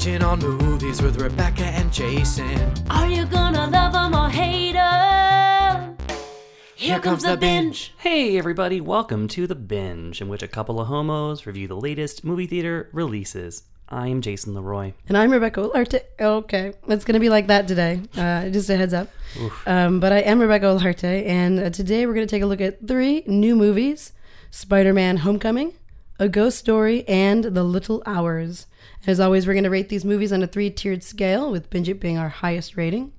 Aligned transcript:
Watching 0.00 0.22
on 0.22 0.38
movies 0.38 1.02
with 1.02 1.20
Rebecca 1.20 1.62
and 1.62 1.92
Jason. 1.92 2.72
Are 2.88 3.06
you 3.06 3.26
gonna 3.26 3.66
love 3.66 3.94
'em 3.94 4.14
or 4.14 4.30
hate 4.30 4.74
'em? 4.74 5.94
Here 6.74 6.98
comes 7.00 7.22
the 7.22 7.36
binge. 7.36 7.92
Hey, 7.98 8.38
everybody, 8.38 8.80
welcome 8.80 9.28
to 9.28 9.46
The 9.46 9.54
Binge, 9.54 10.22
in 10.22 10.30
which 10.30 10.42
a 10.42 10.48
couple 10.48 10.80
of 10.80 10.86
homos 10.86 11.44
review 11.44 11.68
the 11.68 11.76
latest 11.76 12.24
movie 12.24 12.46
theater 12.46 12.88
releases. 12.94 13.64
I'm 13.90 14.22
Jason 14.22 14.54
Leroy. 14.54 14.94
And 15.06 15.18
I'm 15.18 15.30
Rebecca 15.30 15.60
Olarte. 15.60 16.00
Okay, 16.18 16.72
it's 16.88 17.04
going 17.04 17.12
to 17.12 17.20
be 17.20 17.28
like 17.28 17.48
that 17.48 17.68
today. 17.68 18.00
Uh, 18.16 18.48
just 18.48 18.70
a 18.70 18.78
heads 18.78 18.94
up. 18.94 19.08
Um, 19.66 20.00
but 20.00 20.12
I 20.12 20.20
am 20.20 20.40
Rebecca 20.40 20.64
Olarte, 20.64 21.26
and 21.26 21.60
uh, 21.60 21.68
today 21.68 22.06
we're 22.06 22.14
going 22.14 22.26
to 22.26 22.30
take 22.34 22.42
a 22.42 22.46
look 22.46 22.62
at 22.62 22.88
three 22.88 23.22
new 23.26 23.54
movies 23.54 24.14
Spider 24.50 24.94
Man 24.94 25.18
Homecoming, 25.18 25.74
A 26.18 26.26
Ghost 26.26 26.56
Story, 26.56 27.06
and 27.06 27.44
The 27.44 27.64
Little 27.64 28.02
Hours. 28.06 28.66
As 29.06 29.18
always, 29.20 29.46
we're 29.46 29.54
going 29.54 29.64
to 29.64 29.70
rate 29.70 29.88
these 29.88 30.04
movies 30.04 30.32
on 30.32 30.42
a 30.42 30.46
three 30.46 30.70
tiered 30.70 31.02
scale, 31.02 31.50
with 31.50 31.70
Binge 31.70 31.88
It 31.88 32.00
being 32.00 32.18
our 32.18 32.28
highest 32.28 32.76
rating. 32.76 33.12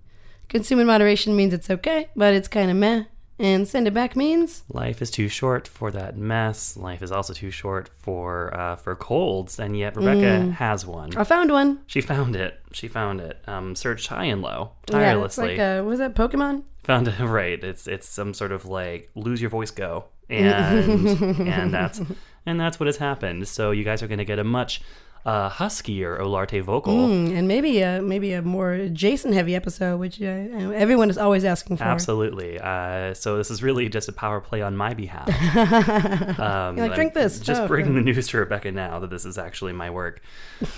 Consume 0.48 0.80
in 0.80 0.88
moderation 0.88 1.36
means 1.36 1.54
it's 1.54 1.70
okay, 1.70 2.10
but 2.16 2.34
it's 2.34 2.48
kind 2.48 2.70
of 2.70 2.78
meh. 2.78 3.06
And 3.40 3.68
send 3.68 3.88
it 3.88 3.94
back 3.96 4.16
means 4.16 4.64
Life 4.70 5.02
is 5.02 5.10
too 5.10 5.28
short 5.28 5.68
for 5.68 5.90
that 5.90 6.16
mess. 6.16 6.78
Life 6.78 7.02
is 7.02 7.12
also 7.12 7.34
too 7.34 7.50
short 7.50 7.90
for 7.98 8.56
uh, 8.56 8.76
for 8.76 8.96
colds, 8.96 9.58
and 9.58 9.76
yet 9.76 9.96
Rebecca 9.96 10.52
has 10.52 10.86
one. 10.86 11.18
I 11.18 11.24
found 11.24 11.52
one. 11.52 11.80
She 11.88 12.02
found 12.02 12.36
it. 12.36 12.60
She 12.72 12.88
found 12.88 13.20
it. 13.20 13.42
Um, 13.48 13.76
searched 13.76 14.08
high 14.08 14.26
and 14.26 14.44
low, 14.44 14.74
tirelessly. 14.86 15.56
Yeah, 15.56 15.78
like, 15.78 15.84
what 15.86 15.90
was 15.90 16.00
that 16.00 16.14
Pokemon? 16.14 16.64
found 16.84 17.08
it 17.08 17.20
right. 17.20 17.64
It's 17.64 17.88
it's 17.88 18.08
some 18.08 18.36
sort 18.36 18.52
of 18.52 18.66
like 18.66 19.10
lose 19.16 19.42
your 19.42 19.50
voice, 19.50 19.72
go, 19.72 20.06
and 20.30 21.08
and 21.40 21.74
that's 21.74 22.00
and 22.46 22.60
that's 22.60 22.80
what 22.80 22.86
has 22.88 22.98
happened. 22.98 23.48
So 23.48 23.72
you 23.72 23.84
guys 23.84 24.04
are 24.04 24.08
going 24.08 24.20
to 24.20 24.26
get 24.26 24.38
a 24.38 24.44
much 24.44 24.82
uh, 25.26 25.50
huskier 25.50 26.20
Olarte 26.20 26.62
vocal. 26.62 26.94
Mm, 26.94 27.38
and 27.38 27.48
maybe 27.48 27.82
a, 27.82 28.02
maybe 28.02 28.34
a 28.34 28.42
more 28.42 28.88
Jason 28.92 29.34
heavy 29.34 29.56
episode, 29.56 30.00
which 30.00 30.22
uh, 30.22 30.26
everyone 30.26 31.10
is 31.10 31.18
always 31.18 31.46
asking 31.46 31.78
for. 31.78 31.84
Absolutely. 31.84 32.60
Uh, 32.60 33.14
so 33.14 33.38
this 33.38 33.52
is 33.52 33.62
really 33.62 33.88
just 33.90 34.10
a 34.10 34.12
power 34.14 34.42
play 34.42 34.62
on 34.62 34.76
my 34.76 34.94
behalf. 34.94 35.28
um, 36.40 36.78
You're 36.78 36.88
like, 36.88 36.96
"Drink 36.96 37.14
this." 37.14 37.40
Just 37.40 37.62
Oh, 37.62 37.68
breaking 37.68 37.92
okay. 37.92 38.00
the 38.00 38.14
news 38.14 38.28
to 38.30 38.38
Rebecca 38.38 38.72
now 38.72 39.00
that 39.00 39.10
this 39.10 39.26
is 39.26 39.38
actually 39.38 39.74
my 39.74 39.90
work. 39.90 40.22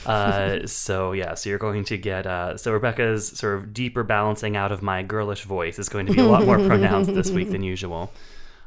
Uh, 0.06 0.60
so 0.66 1.14
yeah, 1.14 1.34
so 1.36 1.50
you're 1.50 1.60
going 1.60 1.84
to 1.86 1.98
get 1.98 2.26
uh, 2.28 2.58
so 2.58 2.72
Rebecca's 2.74 3.28
sort 3.28 3.58
of 3.58 3.74
deeper 3.74 4.04
balancing 4.04 4.56
out 4.58 4.72
of 4.72 4.82
my 4.82 5.04
girlish 5.04 5.44
voice 5.44 5.80
is 5.80 5.88
going 5.90 6.06
to 6.08 6.14
be 6.14 6.20
a 6.20 6.26
lot 6.26 6.46
more 6.46 6.58
pronounced 6.58 7.14
this 7.14 7.32
week 7.32 7.50
than 7.52 7.64
usual. 7.74 8.12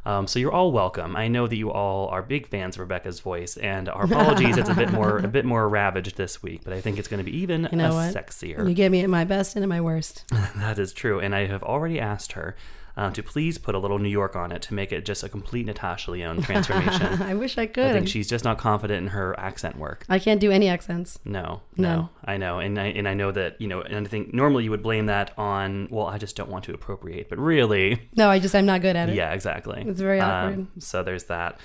Um, 0.06 0.28
so 0.28 0.38
you're 0.38 0.52
all 0.52 0.70
welcome. 0.70 1.16
I 1.16 1.26
know 1.26 1.48
that 1.48 1.56
you 1.56 1.72
all 1.72 2.08
are 2.10 2.22
big 2.22 2.46
fans 2.46 2.76
of 2.76 2.80
Rebecca's 2.80 3.18
voice, 3.18 3.56
and 3.56 3.88
our 3.88 4.04
apologies. 4.04 4.56
it's 4.56 4.68
a 4.68 4.74
bit 4.74 4.92
more 4.92 5.18
a 5.18 5.26
bit 5.26 5.44
more 5.44 5.68
ravaged 5.68 6.16
this 6.16 6.40
week, 6.40 6.60
but 6.62 6.72
I 6.72 6.80
think 6.80 6.98
it's 6.98 7.08
going 7.08 7.18
to 7.18 7.28
be 7.28 7.36
even 7.38 7.68
You 7.72 7.78
know 7.78 7.90
sexier. 7.90 8.68
You 8.68 8.74
get 8.74 8.92
me 8.92 9.00
at 9.00 9.10
my 9.10 9.24
best 9.24 9.56
and 9.56 9.64
at 9.64 9.68
my 9.68 9.80
worst. 9.80 10.24
That 10.56 10.78
is 10.78 10.92
true. 10.92 11.18
And 11.20 11.34
I 11.34 11.46
have 11.46 11.62
already 11.62 12.00
asked 12.00 12.32
her 12.32 12.56
uh, 12.96 13.10
to 13.10 13.22
please 13.22 13.58
put 13.58 13.74
a 13.74 13.78
little 13.78 13.98
New 13.98 14.08
York 14.08 14.34
on 14.34 14.50
it 14.52 14.62
to 14.62 14.74
make 14.74 14.90
it 14.92 15.04
just 15.04 15.22
a 15.22 15.28
complete 15.28 15.66
Natasha 15.66 16.10
Lyonne 16.10 16.40
transformation. 16.42 17.22
I 17.22 17.34
wish 17.34 17.58
I 17.58 17.66
could. 17.66 17.84
I 17.86 17.92
think 17.92 18.08
she's 18.08 18.28
just 18.28 18.44
not 18.44 18.58
confident 18.58 19.02
in 19.02 19.08
her 19.08 19.38
accent 19.38 19.76
work. 19.76 20.04
I 20.08 20.18
can't 20.18 20.40
do 20.40 20.50
any 20.50 20.68
accents. 20.68 21.18
No, 21.24 21.62
no, 21.76 21.94
No. 21.96 22.08
I 22.24 22.36
know, 22.36 22.58
and 22.58 22.78
I 22.80 22.86
and 22.86 23.06
I 23.08 23.14
know 23.14 23.30
that 23.32 23.60
you 23.60 23.68
know, 23.68 23.82
and 23.82 24.06
I 24.06 24.08
think 24.08 24.32
normally 24.32 24.64
you 24.64 24.70
would 24.70 24.82
blame 24.82 25.06
that 25.06 25.32
on 25.38 25.88
well, 25.90 26.06
I 26.06 26.18
just 26.18 26.36
don't 26.36 26.50
want 26.50 26.64
to 26.64 26.74
appropriate, 26.74 27.28
but 27.28 27.38
really, 27.38 28.08
No, 28.16 28.30
I 28.30 28.38
just 28.38 28.54
I'm 28.54 28.66
not 28.66 28.80
good 28.82 28.96
at 28.96 29.08
it. 29.10 29.14
yeah, 29.14 29.32
exactly. 29.32 29.84
It's 29.86 30.00
very 30.00 30.20
Um, 30.20 30.30
awkward. 30.30 30.66
so 30.82 31.02
there's 31.02 31.24
that. 31.24 31.60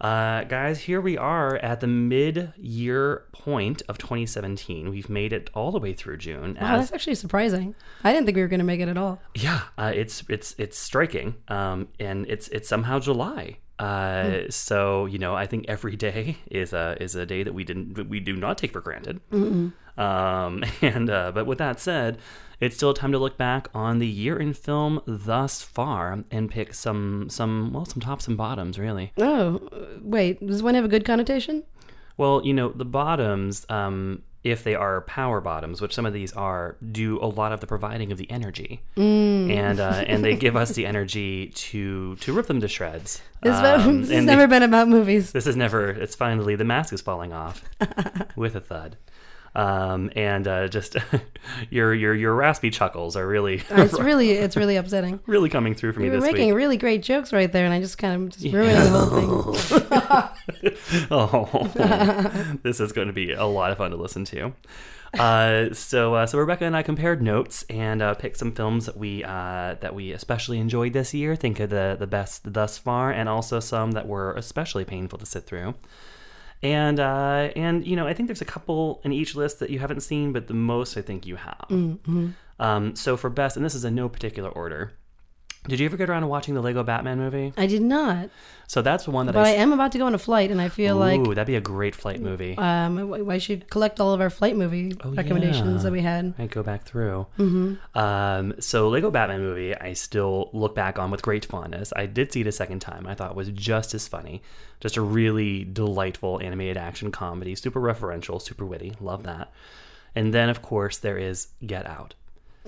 Uh, 0.00 0.44
guys, 0.44 0.80
here 0.82 1.00
we 1.00 1.18
are 1.18 1.56
at 1.56 1.80
the 1.80 1.86
mid-year 1.86 3.24
point 3.32 3.82
of 3.88 3.98
2017. 3.98 4.90
We've 4.90 5.08
made 5.10 5.32
it 5.32 5.50
all 5.54 5.72
the 5.72 5.78
way 5.80 5.92
through 5.92 6.18
June. 6.18 6.56
Wow, 6.60 6.74
as 6.74 6.80
that's 6.82 6.92
actually 6.92 7.16
surprising. 7.16 7.74
I 8.04 8.12
didn't 8.12 8.26
think 8.26 8.36
we 8.36 8.42
were 8.42 8.48
going 8.48 8.60
to 8.60 8.64
make 8.64 8.80
it 8.80 8.88
at 8.88 8.96
all. 8.96 9.20
Yeah, 9.34 9.62
uh, 9.76 9.92
it's 9.94 10.22
it's 10.28 10.54
it's 10.58 10.78
striking, 10.78 11.34
um, 11.48 11.88
and 11.98 12.26
it's 12.28 12.48
it's 12.48 12.68
somehow 12.68 13.00
July. 13.00 13.58
Uh, 13.78 14.24
Hmm. 14.24 14.50
So 14.50 15.06
you 15.06 15.18
know, 15.18 15.34
I 15.34 15.46
think 15.46 15.66
every 15.68 15.96
day 15.96 16.36
is 16.50 16.72
a 16.72 16.96
is 17.00 17.14
a 17.14 17.26
day 17.26 17.42
that 17.42 17.54
we 17.54 17.64
didn't 17.64 18.08
we 18.08 18.20
do 18.20 18.36
not 18.36 18.58
take 18.58 18.72
for 18.72 18.80
granted. 18.80 19.20
Um, 19.32 20.64
and 20.82 21.10
uh, 21.10 21.32
but 21.32 21.46
with 21.46 21.58
that 21.58 21.80
said, 21.80 22.18
it's 22.60 22.74
still 22.76 22.92
time 22.94 23.12
to 23.12 23.18
look 23.18 23.36
back 23.36 23.68
on 23.74 23.98
the 23.98 24.06
year 24.06 24.36
in 24.38 24.52
film 24.52 25.00
thus 25.06 25.62
far 25.62 26.24
and 26.30 26.50
pick 26.50 26.74
some 26.74 27.28
some 27.30 27.72
well 27.72 27.84
some 27.84 28.00
tops 28.00 28.26
and 28.28 28.36
bottoms 28.36 28.78
really. 28.78 29.12
Oh, 29.18 29.68
wait. 30.02 30.44
Does 30.46 30.62
one 30.62 30.74
have 30.74 30.84
a 30.84 30.88
good 30.88 31.04
connotation? 31.04 31.64
Well, 32.16 32.42
you 32.44 32.52
know, 32.52 32.70
the 32.70 32.84
bottoms, 32.84 33.64
um, 33.68 34.22
if 34.42 34.64
they 34.64 34.74
are 34.74 35.02
power 35.02 35.40
bottoms, 35.40 35.80
which 35.80 35.94
some 35.94 36.04
of 36.06 36.12
these 36.12 36.32
are, 36.32 36.76
do 36.90 37.18
a 37.22 37.26
lot 37.26 37.52
of 37.52 37.60
the 37.60 37.66
providing 37.66 38.10
of 38.10 38.18
the 38.18 38.28
energy, 38.30 38.80
Mm. 38.96 39.50
and 39.52 39.78
uh, 39.80 40.04
and 40.06 40.24
they 40.24 40.34
give 40.34 40.56
us 40.56 40.72
the 40.76 40.84
energy 40.86 41.48
to 41.54 42.16
to 42.16 42.32
rip 42.32 42.46
them 42.46 42.60
to 42.60 42.66
shreds. 42.68 43.20
This, 43.42 43.54
Um, 43.54 44.00
this 44.02 44.10
has 44.10 44.24
never 44.24 44.42
they- 44.48 44.58
been 44.58 44.62
about 44.64 44.88
movies. 44.88 45.30
This 45.32 45.46
is 45.46 45.54
never. 45.56 45.90
It's 45.90 46.16
finally 46.16 46.56
the 46.56 46.64
mask 46.64 46.92
is 46.92 47.00
falling 47.00 47.32
off 47.32 47.62
with 48.36 48.56
a 48.56 48.60
thud. 48.60 48.96
Um, 49.54 50.10
and 50.14 50.46
uh, 50.46 50.68
just 50.68 50.96
your 51.70 51.94
your 51.94 52.14
your 52.14 52.34
raspy 52.34 52.70
chuckles 52.70 53.16
are 53.16 53.26
really 53.26 53.62
It's 53.70 53.98
really 54.00 54.30
it's 54.32 54.56
really 54.56 54.76
upsetting. 54.76 55.20
really 55.26 55.48
coming 55.48 55.74
through 55.74 55.92
for 55.92 56.00
me 56.00 56.06
You 56.06 56.12
were 56.12 56.20
this 56.20 56.30
making 56.32 56.48
week. 56.48 56.56
really 56.56 56.76
great 56.76 57.02
jokes 57.02 57.32
right 57.32 57.50
there, 57.50 57.64
and 57.64 57.72
I 57.74 57.80
just 57.80 57.98
kind 57.98 58.22
of 58.22 58.28
just 58.38 58.52
ruined 58.54 58.76
the 58.76 58.98
whole 59.00 59.54
thing. 59.54 61.06
oh, 61.10 62.58
this 62.62 62.80
is 62.80 62.92
going 62.92 63.08
to 63.08 63.12
be 63.14 63.32
a 63.32 63.44
lot 63.46 63.70
of 63.72 63.78
fun 63.78 63.90
to 63.90 63.96
listen 63.96 64.24
to. 64.26 64.52
Uh, 65.18 65.72
so, 65.72 66.14
uh, 66.14 66.26
so 66.26 66.38
Rebecca 66.38 66.66
and 66.66 66.76
I 66.76 66.82
compared 66.82 67.22
notes 67.22 67.64
and 67.70 68.02
uh, 68.02 68.12
picked 68.14 68.36
some 68.36 68.52
films 68.52 68.84
that 68.86 68.96
we 68.98 69.24
uh, 69.24 69.76
that 69.80 69.94
we 69.94 70.12
especially 70.12 70.58
enjoyed 70.58 70.92
this 70.92 71.14
year. 71.14 71.34
Think 71.34 71.60
of 71.60 71.70
the 71.70 71.96
the 71.98 72.06
best 72.06 72.52
thus 72.52 72.76
far, 72.76 73.10
and 73.10 73.28
also 73.28 73.58
some 73.58 73.92
that 73.92 74.06
were 74.06 74.34
especially 74.34 74.84
painful 74.84 75.18
to 75.18 75.26
sit 75.26 75.46
through. 75.46 75.74
And 76.62 76.98
uh, 76.98 77.50
and 77.54 77.86
you 77.86 77.94
know, 77.94 78.06
I 78.06 78.14
think 78.14 78.26
there's 78.28 78.40
a 78.40 78.46
couple 78.46 79.00
in 79.04 79.12
each 79.12 79.34
list 79.34 79.60
that 79.60 79.70
you 79.70 79.78
haven't 79.78 80.00
seen, 80.00 80.32
but 80.32 80.48
the 80.48 80.54
most 80.54 80.96
I 80.96 81.02
think 81.02 81.26
you 81.26 81.36
have. 81.36 81.66
Mm-hmm. 81.70 82.30
Um, 82.58 82.96
so 82.96 83.16
for 83.16 83.30
best, 83.30 83.56
and 83.56 83.64
this 83.64 83.74
is 83.74 83.84
in 83.84 83.94
no 83.94 84.08
particular 84.08 84.50
order. 84.50 84.92
Did 85.66 85.80
you 85.80 85.86
ever 85.86 85.96
get 85.96 86.08
around 86.08 86.22
to 86.22 86.28
watching 86.28 86.54
the 86.54 86.62
Lego 86.62 86.82
Batman 86.82 87.18
movie? 87.18 87.52
I 87.56 87.66
did 87.66 87.82
not, 87.82 88.30
So 88.68 88.80
that's 88.80 89.06
one 89.08 89.26
that 89.26 89.32
but 89.34 89.44
I 89.44 89.50
I. 89.50 89.52
am 89.54 89.72
about 89.72 89.92
to 89.92 89.98
go 89.98 90.06
on 90.06 90.14
a 90.14 90.18
flight, 90.18 90.50
and 90.50 90.60
I 90.60 90.68
feel 90.70 90.96
like 90.96 91.20
Ooh, 91.20 91.34
that'd 91.34 91.46
be 91.46 91.56
a 91.56 91.60
great 91.60 91.94
flight 91.94 92.20
movie. 92.20 92.56
um, 92.56 93.12
I 93.12 93.34
I 93.34 93.38
should 93.38 93.68
collect 93.68 94.00
all 94.00 94.14
of 94.14 94.20
our 94.20 94.30
flight 94.30 94.56
movie 94.56 94.94
Oh, 95.04 95.10
recommendations 95.12 95.78
yeah. 95.78 95.82
that 95.82 95.92
we 95.92 96.00
had. 96.00 96.32
I 96.38 96.46
go 96.46 96.62
back 96.62 96.84
through. 96.84 97.26
Um, 97.94 98.54
so 98.60 98.88
Lego 98.88 99.10
Batman 99.10 99.40
movie, 99.42 99.74
I 99.74 99.92
still 99.92 100.50
look 100.52 100.74
back 100.74 100.98
on 100.98 101.10
with 101.10 101.22
great 101.22 101.44
fondness. 101.44 101.92
I 101.96 102.06
did 102.06 102.32
see 102.32 102.40
it 102.42 102.46
a 102.46 102.52
second 102.52 102.80
time. 102.80 103.06
I 103.06 103.14
thought 103.14 103.30
it 103.32 103.36
was 103.36 103.50
just 103.50 103.94
as 103.94 104.08
funny. 104.08 104.42
Just 104.80 104.96
a 104.96 105.02
really 105.02 105.64
delightful 105.64 106.40
animated 106.40 106.76
action 106.76 107.10
comedy, 107.10 107.54
super 107.54 107.80
referential, 107.80 108.40
super 108.40 108.64
witty. 108.64 108.94
Love 109.00 109.24
that. 109.24 109.52
And 110.14 110.32
then, 110.32 110.48
of 110.48 110.62
course, 110.62 110.98
there 110.98 111.18
is 111.18 111.48
Get 111.66 111.86
Out, 111.86 112.14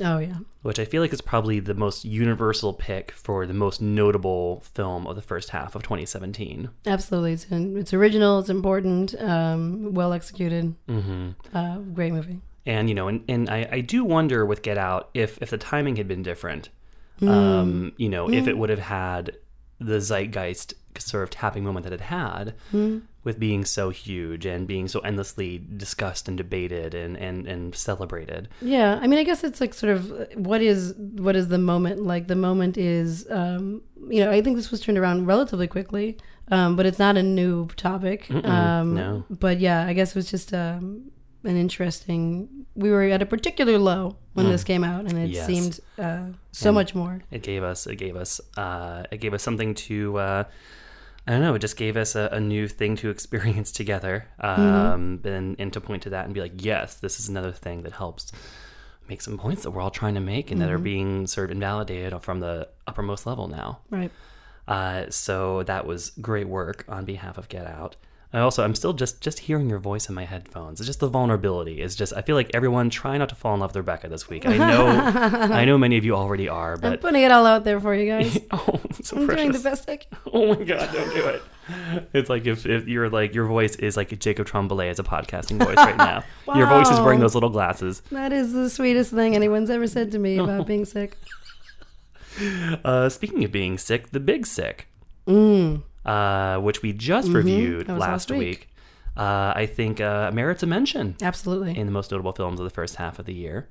Oh 0.02 0.18
yeah, 0.18 0.38
which 0.62 0.78
I 0.78 0.84
feel 0.84 1.02
like 1.02 1.12
is 1.12 1.20
probably 1.20 1.60
the 1.60 1.74
most 1.74 2.04
universal 2.04 2.72
pick 2.72 3.12
for 3.12 3.46
the 3.46 3.54
most 3.54 3.80
notable 3.80 4.62
film 4.74 5.06
of 5.06 5.16
the 5.16 5.22
first 5.22 5.50
half 5.50 5.74
of 5.74 5.82
2017. 5.82 6.70
absolutely. 6.86 7.32
It's 7.32 7.46
it's 7.50 7.92
original. 7.92 8.38
It's 8.38 8.48
important. 8.48 9.14
Um, 9.20 9.94
well 9.94 10.12
executed. 10.12 10.74
Mm-hmm. 10.88 11.56
Uh, 11.56 11.78
great 11.78 12.12
movie. 12.12 12.40
And 12.66 12.88
you 12.88 12.94
know, 12.94 13.08
and, 13.08 13.24
and 13.28 13.48
I, 13.48 13.68
I 13.70 13.80
do 13.80 14.04
wonder 14.04 14.44
with 14.44 14.62
Get 14.62 14.78
Out 14.78 15.10
if 15.14 15.38
if 15.40 15.50
the 15.50 15.58
timing 15.58 15.96
had 15.96 16.08
been 16.08 16.22
different, 16.22 16.68
um, 17.22 17.92
you 17.96 18.08
know, 18.08 18.30
if 18.30 18.46
it 18.46 18.56
would 18.56 18.70
have 18.70 18.78
had 18.80 19.36
the 19.78 20.00
zeitgeist 20.00 20.74
sort 20.98 21.22
of 21.22 21.30
tapping 21.30 21.64
moment 21.64 21.84
that 21.84 21.92
it 21.92 22.00
had 22.02 22.54
with 23.22 23.38
being 23.38 23.64
so 23.66 23.90
huge 23.90 24.46
and 24.46 24.66
being 24.66 24.88
so 24.88 25.00
endlessly 25.00 25.58
discussed 25.76 26.26
and 26.28 26.36
debated 26.38 26.94
and, 26.94 27.16
and, 27.18 27.46
and 27.46 27.74
celebrated. 27.74 28.48
Yeah, 28.62 28.98
I 29.02 29.06
mean, 29.06 29.18
I 29.18 29.24
guess 29.24 29.44
it's 29.44 29.60
like 29.60 29.74
sort 29.74 29.92
of 29.96 30.10
uh, 30.10 30.24
what 30.36 30.62
is 30.62 30.94
what 30.96 31.36
is 31.36 31.48
the 31.48 31.58
moment? 31.58 32.02
Like 32.02 32.28
the 32.28 32.36
moment 32.36 32.76
is, 32.78 33.26
um, 33.30 33.82
you 34.08 34.24
know, 34.24 34.30
I 34.30 34.40
think 34.40 34.56
this 34.56 34.70
was 34.70 34.80
turned 34.80 34.96
around 34.98 35.26
relatively 35.26 35.66
quickly, 35.66 36.16
um, 36.50 36.76
but 36.76 36.86
it's 36.86 36.98
not 36.98 37.16
a 37.18 37.22
new 37.22 37.66
topic. 37.76 38.30
Um, 38.30 38.94
no. 38.94 39.24
But 39.28 39.60
yeah, 39.60 39.86
I 39.86 39.92
guess 39.92 40.10
it 40.10 40.16
was 40.16 40.30
just 40.30 40.54
um, 40.54 41.10
an 41.44 41.56
interesting. 41.56 42.48
We 42.74 42.90
were 42.90 43.02
at 43.02 43.20
a 43.20 43.26
particular 43.26 43.78
low 43.78 44.16
when 44.32 44.48
this 44.48 44.64
came 44.64 44.82
out, 44.84 45.04
and 45.04 45.18
it 45.18 45.30
Yes. 45.30 45.46
seemed 45.46 45.80
uh, 45.98 46.26
so 46.52 46.72
much 46.72 46.94
more. 46.94 47.20
It 47.30 47.42
gave 47.42 47.62
us 47.62 47.86
it 47.86 47.96
gave 47.96 48.16
us 48.16 48.40
uh, 48.56 49.02
it 49.10 49.18
gave 49.20 49.34
us 49.34 49.42
something 49.42 49.74
to 49.74 50.16
uh, 50.18 50.44
I 51.26 51.32
don't 51.32 51.42
know. 51.42 51.54
It 51.54 51.60
just 51.60 51.76
gave 51.76 51.96
us 51.96 52.14
a, 52.14 52.28
a 52.32 52.40
new 52.40 52.66
thing 52.68 52.96
to 52.96 53.10
experience 53.16 53.70
together, 53.72 54.26
um, 54.40 55.20
and, 55.24 55.56
and 55.58 55.72
to 55.72 55.80
point 55.80 56.02
to 56.04 56.10
that 56.10 56.24
and 56.24 56.34
be 56.34 56.40
like, 56.40 56.64
yes, 56.64 56.94
this 56.94 57.20
is 57.20 57.28
another 57.28 57.52
thing 57.52 57.82
that 57.82 57.92
helps 57.92 58.32
make 59.08 59.20
some 59.20 59.36
points 59.36 59.64
that 59.64 59.72
we're 59.72 59.82
all 59.82 59.90
trying 59.90 60.14
to 60.14 60.20
make 60.20 60.52
and 60.52 60.60
that 60.60 60.70
are 60.70 60.78
being 60.78 61.26
sort 61.26 61.46
of 61.46 61.50
invalidated 61.50 62.22
from 62.22 62.38
the 62.38 62.68
uppermost 62.86 63.26
level 63.26 63.48
now. 63.48 63.80
Right. 63.90 64.10
Uh, 64.68 65.10
so 65.10 65.64
that 65.64 65.84
was 65.84 66.10
great 66.20 66.46
work 66.46 66.84
on 66.88 67.04
behalf 67.04 67.36
of 67.36 67.48
Get 67.48 67.66
Out. 67.66 67.96
I 68.32 68.38
also 68.38 68.62
I'm 68.62 68.76
still 68.76 68.92
just 68.92 69.20
just 69.20 69.40
hearing 69.40 69.68
your 69.68 69.80
voice 69.80 70.08
in 70.08 70.14
my 70.14 70.24
headphones. 70.24 70.78
It's 70.80 70.86
just 70.86 71.00
the 71.00 71.08
vulnerability. 71.08 71.82
It's 71.82 71.96
just 71.96 72.12
I 72.16 72.22
feel 72.22 72.36
like 72.36 72.50
everyone 72.54 72.88
try 72.88 73.18
not 73.18 73.28
to 73.30 73.34
fall 73.34 73.54
in 73.54 73.60
love 73.60 73.70
with 73.70 73.76
Rebecca 73.78 74.08
this 74.08 74.28
week. 74.28 74.46
I 74.46 74.56
know 74.56 74.86
I 75.52 75.64
know 75.64 75.76
many 75.76 75.96
of 75.96 76.04
you 76.04 76.14
already 76.14 76.48
are, 76.48 76.76
but 76.76 76.92
I'm 76.92 76.98
putting 76.98 77.22
it 77.22 77.32
all 77.32 77.44
out 77.44 77.64
there 77.64 77.80
for 77.80 77.92
you 77.92 78.06
guys. 78.08 78.38
oh, 78.52 78.80
so 79.02 79.16
I'm 79.16 79.26
doing 79.26 79.50
the 79.52 79.58
best 79.58 79.90
I 79.90 79.96
can. 79.98 80.16
Oh 80.32 80.54
my 80.54 80.62
god, 80.62 80.92
don't 80.92 81.12
do 81.12 81.26
it. 81.26 81.42
It's 82.12 82.30
like 82.30 82.46
if, 82.46 82.66
if 82.66 82.86
you're 82.86 83.08
like 83.08 83.34
your 83.34 83.46
voice 83.46 83.74
is 83.76 83.96
like 83.96 84.16
Jacob 84.20 84.46
Tremblay 84.46 84.88
as 84.88 84.98
a 85.00 85.04
podcasting 85.04 85.58
voice 85.58 85.76
right 85.76 85.96
now. 85.96 86.22
Your 86.54 86.66
voice 86.66 86.90
is 86.90 87.00
wearing 87.00 87.20
those 87.20 87.34
little 87.34 87.50
glasses. 87.50 88.00
That 88.12 88.32
is 88.32 88.52
the 88.52 88.70
sweetest 88.70 89.12
thing 89.12 89.34
anyone's 89.34 89.70
ever 89.70 89.86
said 89.86 90.12
to 90.12 90.18
me 90.18 90.38
about 90.38 90.66
being 90.66 90.84
sick. 90.84 91.16
Uh, 92.84 93.08
speaking 93.08 93.44
of 93.44 93.52
being 93.52 93.76
sick, 93.76 94.10
the 94.10 94.20
big 94.20 94.46
sick, 94.46 94.86
Mm. 95.26 95.82
Uh, 96.10 96.58
which 96.60 96.82
we 96.82 96.92
just 96.92 97.28
reviewed 97.28 97.84
Mm-hmm. 97.86 97.92
Was 97.92 98.00
last 98.00 98.10
last 98.10 98.30
week, 98.30 98.40
week. 98.40 98.68
uh, 99.16 99.52
I 99.62 99.66
think 99.66 100.00
uh, 100.00 100.30
merits 100.32 100.62
a 100.62 100.66
mention 100.66 101.16
Absolutely. 101.22 101.76
in 101.78 101.86
the 101.86 101.92
most 101.92 102.10
notable 102.10 102.32
films 102.32 102.58
of 102.60 102.64
the 102.64 102.70
first 102.80 102.96
half 102.96 103.18
of 103.18 103.26
the 103.26 103.34
year. 103.34 103.68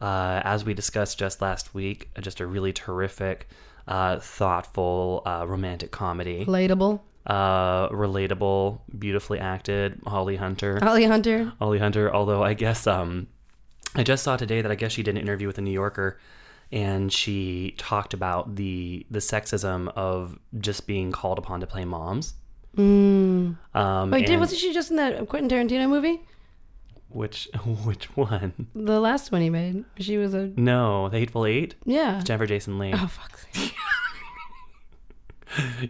Uh, 0.00 0.40
as 0.44 0.64
we 0.64 0.72
discussed 0.74 1.18
just 1.18 1.42
last 1.42 1.74
week, 1.74 2.08
just 2.20 2.40
a 2.40 2.46
really 2.46 2.72
terrific, 2.72 3.48
uh, 3.86 4.18
thoughtful, 4.18 5.22
uh, 5.26 5.44
romantic 5.46 5.90
comedy. 5.90 6.44
Relatable. 6.46 7.00
Uh, 7.26 7.86
relatable, 7.90 8.80
beautifully 8.98 9.38
acted. 9.38 10.00
Holly 10.06 10.36
Hunter. 10.36 10.78
Holly 10.82 11.04
Hunter. 11.04 11.52
Holly 11.58 11.78
Hunter. 11.78 12.12
Although 12.14 12.42
I 12.42 12.54
guess 12.54 12.86
um, 12.86 13.26
I 13.94 14.02
just 14.02 14.22
saw 14.24 14.36
today 14.38 14.62
that 14.62 14.70
I 14.72 14.74
guess 14.74 14.92
she 14.92 15.02
did 15.02 15.16
an 15.16 15.20
interview 15.20 15.46
with 15.46 15.56
the 15.56 15.62
New 15.62 15.70
Yorker, 15.82 16.18
and 16.72 17.12
she 17.12 17.74
talked 17.78 18.14
about 18.14 18.56
the 18.56 19.06
the 19.10 19.18
sexism 19.18 19.92
of 19.96 20.38
just 20.58 20.86
being 20.86 21.12
called 21.12 21.38
upon 21.38 21.60
to 21.60 21.66
play 21.66 21.84
moms. 21.84 22.34
Mm. 22.76 23.56
Um, 23.74 24.10
Wait, 24.10 24.26
did, 24.26 24.38
wasn't 24.38 24.60
she 24.60 24.72
just 24.72 24.90
in 24.90 24.96
that 24.96 25.28
Quentin 25.28 25.50
Tarantino 25.50 25.88
movie? 25.88 26.20
which 27.10 27.48
which 27.84 28.16
one? 28.16 28.68
The 28.74 29.00
last 29.00 29.32
one 29.32 29.42
he 29.42 29.50
made. 29.50 29.84
She 29.98 30.16
was 30.16 30.32
a 30.34 30.46
No, 30.56 31.08
the 31.08 31.18
Hateful 31.18 31.44
Eight. 31.44 31.74
yeah. 31.84 32.22
Jennifer 32.22 32.46
Jason 32.46 32.78
Leigh. 32.78 32.94
Oh 32.94 33.06
fuck's 33.06 33.46
sake. 33.52 33.74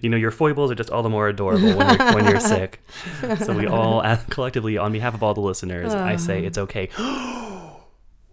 You 0.01 0.09
know, 0.09 0.17
your 0.17 0.31
foibles 0.31 0.71
are 0.71 0.75
just 0.75 0.89
all 0.89 1.03
the 1.03 1.11
more 1.11 1.29
adorable 1.29 1.77
when 1.77 1.99
you're, 1.99 2.15
when 2.15 2.27
you're 2.27 2.41
sick. 2.41 2.81
So 3.45 3.53
we 3.53 3.67
all, 3.67 4.03
collectively, 4.31 4.79
on 4.79 4.91
behalf 4.91 5.13
of 5.13 5.23
all 5.23 5.35
the 5.35 5.43
listeners, 5.43 5.93
I 5.93 6.17
say 6.17 6.47
it's 6.47 6.57
okay. 6.57 6.89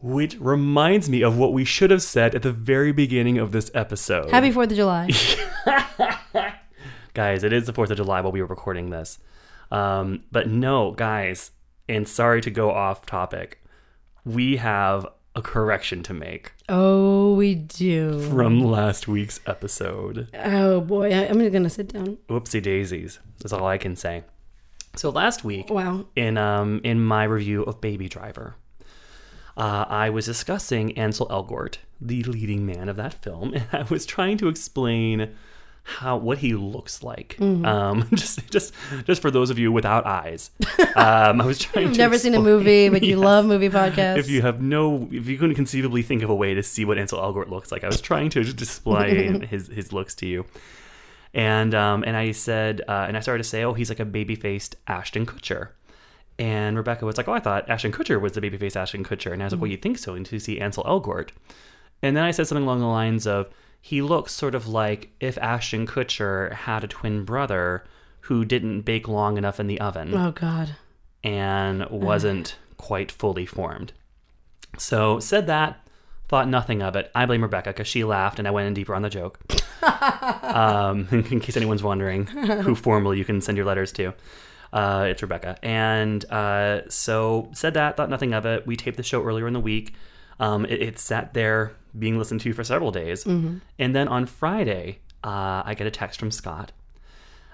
Which 0.01 0.37
reminds 0.39 1.09
me 1.09 1.21
of 1.23 1.37
what 1.37 1.53
we 1.53 1.65
should 1.65 1.89
have 1.91 2.03
said 2.03 2.35
at 2.35 2.43
the 2.43 2.51
very 2.51 2.91
beginning 2.91 3.37
of 3.39 3.51
this 3.51 3.71
episode. 3.73 4.29
Happy 4.29 4.51
Fourth 4.51 4.69
of 4.71 4.77
July. 4.77 5.09
guys, 7.13 7.43
it 7.43 7.51
is 7.51 7.65
the 7.65 7.73
4th 7.73 7.89
of 7.89 7.97
July 7.97 8.21
while 8.21 8.31
we 8.31 8.41
were 8.41 8.47
recording 8.47 8.89
this. 8.91 9.17
Um, 9.71 10.23
but 10.31 10.47
no, 10.47 10.91
guys, 10.91 11.51
and 11.89 12.07
sorry 12.07 12.41
to 12.41 12.51
go 12.51 12.71
off 12.71 13.05
topic, 13.05 13.61
we 14.23 14.57
have 14.57 15.05
a 15.35 15.41
correction 15.41 16.01
to 16.03 16.13
make 16.13 16.53
oh, 16.69 17.33
we 17.35 17.53
do. 17.55 18.19
from 18.29 18.59
last 18.59 19.07
week's 19.07 19.39
episode. 19.45 20.29
Oh 20.33 20.81
boy, 20.81 21.11
I, 21.13 21.27
I'm 21.27 21.51
gonna 21.51 21.69
sit 21.69 21.89
down. 21.93 22.17
Whoopsie 22.29 22.61
daisies. 22.61 23.19
That's 23.39 23.53
all 23.53 23.65
I 23.67 23.77
can 23.77 23.95
say. 23.95 24.23
So 24.95 25.09
last 25.11 25.43
week, 25.43 25.69
Wow. 25.69 26.05
in 26.15 26.37
um 26.37 26.81
in 26.83 26.99
my 26.99 27.23
review 27.25 27.61
of 27.63 27.81
Baby 27.81 28.09
Driver, 28.09 28.55
uh, 29.57 29.85
I 29.89 30.09
was 30.09 30.25
discussing 30.25 30.97
Ansel 30.97 31.27
Elgort, 31.27 31.77
the 31.99 32.23
leading 32.23 32.65
man 32.65 32.87
of 32.89 32.95
that 32.97 33.13
film, 33.13 33.53
and 33.55 33.65
I 33.73 33.83
was 33.89 34.05
trying 34.05 34.37
to 34.37 34.47
explain 34.47 35.35
how 35.83 36.17
what 36.17 36.39
he 36.39 36.53
looks 36.53 37.01
like. 37.01 37.37
Mm-hmm. 37.39 37.65
Um, 37.65 38.07
just 38.13 38.49
just 38.51 38.73
just 39.05 39.21
for 39.21 39.31
those 39.31 39.49
of 39.49 39.57
you 39.57 39.71
without 39.71 40.05
eyes, 40.05 40.51
um, 40.95 41.41
I 41.41 41.45
was 41.45 41.59
trying. 41.59 41.87
You've 41.87 41.93
to 41.93 41.99
never 41.99 42.17
seen 42.17 42.35
a 42.35 42.41
movie, 42.41 42.89
but 42.89 43.03
you 43.03 43.17
Yes. 43.17 43.25
love 43.25 43.45
movie 43.45 43.69
podcasts. 43.69 44.17
If 44.17 44.29
you 44.29 44.41
have 44.41 44.61
no, 44.61 45.07
if 45.11 45.27
you 45.27 45.37
couldn't 45.37 45.55
conceivably 45.55 46.01
think 46.03 46.23
of 46.23 46.29
a 46.29 46.35
way 46.35 46.53
to 46.53 46.61
see 46.61 46.85
what 46.85 46.97
Ansel 46.97 47.19
Elgort 47.19 47.49
looks 47.49 47.71
like, 47.71 47.83
I 47.83 47.87
was 47.87 48.01
trying 48.01 48.29
to 48.31 48.43
just 48.43 48.57
display 48.57 49.45
his 49.47 49.67
his 49.67 49.91
looks 49.91 50.13
to 50.15 50.27
you. 50.27 50.45
And 51.33 51.73
um, 51.73 52.03
and 52.05 52.15
I 52.15 52.31
said, 52.31 52.81
uh, 52.87 53.05
and 53.07 53.15
I 53.17 53.21
started 53.21 53.43
to 53.43 53.49
say, 53.49 53.63
oh, 53.63 53.73
he's 53.73 53.89
like 53.89 53.99
a 53.99 54.05
baby 54.05 54.35
faced 54.35 54.75
Ashton 54.87 55.25
Kutcher. 55.25 55.69
And 56.39 56.77
Rebecca 56.77 57.05
was 57.05 57.17
like, 57.17 57.27
oh, 57.27 57.33
I 57.33 57.39
thought 57.39 57.69
Ashton 57.69 57.91
Kutcher 57.91 58.21
was 58.21 58.33
the 58.33 58.41
baby 58.41 58.57
faced 58.57 58.77
Ashton 58.77 59.03
Kutcher. 59.03 59.33
And 59.33 59.41
I 59.41 59.45
was 59.45 59.53
like, 59.53 59.61
well, 59.61 59.71
you 59.71 59.77
think 59.77 59.97
so 59.97 60.13
until 60.13 60.35
you 60.35 60.39
see 60.39 60.59
Ansel 60.59 60.83
Elgort. 60.83 61.29
And 62.03 62.15
then 62.15 62.23
I 62.23 62.31
said 62.31 62.47
something 62.47 62.63
along 62.63 62.79
the 62.79 62.85
lines 62.85 63.25
of, 63.25 63.49
he 63.81 64.01
looks 64.01 64.33
sort 64.33 64.53
of 64.53 64.67
like 64.67 65.09
if 65.19 65.37
Ashton 65.37 65.87
Kutcher 65.87 66.53
had 66.53 66.83
a 66.83 66.87
twin 66.87 67.25
brother 67.25 67.85
who 68.21 68.45
didn't 68.45 68.81
bake 68.81 69.07
long 69.07 69.37
enough 69.37 69.59
in 69.59 69.67
the 69.67 69.79
oven 69.79 70.13
oh 70.13 70.31
God. 70.31 70.75
and 71.23 71.89
wasn't 71.89 72.57
quite 72.75 73.11
fully 73.11 73.45
formed. 73.45 73.93
So 74.77 75.19
said 75.19 75.47
that, 75.47 75.87
thought 76.27 76.47
nothing 76.47 76.81
of 76.81 76.95
it. 76.95 77.09
I 77.15 77.25
blame 77.25 77.41
Rebecca 77.41 77.69
because 77.69 77.87
she 77.87 78.03
laughed 78.03 78.39
and 78.39 78.47
I 78.47 78.51
went 78.51 78.67
in 78.67 78.73
deeper 78.73 78.93
on 78.93 79.01
the 79.01 79.09
joke. 79.09 79.39
um, 80.43 81.07
in 81.11 81.39
case 81.39 81.57
anyone's 81.57 81.83
wondering 81.83 82.25
who 82.27 82.75
formally 82.75 83.17
you 83.17 83.25
can 83.25 83.41
send 83.41 83.57
your 83.57 83.65
letters 83.65 83.91
to. 83.93 84.13
Uh, 84.73 85.07
it's 85.09 85.21
Rebecca. 85.21 85.57
And 85.63 86.23
uh, 86.31 86.89
so 86.89 87.49
said 87.53 87.73
that, 87.75 87.97
thought 87.97 88.09
nothing 88.09 88.33
of 88.33 88.45
it. 88.45 88.67
We 88.67 88.75
taped 88.75 88.97
the 88.97 89.03
show 89.03 89.23
earlier 89.23 89.47
in 89.47 89.53
the 89.53 89.59
week. 89.59 89.93
Um, 90.39 90.65
it, 90.65 90.81
it 90.81 90.99
sat 90.99 91.33
there 91.33 91.73
being 91.97 92.17
listened 92.17 92.41
to 92.41 92.53
for 92.53 92.63
several 92.63 92.91
days. 92.91 93.25
And 93.25 93.95
then 93.95 94.07
on 94.07 94.25
Friday, 94.25 94.99
uh, 95.23 95.63
I 95.65 95.73
get 95.75 95.87
a 95.87 95.91
text 95.91 96.19
from 96.19 96.31
Scott. 96.31 96.71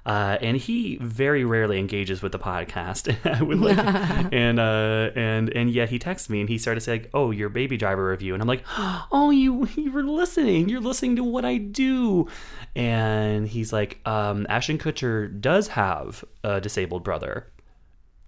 Uh, 0.05 0.37
and 0.41 0.57
he 0.57 0.97
very 0.97 1.45
rarely 1.45 1.79
engages 1.79 2.21
with 2.21 2.33
the 2.33 2.39
podcast. 2.39 3.15
I 3.39 3.41
would 3.41 3.59
like, 3.61 3.77
and 4.33 4.59
uh, 4.59 5.11
and 5.15 5.49
and 5.49 5.71
yet 5.71 5.89
he 5.89 5.97
texts 5.97 6.29
me 6.29 6.41
and 6.41 6.49
he 6.49 6.57
started 6.57 6.81
saying, 6.81 7.05
"Oh, 7.13 7.31
your 7.31 7.47
Baby 7.47 7.77
Driver 7.77 8.09
review," 8.09 8.33
and 8.33 8.41
I'm 8.43 8.47
like, 8.47 8.63
"Oh, 9.11 9.29
you 9.31 9.65
you 9.75 9.93
were 9.93 10.03
listening. 10.03 10.67
You're 10.67 10.81
listening 10.81 11.15
to 11.15 11.23
what 11.23 11.45
I 11.45 11.57
do." 11.57 12.27
And 12.75 13.47
he's 13.47 13.71
like, 13.71 13.99
um, 14.05 14.45
"Ashton 14.49 14.77
Kutcher 14.77 15.39
does 15.39 15.69
have 15.69 16.25
a 16.43 16.59
disabled 16.59 17.05
brother," 17.05 17.47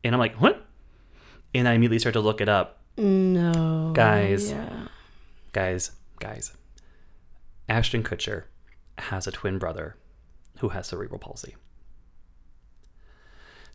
and 0.04 0.16
I'm 0.16 0.20
like, 0.20 0.40
"What?" 0.40 0.66
And 1.54 1.68
I 1.68 1.74
immediately 1.74 2.00
start 2.00 2.14
to 2.14 2.22
look 2.22 2.40
it 2.40 2.48
up, 2.50 2.80
No. 2.98 3.92
Guys. 3.94 4.52
Yeah. 4.52 4.88
guys, 5.52 5.92
guys. 6.20 6.54
Ashton 7.68 8.04
Kutcher 8.04 8.44
has 8.98 9.28
a 9.28 9.32
twin 9.32 9.58
brother 9.58 9.98
who 10.60 10.70
has 10.70 10.88
cerebral 10.88 11.20
palsy. 11.20 11.56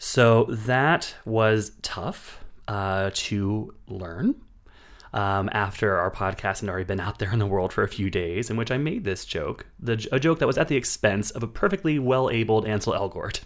So 0.02 0.44
that 0.48 1.14
was 1.26 1.72
tough 1.82 2.42
uh, 2.66 3.10
to 3.12 3.74
learn 3.86 4.34
um, 5.12 5.50
after 5.52 5.98
our 5.98 6.10
podcast 6.10 6.62
had 6.62 6.70
already 6.70 6.84
been 6.86 7.00
out 7.00 7.18
there 7.18 7.30
in 7.30 7.38
the 7.38 7.46
world 7.46 7.70
for 7.70 7.84
a 7.84 7.88
few 7.88 8.08
days, 8.08 8.48
in 8.48 8.56
which 8.56 8.70
I 8.70 8.78
made 8.78 9.04
this 9.04 9.26
joke, 9.26 9.66
the, 9.78 10.08
a 10.10 10.18
joke 10.18 10.38
that 10.38 10.46
was 10.46 10.56
at 10.56 10.68
the 10.68 10.76
expense 10.76 11.30
of 11.30 11.42
a 11.42 11.46
perfectly 11.46 11.98
well-abled 11.98 12.66
Ansel 12.66 12.94
Elgort. 12.94 13.40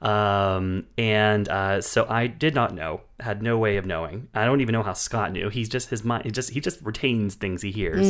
Um, 0.00 0.86
and 0.96 1.48
uh, 1.48 1.80
so 1.80 2.06
I 2.08 2.28
did 2.28 2.54
not 2.54 2.72
know, 2.72 3.00
had 3.18 3.42
no 3.42 3.58
way 3.58 3.76
of 3.76 3.84
knowing. 3.86 4.28
I 4.32 4.44
don't 4.44 4.60
even 4.60 4.72
know 4.72 4.84
how 4.84 4.92
Scott 4.92 5.32
knew. 5.32 5.48
He's 5.48 5.68
just 5.68 5.90
his 5.90 6.04
mind. 6.04 6.26
He 6.26 6.30
just 6.30 6.50
he 6.50 6.60
just 6.60 6.80
retains 6.80 7.34
things 7.34 7.60
he 7.60 7.72
hears. 7.72 8.08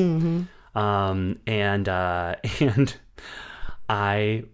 Um, 0.74 1.38
and 1.46 1.88
uh, 1.88 2.36
and 2.60 2.94
I 3.88 4.44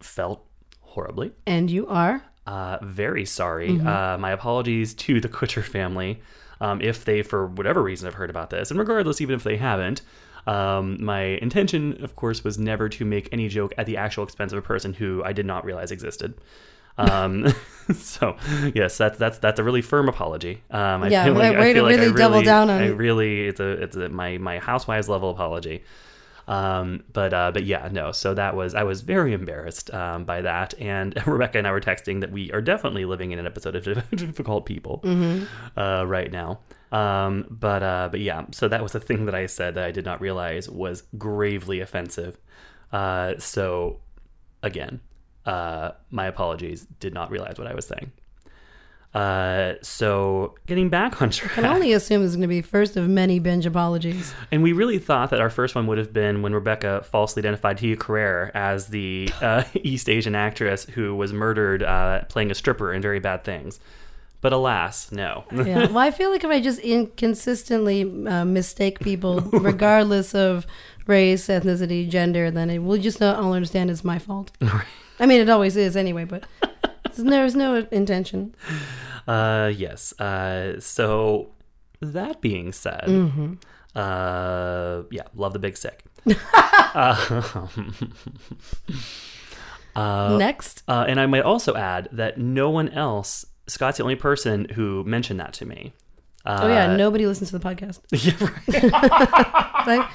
felt 0.00 0.44
horribly. 0.80 1.32
And 1.46 1.70
you 1.70 1.86
are. 1.86 2.24
Uh, 2.46 2.78
very 2.82 3.24
sorry. 3.24 3.78
Uh, 3.80 4.16
my 4.18 4.30
apologies 4.32 4.94
to 4.94 5.20
the 5.20 5.28
Kutcher 5.28 5.62
family. 5.62 6.20
Um, 6.60 6.80
if 6.82 7.04
they, 7.04 7.22
for 7.22 7.46
whatever 7.46 7.82
reason, 7.82 8.06
have 8.06 8.14
heard 8.14 8.28
about 8.30 8.50
this, 8.50 8.70
and 8.70 8.78
regardless, 8.78 9.20
even 9.20 9.34
if 9.34 9.44
they 9.44 9.56
haven't, 9.56 10.02
um, 10.46 11.02
my 11.02 11.20
intention, 11.22 12.02
of 12.04 12.16
course, 12.16 12.44
was 12.44 12.58
never 12.58 12.88
to 12.90 13.04
make 13.04 13.28
any 13.32 13.48
joke 13.48 13.72
at 13.78 13.86
the 13.86 13.96
actual 13.96 14.24
expense 14.24 14.52
of 14.52 14.58
a 14.58 14.62
person 14.62 14.92
who 14.92 15.22
I 15.24 15.32
did 15.32 15.46
not 15.46 15.64
realize 15.64 15.90
existed. 15.90 16.34
Um, 16.98 17.46
so 17.94 18.36
yes, 18.74 18.98
that's 18.98 19.16
that's 19.18 19.38
that's 19.38 19.58
a 19.58 19.64
really 19.64 19.80
firm 19.82 20.08
apology. 20.08 20.62
Um, 20.70 21.02
I 21.04 21.08
Yeah, 21.08 21.24
feel 21.24 21.34
like, 21.34 21.52
way- 21.56 21.58
I 21.58 21.68
to 21.68 21.74
feel 21.74 21.82
like 21.84 21.98
I 21.98 22.04
really 22.04 22.18
double 22.18 22.42
down 22.42 22.68
on 22.70 22.80
I 22.80 22.84
it. 22.86 22.90
really, 22.90 23.48
it's 23.48 23.60
a 23.60 23.70
it's 23.82 23.96
a 23.96 24.08
my 24.10 24.36
my 24.38 24.58
housewives 24.58 25.08
level 25.08 25.30
apology. 25.30 25.82
Um, 26.50 27.04
but 27.12 27.32
uh, 27.32 27.52
but 27.52 27.62
yeah, 27.64 27.88
no. 27.92 28.10
So 28.10 28.34
that 28.34 28.56
was 28.56 28.74
I 28.74 28.82
was 28.82 29.02
very 29.02 29.32
embarrassed 29.32 29.94
um, 29.94 30.24
by 30.24 30.42
that, 30.42 30.74
and 30.80 31.14
Rebecca 31.26 31.58
and 31.58 31.66
I 31.66 31.70
were 31.70 31.80
texting 31.80 32.20
that 32.22 32.32
we 32.32 32.50
are 32.50 32.60
definitely 32.60 33.04
living 33.04 33.30
in 33.30 33.38
an 33.38 33.46
episode 33.46 33.76
of 33.76 33.84
difficult 34.10 34.66
people 34.66 35.00
uh, 35.76 36.04
right 36.06 36.30
now. 36.30 36.58
Um, 36.90 37.46
but 37.48 37.84
uh, 37.84 38.08
but 38.10 38.18
yeah, 38.18 38.46
so 38.50 38.66
that 38.66 38.82
was 38.82 38.90
the 38.90 38.98
thing 38.98 39.26
that 39.26 39.34
I 39.34 39.46
said 39.46 39.76
that 39.76 39.84
I 39.84 39.92
did 39.92 40.04
not 40.04 40.20
realize 40.20 40.68
was 40.68 41.04
gravely 41.16 41.78
offensive. 41.78 42.36
Uh, 42.90 43.34
so 43.38 44.00
again, 44.64 45.00
uh, 45.46 45.92
my 46.10 46.26
apologies. 46.26 46.84
Did 46.98 47.14
not 47.14 47.30
realize 47.30 47.58
what 47.58 47.68
I 47.68 47.74
was 47.74 47.86
saying. 47.86 48.10
Uh, 49.12 49.74
so 49.82 50.54
getting 50.66 50.88
back 50.88 51.20
on 51.20 51.30
track. 51.30 51.52
I 51.52 51.54
can 51.56 51.64
only 51.64 51.92
assume 51.92 52.22
this 52.22 52.30
is 52.30 52.36
going 52.36 52.42
to 52.42 52.48
be 52.48 52.62
first 52.62 52.96
of 52.96 53.08
many 53.08 53.40
binge 53.40 53.66
apologies. 53.66 54.32
And 54.52 54.62
we 54.62 54.72
really 54.72 54.98
thought 54.98 55.30
that 55.30 55.40
our 55.40 55.50
first 55.50 55.74
one 55.74 55.88
would 55.88 55.98
have 55.98 56.12
been 56.12 56.42
when 56.42 56.54
Rebecca 56.54 57.04
falsely 57.10 57.40
identified 57.40 57.78
Tia 57.78 57.96
Carrere 57.96 58.52
as 58.54 58.88
the 58.88 59.28
uh, 59.40 59.64
East 59.74 60.08
Asian 60.08 60.34
actress 60.36 60.84
who 60.84 61.16
was 61.16 61.32
murdered 61.32 61.82
uh, 61.82 62.22
playing 62.28 62.50
a 62.52 62.54
stripper 62.54 62.92
in 62.92 63.02
Very 63.02 63.18
Bad 63.18 63.42
Things. 63.42 63.80
But 64.42 64.52
alas, 64.52 65.10
no. 65.12 65.44
Yeah. 65.52 65.88
Well, 65.88 65.98
I 65.98 66.12
feel 66.12 66.30
like 66.30 66.44
if 66.44 66.50
I 66.50 66.60
just 66.60 66.78
inconsistently 66.78 68.02
uh, 68.26 68.44
mistake 68.44 69.00
people, 69.00 69.40
regardless 69.52 70.34
of 70.34 70.66
race, 71.06 71.48
ethnicity, 71.48 72.08
gender, 72.08 72.50
then 72.50 72.70
it 72.70 72.78
will 72.78 72.96
just 72.96 73.20
not 73.20 73.36
all 73.36 73.52
understand 73.52 73.90
it's 73.90 74.04
my 74.04 74.18
fault. 74.18 74.52
I 75.18 75.26
mean, 75.26 75.40
it 75.40 75.50
always 75.50 75.76
is 75.76 75.96
anyway, 75.96 76.24
but 76.24 76.44
there's 77.18 77.54
no 77.56 77.86
intention. 77.90 78.54
Uh, 79.28 79.72
yes. 79.74 80.18
Uh, 80.20 80.78
so 80.80 81.50
that 82.00 82.40
being 82.40 82.72
said, 82.72 83.04
Mm-hmm. 83.06 83.54
uh, 83.94 85.02
yeah, 85.10 85.24
love 85.34 85.52
the 85.52 85.58
big 85.58 85.76
sick. 85.76 86.04
um, 86.94 87.98
Next. 90.38 90.82
uh, 90.88 91.04
and 91.08 91.20
I 91.20 91.26
might 91.26 91.42
also 91.42 91.74
add 91.74 92.08
that 92.12 92.38
no 92.38 92.70
one 92.70 92.88
else, 92.90 93.44
Scott's 93.66 93.98
the 93.98 94.02
only 94.04 94.16
person 94.16 94.66
who 94.74 95.04
mentioned 95.04 95.40
that 95.40 95.52
to 95.54 95.66
me. 95.66 95.92
Uh, 96.44 96.60
Oh 96.62 96.68
yeah, 96.68 96.96
nobody 96.96 97.26
listens 97.26 97.50
to 97.50 97.58
the 97.58 97.64
podcast. 97.68 98.00
yeah, 98.12 98.32
right. 98.40 99.86
Like, 99.86 100.08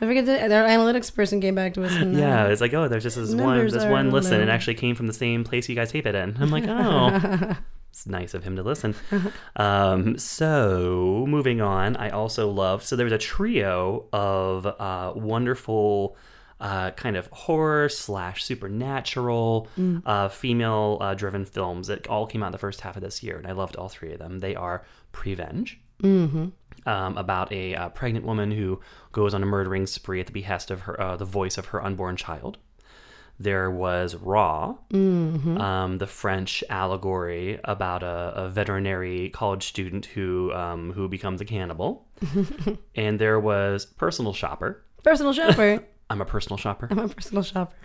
I 0.00 0.06
forget 0.06 0.26
that 0.26 0.52
our 0.52 0.64
analytics 0.68 1.12
person 1.14 1.40
came 1.40 1.54
back 1.54 1.74
to 1.74 1.84
us. 1.84 1.92
And, 1.94 2.14
uh, 2.16 2.18
Yeah, 2.18 2.46
it's 2.46 2.60
like, 2.60 2.72
oh, 2.74 2.88
there's 2.88 3.02
just 3.02 3.16
this 3.16 3.34
one, 3.34 3.66
this 3.66 3.84
one 3.84 4.10
listen. 4.10 4.40
It 4.40 4.46
low. 4.46 4.52
actually 4.52 4.74
came 4.74 4.94
from 4.94 5.06
the 5.08 5.12
same 5.12 5.44
place 5.44 5.68
you 5.68 5.74
guys 5.74 5.90
tape 5.92 6.06
it 6.06 6.14
in. 6.14 6.36
I'm 6.40 6.50
like, 6.50 6.64
oh, 6.68 7.56
it's 7.90 8.06
nice 8.06 8.32
of 8.34 8.44
him 8.44 8.56
to 8.56 8.62
listen. 8.62 8.94
Um, 9.56 10.16
so 10.18 11.24
moving 11.28 11.60
on, 11.60 11.96
I 11.96 12.10
also 12.10 12.48
loved. 12.50 12.84
So 12.84 12.94
there 12.96 13.04
was 13.04 13.12
a 13.12 13.18
trio 13.18 14.06
of 14.12 14.66
uh, 14.66 15.12
wonderful. 15.16 16.16
Uh, 16.60 16.90
kind 16.90 17.16
of 17.16 17.28
horror 17.28 17.88
slash 17.88 18.42
supernatural 18.42 19.68
Mm. 19.78 20.02
uh, 20.04 20.28
female 20.28 20.98
uh, 21.00 21.14
driven 21.14 21.44
films 21.44 21.86
that 21.86 22.08
all 22.08 22.26
came 22.26 22.42
out 22.42 22.50
the 22.50 22.58
first 22.58 22.80
half 22.80 22.96
of 22.96 23.02
this 23.02 23.22
year, 23.22 23.36
and 23.36 23.46
I 23.46 23.52
loved 23.52 23.76
all 23.76 23.88
three 23.88 24.12
of 24.12 24.18
them. 24.18 24.40
They 24.40 24.56
are 24.56 24.84
Prevenge, 25.12 25.80
Mm-hmm. 26.02 26.46
Um, 26.88 27.16
about 27.18 27.52
a 27.52 27.74
uh, 27.74 27.88
pregnant 27.90 28.24
woman 28.24 28.50
who 28.50 28.80
goes 29.12 29.34
on 29.34 29.42
a 29.42 29.46
murdering 29.46 29.86
spree 29.86 30.20
at 30.20 30.26
the 30.26 30.32
behest 30.32 30.70
of 30.70 30.80
her, 30.82 31.00
uh, 31.00 31.16
the 31.16 31.24
voice 31.24 31.58
of 31.58 31.66
her 31.66 31.84
unborn 31.84 32.16
child. 32.16 32.58
There 33.40 33.70
was 33.70 34.16
Raw, 34.16 34.78
Mm-hmm. 34.92 35.58
um, 35.60 35.98
the 35.98 36.08
French 36.08 36.64
allegory 36.68 37.60
about 37.62 38.02
a, 38.02 38.32
a 38.34 38.48
veterinary 38.48 39.30
college 39.30 39.62
student 39.68 40.06
who 40.06 40.52
um, 40.52 40.92
who 40.92 41.08
becomes 41.08 41.40
a 41.40 41.44
cannibal. 41.44 42.08
and 42.96 43.18
there 43.20 43.38
was 43.38 43.86
Personal 43.86 44.32
Shopper. 44.32 44.82
Personal 45.04 45.32
shopper. 45.32 45.84
I'm 46.10 46.20
a 46.22 46.24
personal 46.24 46.56
shopper, 46.56 46.88
I'm 46.90 46.98
a 46.98 47.08
personal 47.08 47.42
shopper. 47.44 47.76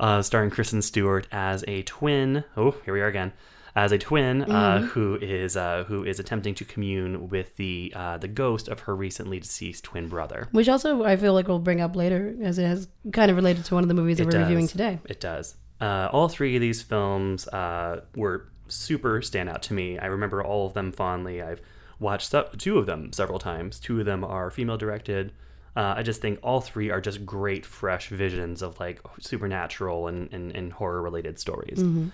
uh, 0.00 0.22
starring 0.22 0.50
Kristen 0.50 0.80
Stewart 0.82 1.28
as 1.30 1.64
a 1.68 1.82
twin. 1.82 2.42
Oh, 2.56 2.74
here 2.84 2.94
we 2.94 3.00
are 3.02 3.06
again. 3.06 3.32
As 3.78 3.92
a 3.92 3.98
twin 3.98 4.42
uh, 4.42 4.80
who 4.80 5.14
is 5.22 5.56
uh, 5.56 5.84
who 5.86 6.02
is 6.02 6.18
attempting 6.18 6.56
to 6.56 6.64
commune 6.64 7.28
with 7.28 7.54
the 7.54 7.92
uh, 7.94 8.18
the 8.18 8.26
ghost 8.26 8.66
of 8.66 8.80
her 8.80 8.96
recently 8.96 9.38
deceased 9.38 9.84
twin 9.84 10.08
brother. 10.08 10.48
Which 10.50 10.68
also 10.68 11.04
I 11.04 11.16
feel 11.16 11.32
like 11.32 11.46
we'll 11.46 11.60
bring 11.60 11.80
up 11.80 11.94
later, 11.94 12.34
as 12.42 12.58
it 12.58 12.66
has 12.66 12.88
kind 13.12 13.30
of 13.30 13.36
related 13.36 13.64
to 13.66 13.74
one 13.74 13.84
of 13.84 13.88
the 13.88 13.94
movies 13.94 14.18
that 14.18 14.26
we're 14.26 14.40
reviewing 14.40 14.66
today. 14.66 14.98
It 15.04 15.20
does. 15.20 15.54
Uh, 15.80 16.08
all 16.10 16.28
three 16.28 16.56
of 16.56 16.60
these 16.60 16.82
films 16.82 17.46
uh, 17.48 18.00
were 18.16 18.48
super 18.66 19.20
standout 19.20 19.60
to 19.62 19.74
me. 19.74 19.96
I 19.96 20.06
remember 20.06 20.42
all 20.42 20.66
of 20.66 20.74
them 20.74 20.90
fondly. 20.90 21.40
I've 21.40 21.60
watched 22.00 22.34
two 22.58 22.78
of 22.78 22.86
them 22.86 23.12
several 23.12 23.38
times. 23.38 23.78
Two 23.78 24.00
of 24.00 24.06
them 24.06 24.24
are 24.24 24.50
female 24.50 24.76
directed. 24.76 25.32
Uh, 25.76 25.94
I 25.96 26.02
just 26.02 26.20
think 26.20 26.40
all 26.42 26.60
three 26.60 26.90
are 26.90 27.00
just 27.00 27.24
great, 27.24 27.64
fresh 27.64 28.08
visions 28.08 28.60
of 28.60 28.80
like 28.80 29.00
supernatural 29.20 30.08
and, 30.08 30.32
and, 30.32 30.50
and 30.50 30.72
horror 30.72 31.00
related 31.00 31.38
stories. 31.38 31.78
Mm-hmm. 31.78 32.08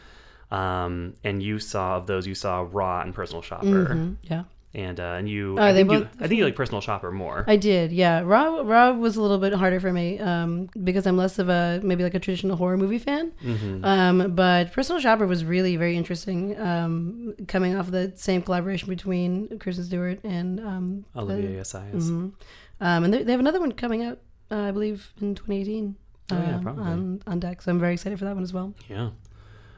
Um, 0.51 1.15
and 1.25 1.43
you 1.43 1.59
saw 1.59 1.97
of 1.97 2.07
those, 2.07 2.27
you 2.27 2.35
saw 2.35 2.67
Raw 2.71 3.01
and 3.03 3.15
Personal 3.15 3.43
Shopper, 3.43 3.67
Mhm, 3.67 4.17
Yeah, 4.23 4.45
and 4.75 5.01
uh, 5.01 5.17
and 5.19 5.29
you. 5.29 5.57
Oh, 5.59 5.63
I 5.63 5.73
think 5.73 5.91
you, 5.91 6.09
I 6.21 6.29
think 6.29 6.39
you 6.39 6.45
like 6.45 6.55
Personal 6.57 6.81
Shopper 6.81 7.11
more. 7.11 7.45
I 7.49 7.57
did. 7.57 7.93
Yeah, 7.93 8.21
Raw 8.25 8.61
Raw 8.63 8.93
was 8.93 9.17
a 9.17 9.23
little 9.23 9.39
bit 9.39 9.53
harder 9.55 9.81
for 9.81 9.93
me 9.93 10.19
um, 10.21 10.69
because 10.83 11.07
I'm 11.07 11.17
less 11.17 11.39
of 11.39 11.49
a 11.49 11.81
maybe 11.83 12.03
like 12.03 12.15
a 12.15 12.19
traditional 12.21 12.57
horror 12.57 12.77
movie 12.77 12.99
fan. 12.99 13.33
Mm-hmm. 13.43 13.85
Um, 13.85 14.35
but 14.35 14.73
Personal 14.73 15.01
Shopper 15.01 15.27
was 15.27 15.45
really 15.45 15.77
very 15.77 15.97
interesting, 15.97 16.59
um, 16.61 17.35
coming 17.49 17.77
off 17.77 17.91
the 17.91 18.13
same 18.17 18.43
collaboration 18.43 18.89
between 18.89 19.59
Kristen 19.59 19.85
Stewart 19.85 20.21
and 20.25 20.61
um, 20.61 21.05
Olivier 21.17 21.57
Assayas. 21.61 22.05
mhm. 22.11 22.33
um, 22.81 23.05
and 23.05 23.13
they, 23.15 23.23
they 23.23 23.33
have 23.33 23.41
another 23.41 23.61
one 23.61 23.73
coming 23.73 24.03
out, 24.05 24.19
uh, 24.51 24.57
I 24.69 24.71
believe, 24.71 25.13
in 25.21 25.35
2018. 25.35 25.97
Oh, 26.31 26.37
yeah, 26.37 26.57
um, 26.57 26.63
probably. 26.63 26.83
on, 26.85 27.23
on 27.27 27.39
deck. 27.39 27.61
So 27.61 27.71
I'm 27.71 27.79
very 27.79 27.93
excited 27.93 28.19
for 28.19 28.25
that 28.25 28.35
one 28.35 28.43
as 28.43 28.53
well. 28.53 28.73
Yeah. 28.89 29.11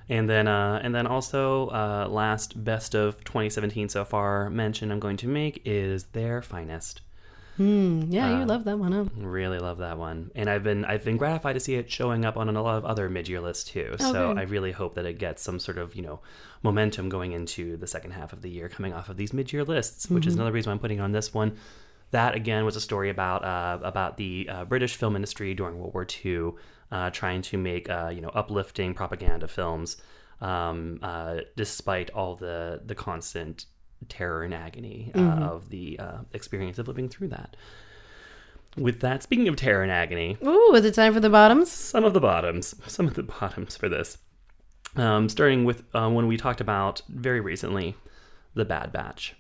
And 0.08 0.30
then, 0.30 0.46
uh, 0.46 0.80
and 0.82 0.94
then 0.94 1.06
also, 1.06 1.68
uh, 1.68 2.06
last 2.08 2.62
best 2.64 2.94
of 2.94 3.22
2017 3.25 3.88
so 3.88 4.04
far 4.04 4.48
mention 4.50 4.92
I'm 4.92 5.00
going 5.00 5.16
to 5.18 5.28
make 5.28 5.62
is 5.64 6.04
their 6.12 6.42
finest. 6.42 7.00
Hmm. 7.56 8.02
Yeah, 8.10 8.36
you 8.36 8.42
Uh, 8.42 8.46
love 8.46 8.64
that 8.64 8.78
one, 8.78 8.92
huh? 8.92 9.04
Really 9.16 9.58
love 9.58 9.78
that 9.78 9.96
one, 9.96 10.30
and 10.34 10.50
I've 10.50 10.62
been 10.62 10.84
I've 10.84 11.04
been 11.04 11.16
gratified 11.16 11.54
to 11.54 11.60
see 11.60 11.76
it 11.76 11.90
showing 11.90 12.26
up 12.26 12.36
on 12.36 12.54
a 12.54 12.62
lot 12.62 12.76
of 12.76 12.84
other 12.84 13.08
mid 13.08 13.28
year 13.28 13.40
lists 13.40 13.64
too. 13.64 13.96
Oh, 13.98 14.12
so 14.12 14.28
good. 14.28 14.38
I 14.38 14.42
really 14.42 14.72
hope 14.72 14.94
that 14.96 15.06
it 15.06 15.18
gets 15.18 15.40
some 15.42 15.58
sort 15.58 15.78
of 15.78 15.94
you 15.96 16.02
know 16.02 16.20
momentum 16.62 17.08
going 17.08 17.32
into 17.32 17.78
the 17.78 17.86
second 17.86 18.10
half 18.10 18.34
of 18.34 18.42
the 18.42 18.50
year, 18.50 18.68
coming 18.68 18.92
off 18.92 19.08
of 19.08 19.16
these 19.16 19.32
mid 19.32 19.54
year 19.54 19.64
lists, 19.64 20.10
which 20.10 20.26
is 20.26 20.34
Mm-hmm. 20.34 20.40
another 20.42 20.52
reason 20.52 20.68
why 20.70 20.75
I'm 20.75 20.78
putting 20.80 21.00
on 21.00 21.12
this 21.12 21.32
one. 21.32 21.56
That 22.10 22.34
again 22.34 22.66
was 22.66 22.76
a 22.76 22.80
story 22.80 23.08
about 23.08 23.42
uh, 23.42 23.78
about 23.82 24.18
the 24.18 24.48
uh, 24.50 24.64
British 24.66 24.94
film 24.96 25.16
industry 25.16 25.54
during 25.54 25.78
World 25.78 25.94
War 25.94 26.06
II, 26.26 26.52
uh, 26.93 27.11
trying 27.11 27.43
to 27.43 27.59
make 27.59 27.88
uh, 27.90 28.11
you 28.14 28.21
know 28.21 28.31
uplifting 28.31 28.95
propaganda 28.95 29.49
films, 29.49 29.97
um, 30.40 30.99
uh, 31.02 31.38
despite 31.57 32.11
all 32.11 32.37
the 32.37 32.81
the 32.85 32.95
constant 32.95 33.66
terror 34.09 34.43
and 34.43 34.52
agony 34.52 35.11
uh, 35.14 35.19
of 35.21 35.71
the 35.71 35.99
uh, 35.99 36.19
experience 36.33 36.78
of 36.78 36.87
living 36.87 37.09
through 37.09 37.28
that. 37.28 37.57
With 38.76 39.00
that, 39.00 39.23
speaking 39.23 39.49
of 39.49 39.57
terror 39.57 39.83
and 39.83 39.90
agony, 39.90 40.37
Ooh, 40.45 40.75
is 40.75 40.85
it 40.85 40.95
time 40.95 41.14
for 41.14 41.21
the 41.21 41.31
bottoms? 41.31 41.71
some 41.71 42.05
of 42.05 42.12
the 42.12 42.21
bottoms, 42.21 42.75
some 42.87 43.07
of 43.07 43.14
the 43.14 43.23
bottoms 43.23 43.76
for 43.76 43.88
this. 43.88 44.19
Um, 44.97 45.28
starting 45.28 45.64
with 45.64 45.83
uh, 45.95 46.09
when 46.11 46.26
we 46.26 46.37
talked 46.37 46.61
about 46.61 47.02
very 47.09 47.40
recently, 47.40 47.97
the 48.55 48.64
Bad 48.64 48.93
Batch, 48.93 49.35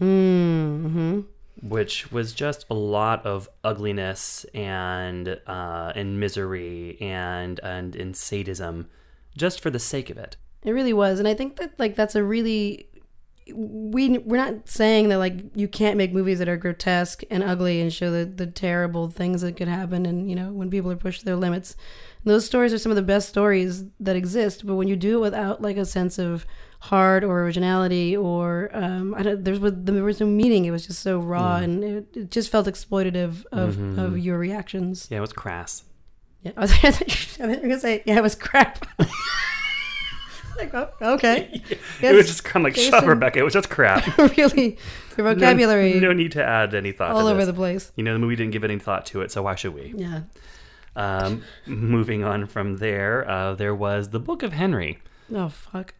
Mm-hmm. 0.00 1.20
Which 1.62 2.10
was 2.12 2.32
just 2.32 2.66
a 2.70 2.74
lot 2.74 3.24
of 3.24 3.48
ugliness 3.62 4.44
and 4.54 5.40
uh, 5.46 5.92
and 5.94 6.20
misery 6.20 6.98
and 7.00 7.60
and 7.60 7.96
and 7.96 8.16
sadism, 8.16 8.88
just 9.36 9.60
for 9.60 9.70
the 9.70 9.78
sake 9.78 10.10
of 10.10 10.18
it. 10.18 10.36
It 10.62 10.72
really 10.72 10.92
was, 10.92 11.18
and 11.18 11.28
I 11.28 11.34
think 11.34 11.56
that 11.56 11.78
like 11.78 11.94
that's 11.94 12.14
a 12.14 12.22
really 12.22 12.88
we 13.52 14.18
we're 14.18 14.36
not 14.36 14.68
saying 14.68 15.10
that 15.10 15.18
like 15.18 15.34
you 15.54 15.68
can't 15.68 15.96
make 15.96 16.12
movies 16.12 16.38
that 16.38 16.48
are 16.48 16.56
grotesque 16.56 17.22
and 17.30 17.42
ugly 17.42 17.80
and 17.80 17.92
show 17.92 18.10
the 18.10 18.24
the 18.24 18.46
terrible 18.46 19.08
things 19.08 19.42
that 19.42 19.56
could 19.56 19.68
happen 19.68 20.06
and 20.06 20.30
you 20.30 20.36
know 20.36 20.50
when 20.50 20.70
people 20.70 20.90
are 20.90 20.96
pushed 20.96 21.20
to 21.20 21.24
their 21.26 21.36
limits. 21.36 21.76
Those 22.24 22.46
stories 22.46 22.72
are 22.72 22.78
some 22.78 22.90
of 22.90 22.96
the 22.96 23.02
best 23.02 23.28
stories 23.28 23.84
that 24.00 24.16
exist, 24.16 24.66
but 24.66 24.76
when 24.76 24.88
you 24.88 24.96
do 24.96 25.18
it 25.18 25.20
without 25.20 25.60
like 25.60 25.76
a 25.76 25.84
sense 25.84 26.18
of 26.18 26.46
heart 26.80 27.22
or 27.22 27.42
originality 27.42 28.16
or 28.16 28.70
um, 28.72 29.14
I 29.14 29.22
don't, 29.22 29.44
there's 29.44 29.60
there 29.60 30.02
was 30.02 30.20
no 30.20 30.26
meaning. 30.26 30.64
It 30.64 30.70
was 30.70 30.86
just 30.86 31.00
so 31.00 31.18
raw 31.18 31.56
and 31.56 31.84
it, 31.84 32.16
it 32.16 32.30
just 32.30 32.50
felt 32.50 32.66
exploitative 32.66 33.44
of, 33.52 33.98
of 33.98 34.18
your 34.18 34.38
reactions. 34.38 35.08
Yeah, 35.10 35.18
it 35.18 35.22
was 35.22 35.34
crass. 35.34 35.84
Yeah, 36.42 36.52
I 36.56 36.60
was, 36.60 37.38
I 37.40 37.46
were 37.46 37.56
gonna 37.56 37.80
say 37.80 38.02
yeah, 38.06 38.16
it 38.16 38.22
was 38.22 38.34
crap. 38.34 38.86
like 40.58 40.74
oh, 40.74 40.88
okay, 41.14 41.62
it 42.02 42.14
was 42.14 42.26
just 42.26 42.44
kind 42.44 42.64
of 42.64 42.70
like, 42.70 42.74
there's 42.76 42.88
shut 42.88 43.02
up, 43.02 43.08
Rebecca. 43.08 43.38
It 43.38 43.42
was 43.42 43.52
just 43.54 43.70
crap. 43.70 44.04
really 44.36 44.78
your 45.16 45.32
vocabulary 45.34 46.00
No, 46.00 46.12
need 46.12 46.32
to 46.32 46.44
add 46.44 46.74
any 46.74 46.92
thought. 46.92 47.12
all 47.12 47.26
over 47.28 47.44
the 47.46 47.52
place. 47.54 47.92
You 47.96 48.02
know, 48.04 48.12
the 48.12 48.18
movie 48.18 48.36
didn't 48.36 48.52
give 48.52 48.64
any 48.64 48.78
thought 48.78 49.06
to 49.06 49.20
it, 49.22 49.30
so 49.30 49.42
why 49.42 49.54
should 49.54 49.74
we? 49.74 49.94
Yeah. 49.96 50.22
Um, 50.96 51.42
moving 51.66 52.22
on 52.24 52.46
from 52.46 52.78
there, 52.78 53.28
uh, 53.28 53.54
there 53.54 53.74
was 53.74 54.10
the 54.10 54.20
Book 54.20 54.42
of 54.42 54.52
Henry. 54.52 55.00
Oh 55.34 55.48
fuck! 55.48 55.94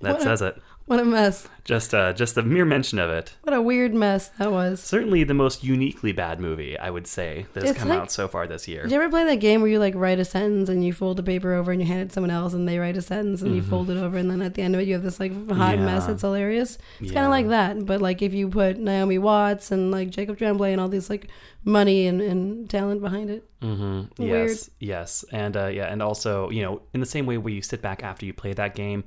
That 0.00 0.12
What 0.14 0.20
a- 0.20 0.24
says 0.24 0.42
it. 0.42 0.60
What 0.86 0.98
a 1.00 1.04
mess! 1.04 1.48
Just, 1.64 1.94
uh, 1.94 2.12
just 2.12 2.34
the 2.34 2.42
mere 2.42 2.64
mention 2.64 2.98
of 2.98 3.08
it. 3.08 3.34
What 3.44 3.54
a 3.54 3.62
weird 3.62 3.94
mess 3.94 4.28
that 4.38 4.50
was. 4.50 4.80
Certainly 4.82 5.22
the 5.24 5.32
most 5.32 5.62
uniquely 5.62 6.10
bad 6.10 6.40
movie 6.40 6.76
I 6.76 6.90
would 6.90 7.06
say 7.06 7.46
that's 7.54 7.70
It's 7.70 7.78
come 7.78 7.88
like- 7.88 8.00
out 8.00 8.10
so 8.10 8.26
far 8.26 8.48
this 8.48 8.66
year. 8.66 8.82
Did 8.82 8.90
you 8.90 8.96
ever 8.96 9.08
play 9.08 9.22
that 9.24 9.36
game 9.36 9.60
where 9.60 9.70
you 9.70 9.78
like 9.78 9.94
write 9.94 10.18
a 10.18 10.24
sentence 10.24 10.68
and 10.68 10.84
you 10.84 10.92
fold 10.92 11.18
the 11.18 11.22
paper 11.22 11.52
over 11.54 11.70
and 11.70 11.80
you 11.80 11.86
hand 11.86 12.00
it 12.02 12.06
to 12.08 12.12
someone 12.14 12.32
else 12.32 12.52
and 12.52 12.68
they 12.68 12.78
write 12.78 12.96
a 12.96 13.02
sentence 13.02 13.42
and 13.42 13.54
you 13.54 13.62
fold 13.62 13.90
it 13.90 13.96
over 13.96 14.18
and 14.18 14.28
then 14.28 14.42
at 14.42 14.54
the 14.54 14.62
end 14.62 14.74
of 14.74 14.80
it 14.80 14.88
you 14.88 14.94
have 14.94 15.04
this 15.04 15.20
like 15.20 15.30
hot 15.32 15.38
Mm-hmm. 15.46 15.60
Yeah. 15.60 15.76
mess 15.86 16.06
that's 16.06 16.22
hilarious. 16.22 16.78
It's 17.00 17.12
kinda 17.12 17.28
like 17.28 17.48
that, 17.48 17.86
but 17.86 18.02
like 18.02 18.20
if 18.20 18.34
you 18.34 18.48
put 18.48 18.76
Naomi 18.78 19.18
Watts 19.18 19.70
and 19.70 19.92
like 19.92 20.10
Jacob 20.10 20.38
Tremblay 20.38 20.72
and 20.72 20.80
all 20.80 20.88
these 20.88 21.08
like 21.08 21.28
money 21.64 22.08
and, 22.08 22.20
and 22.20 22.68
talent 22.68 23.00
behind 23.00 23.30
it. 23.30 23.48
Mm-hmm. 23.62 24.20
Yes, 24.20 24.68
yes, 24.80 25.24
and 25.30 25.56
uh, 25.56 25.66
yeah, 25.68 25.84
and 25.84 26.02
also 26.02 26.50
you 26.50 26.62
know, 26.62 26.82
in 26.92 26.98
the 26.98 27.06
same 27.06 27.24
way 27.26 27.38
where 27.38 27.52
you 27.54 27.62
sit 27.62 27.80
back 27.80 28.02
after 28.02 28.26
you 28.26 28.32
play 28.32 28.52
that 28.54 28.74
game, 28.74 29.04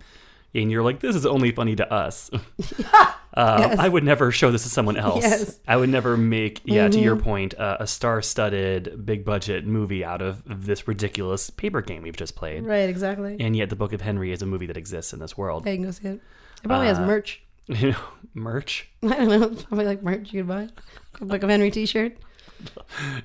and 0.56 0.72
you're 0.72 0.84
like, 0.84 1.00
this 1.02 1.16
is 1.16 1.26
only 1.26 1.52
funny 1.52 1.76
to 1.76 1.92
us. 1.94 2.32
Uh, 3.38 3.76
I 3.78 3.90
would 3.90 4.06
never 4.06 4.32
show 4.32 4.50
this 4.50 4.64
to 4.64 4.70
someone 4.70 4.96
else. 4.96 5.22
Yes. 5.22 5.44
Mm-hmm. 5.44 5.70
I 5.72 5.76
would 5.76 5.90
never 5.90 6.16
make, 6.16 6.62
yeah, 6.64 6.88
to 6.88 6.98
your 6.98 7.18
point, 7.18 7.54
uh, 7.60 7.76
a 7.82 7.86
star-studded, 7.86 9.06
big-budget 9.06 9.66
movie 9.68 10.06
out 10.06 10.22
of 10.22 10.42
this 10.66 10.88
ridiculous 10.88 11.50
paper 11.50 11.82
game 11.82 12.04
we've 12.04 12.16
just 12.16 12.38
played. 12.38 12.64
Right, 12.66 12.88
exactly. 12.90 13.36
And 13.42 13.54
yet, 13.54 13.70
The 13.70 13.76
Book 13.76 13.92
of 13.92 14.00
Henry 14.00 14.32
is 14.32 14.42
a 14.42 14.46
movie 14.46 14.68
that 14.68 14.78
exists 14.78 15.12
in 15.12 15.20
this 15.20 15.38
world. 15.38 15.66
Yeah, 15.66 15.74
you 15.74 15.78
can 15.80 15.86
go 15.88 15.92
see 15.92 16.08
it. 16.08 16.22
It 16.64 16.68
probably 16.68 16.88
has 16.88 16.98
Uh, 16.98 17.06
merch. 17.06 17.44
You 17.68 17.92
know, 17.92 17.98
merch, 18.36 18.88
I 19.04 19.08
don't 19.18 19.28
know. 19.28 19.50
Probably 19.50 19.84
like 19.86 20.02
merch 20.02 20.32
you 20.32 20.40
could 20.44 20.48
buy. 20.48 20.70
A 21.20 21.26
Book 21.26 21.44
of 21.44 21.50
Henry 21.50 21.72
T-shirt. 21.72 22.16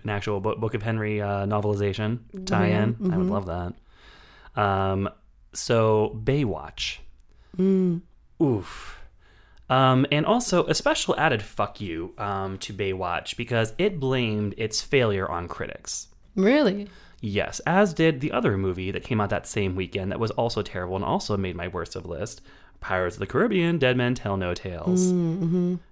an 0.02 0.10
actual 0.10 0.40
Bo- 0.40 0.56
Book 0.56 0.74
of 0.74 0.82
Henry 0.82 1.22
uh, 1.22 1.46
novelization 1.46 2.18
tie-in. 2.46 2.96
I 3.12 3.16
would 3.16 3.28
love 3.28 3.46
that. 3.46 4.60
Um, 4.60 5.08
so 5.52 6.20
Baywatch. 6.24 6.98
Oof. 7.58 8.98
Um, 9.68 10.04
and 10.10 10.26
also 10.26 10.66
a 10.66 10.74
special 10.74 11.14
added 11.16 11.42
fuck 11.42 11.80
you 11.80 12.12
um, 12.18 12.58
to 12.58 12.72
Baywatch 12.72 13.36
because 13.36 13.72
it 13.78 14.00
blamed 14.00 14.54
its 14.56 14.82
failure 14.82 15.28
on 15.28 15.46
critics. 15.46 16.08
Really? 16.34 16.88
Yes, 17.20 17.60
as 17.60 17.94
did 17.94 18.20
the 18.20 18.32
other 18.32 18.56
movie 18.56 18.90
that 18.90 19.04
came 19.04 19.20
out 19.20 19.30
that 19.30 19.46
same 19.46 19.76
weekend 19.76 20.10
that 20.10 20.18
was 20.18 20.30
also 20.32 20.62
terrible 20.62 20.96
and 20.96 21.04
also 21.04 21.36
made 21.36 21.54
my 21.54 21.68
worst 21.68 21.94
of 21.94 22.06
list 22.06 22.40
Pirates 22.80 23.16
of 23.16 23.20
the 23.20 23.26
Caribbean 23.26 23.78
Dead 23.78 23.96
Men 23.96 24.14
Tell 24.14 24.36
No 24.36 24.54
Tales, 24.54 25.12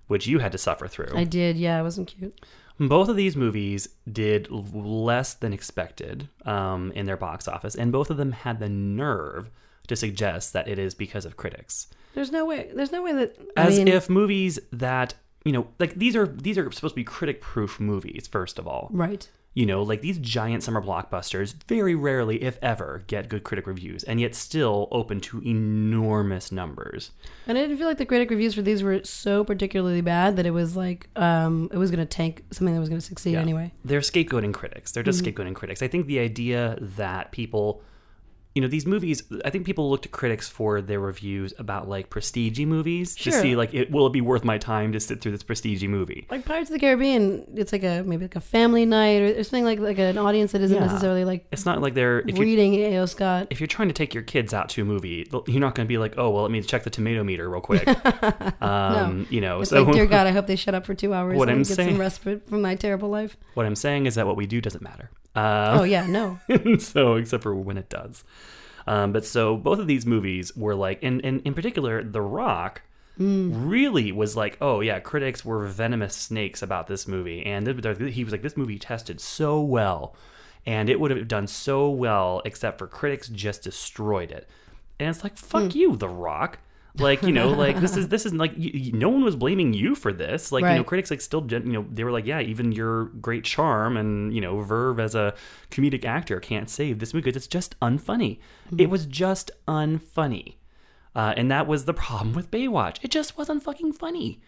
which 0.07 0.27
you 0.27 0.39
had 0.39 0.53
to 0.53 0.59
suffer 0.59 0.89
through. 0.89 1.13
I 1.15 1.25
did. 1.25 1.57
Yeah, 1.57 1.79
it 1.79 1.83
wasn't 1.83 2.09
cute. 2.09 2.41
Both 2.81 3.09
of 3.09 3.17
these 3.17 3.37
movies 3.37 3.89
did 4.11 4.51
less 4.51 5.35
than 5.35 5.53
expected 5.53 6.29
um, 6.47 6.93
in 6.93 7.07
their 7.07 7.17
box 7.17 7.47
office, 7.47 7.75
and 7.75 7.93
both 7.93 8.09
of 8.09 8.17
them 8.17 8.33
had 8.33 8.59
the 8.59 8.69
nerve 8.69 9.51
to 9.89 9.97
suggest 9.97 10.53
that 10.53 10.69
it 10.69 10.79
is 10.79 10.95
because 10.95 11.25
of 11.25 11.37
critics. 11.37 11.89
There's 12.15 12.31
no 12.33 12.45
way. 12.45 12.71
There's 12.75 12.93
no 12.93 13.03
way 13.03 13.13
that. 13.13 13.37
I 13.57 13.67
As 13.67 13.77
mean, 13.79 13.89
if 13.89 14.09
movies 14.09 14.59
that 14.73 15.15
you 15.45 15.53
know, 15.53 15.69
like 15.79 15.95
these 15.95 16.15
are 16.17 16.27
these 16.27 16.59
are 16.59 16.71
supposed 16.73 16.93
to 16.95 16.97
be 16.97 17.05
critic-proof 17.05 17.79
movies. 17.81 18.27
First 18.31 18.59
of 18.59 18.67
all, 18.67 18.89
Right. 18.91 19.27
you 19.55 19.65
know, 19.67 19.83
like 19.83 20.01
these 20.03 20.19
giant 20.19 20.63
summer 20.65 20.83
blockbusters 20.83 21.55
very 21.69 21.95
rarely, 21.95 22.43
if 22.43 22.59
ever, 22.61 23.05
get 23.07 23.29
good 23.29 23.45
critic 23.45 23.67
reviews, 23.67 24.03
and 24.05 24.21
yet 24.21 24.35
still 24.35 24.89
open 24.91 25.21
to 25.21 25.41
enormous 25.43 26.51
numbers. 26.53 27.13
And 27.47 27.57
I 27.57 27.63
didn't 27.63 27.79
feel 27.79 27.87
like 27.87 27.99
the 27.99 28.05
critic 28.05 28.31
reviews 28.31 28.55
for 28.55 28.63
these 28.63 28.83
were 28.83 29.03
so 29.05 29.45
particularly 29.45 30.01
bad 30.01 30.37
that 30.37 30.45
it 30.47 30.51
was 30.51 30.77
like 30.77 31.09
um, 31.17 31.71
it 31.73 31.79
was 31.79 31.91
going 31.91 32.01
to 32.01 32.07
tank 32.07 32.45
something 32.51 32.75
that 32.75 32.81
was 32.81 32.89
going 32.89 33.01
to 33.01 33.07
succeed 33.07 33.33
Yeah. 33.35 33.41
anyway. 33.41 33.73
They're 33.85 34.01
scapegoating 34.01 34.53
critics. 34.53 34.93
They're 34.93 35.03
just 35.03 35.23
Mm-hmm. 35.23 35.41
scapegoating 35.41 35.55
critics. 35.55 35.83
I 35.83 35.89
think 35.89 36.07
the 36.07 36.19
idea 36.19 36.77
that 36.81 37.33
people, 37.33 37.83
you 38.59 38.63
know, 38.63 38.67
these 38.67 38.87
movies, 38.87 39.23
I 39.45 39.51
think 39.51 39.65
people 39.65 39.89
look 39.89 40.03
to 40.03 40.09
critics 40.09 40.49
for 40.49 40.81
their 40.81 40.99
reviews 40.99 41.55
about 41.61 41.89
like 41.89 42.11
prestige 42.11 42.59
movies 42.59 43.15
to 43.15 43.31
see 43.31 43.55
like, 43.55 43.73
it, 43.73 43.89
will 43.93 44.09
it 44.09 44.13
be 44.13 44.21
worth 44.21 44.43
my 44.43 44.59
time 44.59 44.91
to 44.95 44.99
sit 44.99 45.21
through 45.21 45.31
this 45.31 45.45
prestige 45.45 45.85
movie? 45.85 46.27
Like 46.29 46.45
Pirates 46.45 46.71
of 46.71 46.75
the 46.75 46.81
Caribbean, 46.81 47.45
it's 47.55 47.71
like 47.71 47.85
a 47.85 48.03
maybe 48.05 48.25
like 48.25 48.35
a 48.35 48.41
family 48.41 48.85
night 48.85 49.23
or 49.23 49.45
something 49.45 49.65
like 49.65 49.79
like 49.79 49.99
an 49.99 50.19
audience 50.19 50.51
that 50.51 50.61
isn't 50.63 50.77
Yeah. 50.77 50.87
necessarily 50.87 51.25
like 51.25 51.47
It's 51.53 51.65
not 51.65 51.81
like 51.81 51.95
they're 51.95 52.25
reading 52.27 52.75
A.O. 52.75 53.07
Scott. 53.07 53.47
if 53.51 53.61
you're 53.61 53.69
trying 53.69 53.87
to 53.91 53.95
take 53.95 54.13
your 54.13 54.25
kids 54.25 54.53
out 54.53 54.69
to 54.71 54.83
a 54.83 54.85
movie, 54.85 55.29
you're 55.47 55.61
not 55.61 55.77
going 55.77 55.87
to 55.87 55.89
be 55.89 55.99
like, 55.99 56.15
oh 56.19 56.31
well, 56.31 56.43
let 56.43 56.51
me 56.51 56.61
check 56.63 56.83
the 56.83 56.91
tomato 56.91 57.23
meter 57.23 57.49
real 57.49 57.61
quick. 57.61 57.87
um, 58.61 59.27
You 59.31 59.41
know, 59.41 59.61
It's 59.61 59.71
so 59.71 59.83
like, 59.85 59.95
dear 59.95 60.07
God, 60.07 60.27
I 60.27 60.31
hope 60.37 60.49
they 60.49 60.57
shut 60.57 60.75
up 60.75 60.85
for 60.85 60.95
two 60.95 61.15
hours 61.15 61.39
What 61.39 61.49
and 61.49 61.59
I'm 61.59 61.63
get 61.63 61.77
saying- 61.77 61.91
some 61.91 62.01
respite 62.01 62.49
from 62.49 62.63
my 62.63 62.75
terrible 62.75 63.09
life. 63.09 63.37
what 63.55 63.67
I'm 63.67 63.77
saying 63.77 64.07
is 64.07 64.17
that 64.17 64.27
what 64.27 64.37
we 64.37 64.47
do 64.47 64.61
doesn't 64.61 64.83
matter. 64.83 65.11
Uh, 65.39 65.79
Oh 65.81 65.85
yeah, 65.85 66.07
no. 66.07 66.39
so 66.79 67.15
except 67.17 67.43
for 67.43 67.55
when 67.55 67.79
it 67.79 67.89
does. 67.89 68.25
Um, 68.87 69.13
but 69.13 69.25
so 69.25 69.57
both 69.57 69.79
of 69.79 69.87
these 69.87 70.07
movies 70.07 70.57
were 70.57 70.75
like, 70.75 70.99
and, 71.03 71.23
and 71.25 71.43
in 71.45 71.53
particular, 71.55 72.03
The 72.03 72.23
Rock 72.23 72.83
really 73.19 74.13
was 74.13 74.37
like, 74.37 74.57
oh 74.61 74.81
yeah, 74.81 75.01
critics 75.01 75.45
were 75.45 75.67
venomous 75.67 76.15
snakes 76.15 76.63
about 76.63 76.87
this 76.87 77.09
movie, 77.09 77.45
and 77.45 77.67
he 77.67 78.25
was 78.25 78.33
like, 78.33 78.43
this 78.43 78.57
movie 78.57 78.79
tested 78.79 79.21
so 79.21 79.61
well, 79.61 80.15
and 80.65 80.89
it 80.89 81.01
would 81.01 81.11
have 81.11 81.27
done 81.29 81.47
so 81.49 81.91
well, 81.91 82.41
except 82.45 82.79
for 82.79 82.87
critics 82.87 83.29
just 83.29 83.63
destroyed 83.63 84.31
it. 84.31 84.49
And 85.01 85.11
it's 85.11 85.25
like, 85.25 85.37
fuck 85.37 85.75
you, 85.75 85.97
The 85.97 86.09
Rock. 86.09 86.61
Like 86.99 87.23
you 87.23 87.33
know, 87.33 87.51
like 87.51 87.81
this 87.81 87.97
is 87.97 88.09
this 88.15 88.27
is 88.27 88.33
like 88.35 88.53
you, 88.57 88.71
you- 88.75 88.93
no 88.93 89.09
one 89.09 89.25
was 89.25 89.37
blaming 89.37 89.73
you 89.73 89.95
for 89.95 90.13
this. 90.13 90.51
Like 90.53 90.63
you 90.73 90.79
know, 90.79 90.85
critics 90.85 91.11
like 91.11 91.21
still 91.21 91.43
gen- 91.43 91.67
you 91.67 91.73
know 91.75 91.87
they 91.91 92.05
were 92.05 92.11
like, 92.13 92.27
yeah, 92.27 92.41
even 92.41 92.73
your 92.73 93.05
great 93.21 93.45
charm 93.45 93.97
and 93.97 94.35
you 94.35 94.41
know 94.41 94.61
Verve 94.61 94.99
as 95.01 95.15
a 95.15 95.35
comedic 95.71 96.05
actor 96.05 96.41
can't 96.41 96.69
save 96.69 96.99
this 96.99 97.15
movie 97.15 97.25
because 97.25 97.37
it's 97.37 97.47
just 97.47 97.79
unfunny. 97.81 98.39
It 98.77 98.91
was 98.91 99.07
just 99.07 99.51
unfunny, 99.67 100.57
uh, 101.15 101.35
and 101.37 101.51
that 101.51 101.67
was 101.67 101.85
the 101.85 101.95
problem 101.95 102.35
with 102.35 102.51
Baywatch. 102.51 102.97
It 103.03 103.11
just 103.11 103.39
wasn't 103.39 103.63
fucking 103.63 103.93
funny. 103.93 104.41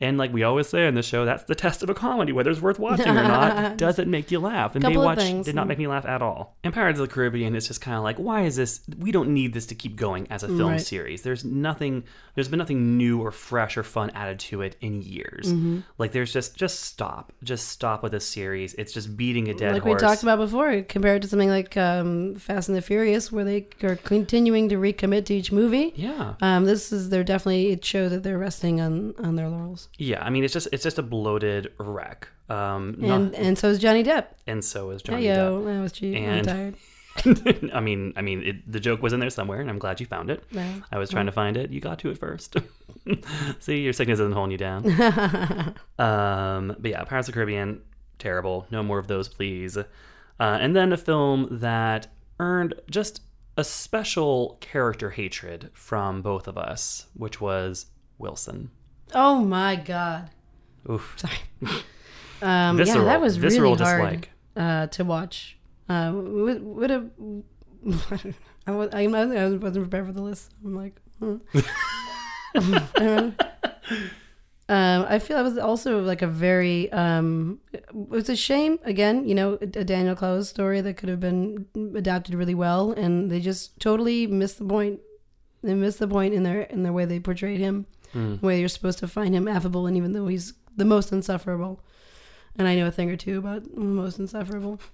And 0.00 0.18
like 0.18 0.32
we 0.32 0.42
always 0.42 0.68
say 0.68 0.86
on 0.86 0.94
the 0.94 1.02
show, 1.02 1.24
that's 1.24 1.44
the 1.44 1.54
test 1.54 1.82
of 1.82 1.88
a 1.88 1.94
comedy, 1.94 2.32
whether 2.32 2.50
it's 2.50 2.60
worth 2.60 2.78
watching 2.78 3.08
or 3.08 3.14
not. 3.22 3.76
Does 3.76 3.98
it 3.98 4.08
make 4.08 4.30
you 4.30 4.40
laugh? 4.40 4.74
And 4.74 4.82
Couple 4.82 5.02
Baywatch 5.02 5.44
did 5.44 5.54
not 5.54 5.68
make 5.68 5.78
me 5.78 5.86
laugh 5.86 6.04
at 6.04 6.20
all. 6.20 6.56
And 6.64 6.74
Pirates 6.74 6.98
of 6.98 7.08
the 7.08 7.14
Caribbean 7.14 7.54
is 7.54 7.68
just 7.68 7.80
kind 7.80 7.96
of 7.96 8.02
like, 8.02 8.16
why 8.16 8.42
is 8.42 8.56
this? 8.56 8.80
We 8.98 9.12
don't 9.12 9.32
need 9.32 9.54
this 9.54 9.66
to 9.66 9.74
keep 9.74 9.94
going 9.96 10.26
as 10.30 10.42
a 10.42 10.48
film 10.48 10.72
Right. 10.72 10.80
series. 10.80 11.22
There's 11.22 11.44
nothing. 11.44 12.04
There's 12.34 12.48
been 12.48 12.58
nothing 12.58 12.96
new 12.98 13.20
or 13.22 13.30
fresh 13.30 13.76
or 13.76 13.84
fun 13.84 14.10
added 14.10 14.40
to 14.40 14.62
it 14.62 14.74
in 14.80 15.00
years. 15.00 15.46
Mm-hmm. 15.52 15.80
Like 15.98 16.10
there's 16.10 16.32
just 16.32 16.56
just 16.56 16.80
stop, 16.80 17.32
just 17.44 17.68
stop 17.68 18.02
with 18.02 18.10
this 18.12 18.26
series. 18.28 18.74
It's 18.74 18.92
just 18.92 19.16
beating 19.16 19.48
a 19.48 19.54
dead 19.54 19.74
like 19.74 19.82
horse. 19.84 20.02
we 20.02 20.06
talked 20.08 20.22
about 20.24 20.38
before, 20.38 20.82
compared 20.82 21.22
to 21.22 21.28
something 21.28 21.48
like 21.48 21.76
um, 21.76 22.34
Fast 22.34 22.68
and 22.68 22.76
the 22.76 22.82
Furious, 22.82 23.30
where 23.30 23.44
they 23.44 23.68
are 23.84 23.94
continuing 23.96 24.68
to 24.70 24.74
recommit 24.76 25.26
to 25.26 25.34
each 25.34 25.52
movie. 25.52 25.92
Yeah, 25.94 26.34
Um, 26.42 26.64
this 26.64 26.92
is 26.92 27.10
they're 27.10 27.22
definitely 27.22 27.70
it 27.70 27.84
shows 27.84 28.10
that 28.10 28.24
they're 28.24 28.38
resting 28.38 28.80
on 28.80 29.14
on 29.22 29.36
their 29.36 29.48
laurels, 29.48 29.83
yeah. 29.98 30.22
I 30.24 30.30
mean, 30.30 30.44
it's 30.44 30.52
just 30.52 30.68
it's 30.72 30.82
just 30.82 30.98
a 30.98 31.02
bloated 31.02 31.72
wreck. 31.78 32.28
Um, 32.48 32.96
and 33.00 33.32
not- 33.32 33.34
and 33.34 33.58
so 33.58 33.68
is 33.68 33.78
Johnny 33.78 34.04
Depp. 34.04 34.26
and 34.46 34.64
so 34.64 34.90
is 34.90 35.02
Hey 35.02 35.12
Johnny 35.12 35.26
yo, 35.26 35.66
I 35.78 35.80
was 35.82 35.92
cheap. 35.92 36.16
I'm 36.16 36.44
tired. 36.44 36.74
I 37.72 37.78
mean, 37.80 38.12
I 38.16 38.22
mean, 38.22 38.42
it, 38.42 38.70
the 38.72 38.80
joke 38.80 39.00
was 39.00 39.12
in 39.12 39.20
there 39.20 39.30
somewhere, 39.30 39.60
and 39.60 39.70
I'm 39.70 39.78
glad 39.78 40.00
you 40.00 40.06
found 40.06 40.30
it. 40.30 40.42
I 40.90 40.98
was 40.98 41.10
trying 41.10 41.26
to 41.26 41.32
find 41.32 41.56
it. 41.56 41.70
You 41.70 41.80
got 41.80 42.00
to 42.00 42.10
it 42.10 42.18
first. 42.18 42.56
See, 43.60 43.78
your 43.82 43.92
sickness 43.92 44.18
isn't 44.18 44.32
holding 44.32 44.50
you 44.50 44.58
down. 44.58 44.84
um, 45.98 46.76
but 46.78 46.90
yeah, 46.90 47.04
Pirates 47.04 47.28
of 47.28 47.32
the 47.34 47.36
Caribbean, 47.36 47.82
terrible. 48.18 48.66
No 48.70 48.82
more 48.82 48.98
of 48.98 49.06
those, 49.06 49.28
please. 49.28 49.76
Uh, 49.76 49.84
and 50.40 50.74
then 50.74 50.92
a 50.92 50.96
film 50.96 51.46
that 51.60 52.08
earned 52.40 52.74
just 52.90 53.22
a 53.56 53.62
special 53.62 54.58
character 54.60 55.10
hatred 55.10 55.70
from 55.72 56.20
both 56.20 56.48
of 56.48 56.58
us, 56.58 57.06
which 57.14 57.40
was 57.40 57.86
Wilson. 58.18 58.70
Oh 59.12 59.40
my 59.44 59.76
god. 59.76 60.30
Oof. 60.88 61.14
Sorry. 61.16 61.38
Um, 62.42 62.78
yeah, 62.78 62.84
that 63.04 63.22
was 63.22 63.40
really 63.40 63.56
hard 63.56 63.78
dislike. 63.78 64.30
uh, 64.54 64.86
to 64.88 65.04
watch. 65.04 65.56
Uh, 65.88 66.12
would 66.14 66.62
would 66.62 66.90
have. 66.90 67.08
I 68.66 68.72
was 68.72 68.90
I 68.92 69.06
wasn't 69.06 69.60
prepared 69.60 70.06
for 70.06 70.12
the 70.12 70.20
list. 70.20 70.52
I'm 70.62 70.74
like, 70.74 71.00
hmm. 71.20 71.36
I 72.54 72.90
know. 73.00 73.32
Um, 74.68 75.06
I 75.08 75.18
feel 75.20 75.36
that 75.38 75.42
was 75.44 75.56
also 75.56 76.02
like 76.02 76.20
a 76.20 76.26
very. 76.26 76.92
Um, 76.92 77.60
it's 78.12 78.28
a 78.28 78.36
shame 78.36 78.78
again. 78.84 79.26
You 79.26 79.34
know, 79.34 79.54
a 79.62 79.66
Daniel 79.66 80.14
Clowes 80.16 80.48
story 80.50 80.82
that 80.82 80.98
could 80.98 81.08
have 81.08 81.20
been 81.20 81.66
adapted 81.94 82.34
really 82.34 82.54
well, 82.54 82.92
and 82.92 83.30
they 83.30 83.40
just 83.40 83.78
totally 83.80 84.26
missed 84.26 84.58
the 84.58 84.64
point. 84.66 85.00
They 85.62 85.72
missed 85.72 85.98
the 85.98 86.08
point 86.08 86.34
in 86.34 86.42
their 86.42 86.62
in 86.62 86.82
their 86.82 86.92
way 86.92 87.06
they 87.06 87.20
portrayed 87.20 87.60
him. 87.60 87.86
The 88.14 88.38
way 88.40 88.60
you're 88.60 88.68
supposed 88.68 89.00
to 89.00 89.08
find 89.08 89.34
him 89.34 89.48
affable, 89.48 89.86
and 89.86 89.96
even 89.96 90.12
though 90.12 90.26
he's 90.28 90.54
the 90.76 90.84
most 90.84 91.12
insufferable, 91.12 91.80
and 92.56 92.66
I 92.68 92.76
know 92.76 92.86
a 92.86 92.90
thing 92.90 93.10
or 93.10 93.16
two 93.16 93.38
about 93.38 93.62
the 93.74 93.80
most 93.80 94.18
insufferable. 94.18 94.80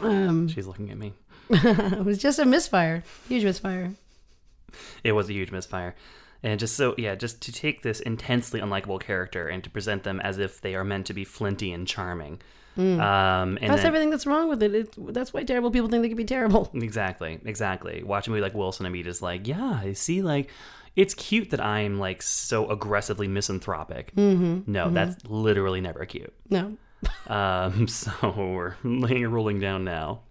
Um, 0.00 0.46
She's 0.48 0.66
looking 0.66 0.90
at 0.90 0.98
me. 0.98 1.14
it 1.50 2.04
was 2.04 2.18
just 2.18 2.38
a 2.38 2.44
misfire, 2.44 3.02
huge 3.28 3.44
misfire. 3.44 3.92
It 5.02 5.12
was 5.12 5.30
a 5.30 5.32
huge 5.32 5.50
misfire. 5.50 5.94
And 6.42 6.60
just 6.60 6.76
so, 6.76 6.94
yeah, 6.98 7.14
just 7.14 7.40
to 7.42 7.52
take 7.52 7.80
this 7.82 8.00
intensely 8.00 8.60
unlikable 8.60 9.00
character 9.00 9.48
and 9.48 9.64
to 9.64 9.70
present 9.70 10.02
them 10.02 10.20
as 10.20 10.38
if 10.38 10.60
they 10.60 10.74
are 10.74 10.84
meant 10.84 11.06
to 11.06 11.14
be 11.14 11.24
flinty 11.24 11.72
and 11.72 11.86
charming. 11.86 12.40
Um, 12.76 12.82
and 12.84 13.00
Mm. 13.58 13.60
That's 13.68 13.76
then- 13.78 13.86
everything 13.86 14.10
that's 14.10 14.26
wrong 14.26 14.50
with 14.50 14.62
it. 14.62 14.74
it. 14.74 14.94
That's 15.14 15.32
why 15.32 15.44
terrible 15.44 15.70
people 15.70 15.88
think 15.88 16.02
they 16.02 16.08
can 16.08 16.16
be 16.16 16.24
terrible. 16.26 16.70
Exactly, 16.74 17.40
exactly. 17.46 18.02
Watch 18.02 18.26
a 18.26 18.30
movie 18.30 18.42
like 18.42 18.52
Wilson 18.54 18.84
and 18.84 18.92
me 18.92 19.02
just 19.02 19.22
like, 19.22 19.48
yeah, 19.48 19.80
I 19.82 19.94
see, 19.94 20.20
like, 20.20 20.50
it's 20.96 21.14
cute 21.14 21.50
that 21.50 21.60
I'm 21.60 21.98
like 22.00 22.22
so 22.22 22.68
aggressively 22.70 23.28
misanthropic. 23.28 24.14
Mm-hmm, 24.16 24.70
no, 24.72 24.90
that's 24.90 25.24
literally 25.26 25.80
never 25.80 26.04
cute. 26.06 26.32
No, 26.50 26.76
Um, 27.28 27.86
so 27.88 28.12
we're 28.36 28.74
laying 28.82 29.22
it 29.22 29.26
rolling 29.28 29.60
down 29.60 29.84
now. 29.84 30.22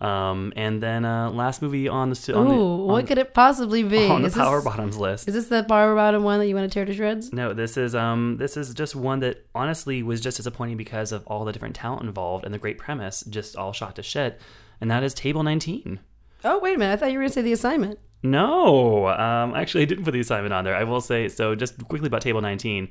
Um, 0.00 0.52
and 0.54 0.80
then 0.80 1.04
uh, 1.04 1.30
last 1.30 1.60
movie 1.60 1.88
on 1.88 2.10
the 2.10 2.32
on 2.34 2.46
Ooh, 2.46 2.50
the, 2.50 2.84
what 2.84 3.06
could 3.08 3.18
it 3.18 3.34
possibly 3.34 3.82
be? 3.82 4.06
on 4.06 4.22
the 4.22 4.28
is, 4.28 4.34
Power 4.34 4.58
this, 4.58 4.64
Bottoms 4.64 4.96
list. 4.96 5.26
is 5.26 5.34
this 5.34 5.48
the 5.48 5.64
power 5.64 5.92
bottom 5.96 6.22
one 6.22 6.38
that 6.38 6.46
you 6.46 6.54
want 6.54 6.70
to 6.70 6.72
tear 6.72 6.84
to 6.84 6.94
shreds? 6.94 7.32
No, 7.32 7.52
this 7.52 7.76
is 7.76 7.96
um 7.96 8.36
this 8.36 8.56
is 8.56 8.72
just 8.74 8.94
one 8.94 9.18
that 9.20 9.44
honestly 9.56 10.04
was 10.04 10.20
just 10.20 10.36
disappointing 10.36 10.76
because 10.76 11.10
of 11.10 11.26
all 11.26 11.44
the 11.44 11.52
different 11.52 11.74
talent 11.74 12.02
involved 12.04 12.44
and 12.44 12.54
the 12.54 12.58
great 12.58 12.78
premise 12.78 13.24
just 13.28 13.56
all 13.56 13.72
shot 13.72 13.96
to 13.96 14.02
shit, 14.04 14.40
and 14.80 14.88
that 14.88 15.02
is 15.02 15.14
Table 15.14 15.42
19. 15.42 15.98
Oh, 16.44 16.60
wait 16.60 16.76
a 16.76 16.78
minute. 16.78 16.92
I 16.92 16.96
thought 16.96 17.10
you 17.10 17.18
were 17.18 17.22
going 17.22 17.30
to 17.30 17.34
say 17.34 17.42
the 17.42 17.52
assignment. 17.52 17.98
No, 18.22 19.08
um, 19.08 19.54
actually, 19.54 19.82
I 19.82 19.84
didn't 19.84 20.04
put 20.04 20.12
the 20.12 20.20
assignment 20.20 20.52
on 20.52 20.64
there. 20.64 20.74
I 20.74 20.84
will 20.84 21.00
say 21.00 21.28
so. 21.28 21.54
Just 21.54 21.86
quickly 21.88 22.08
about 22.08 22.22
Table 22.22 22.40
19. 22.40 22.88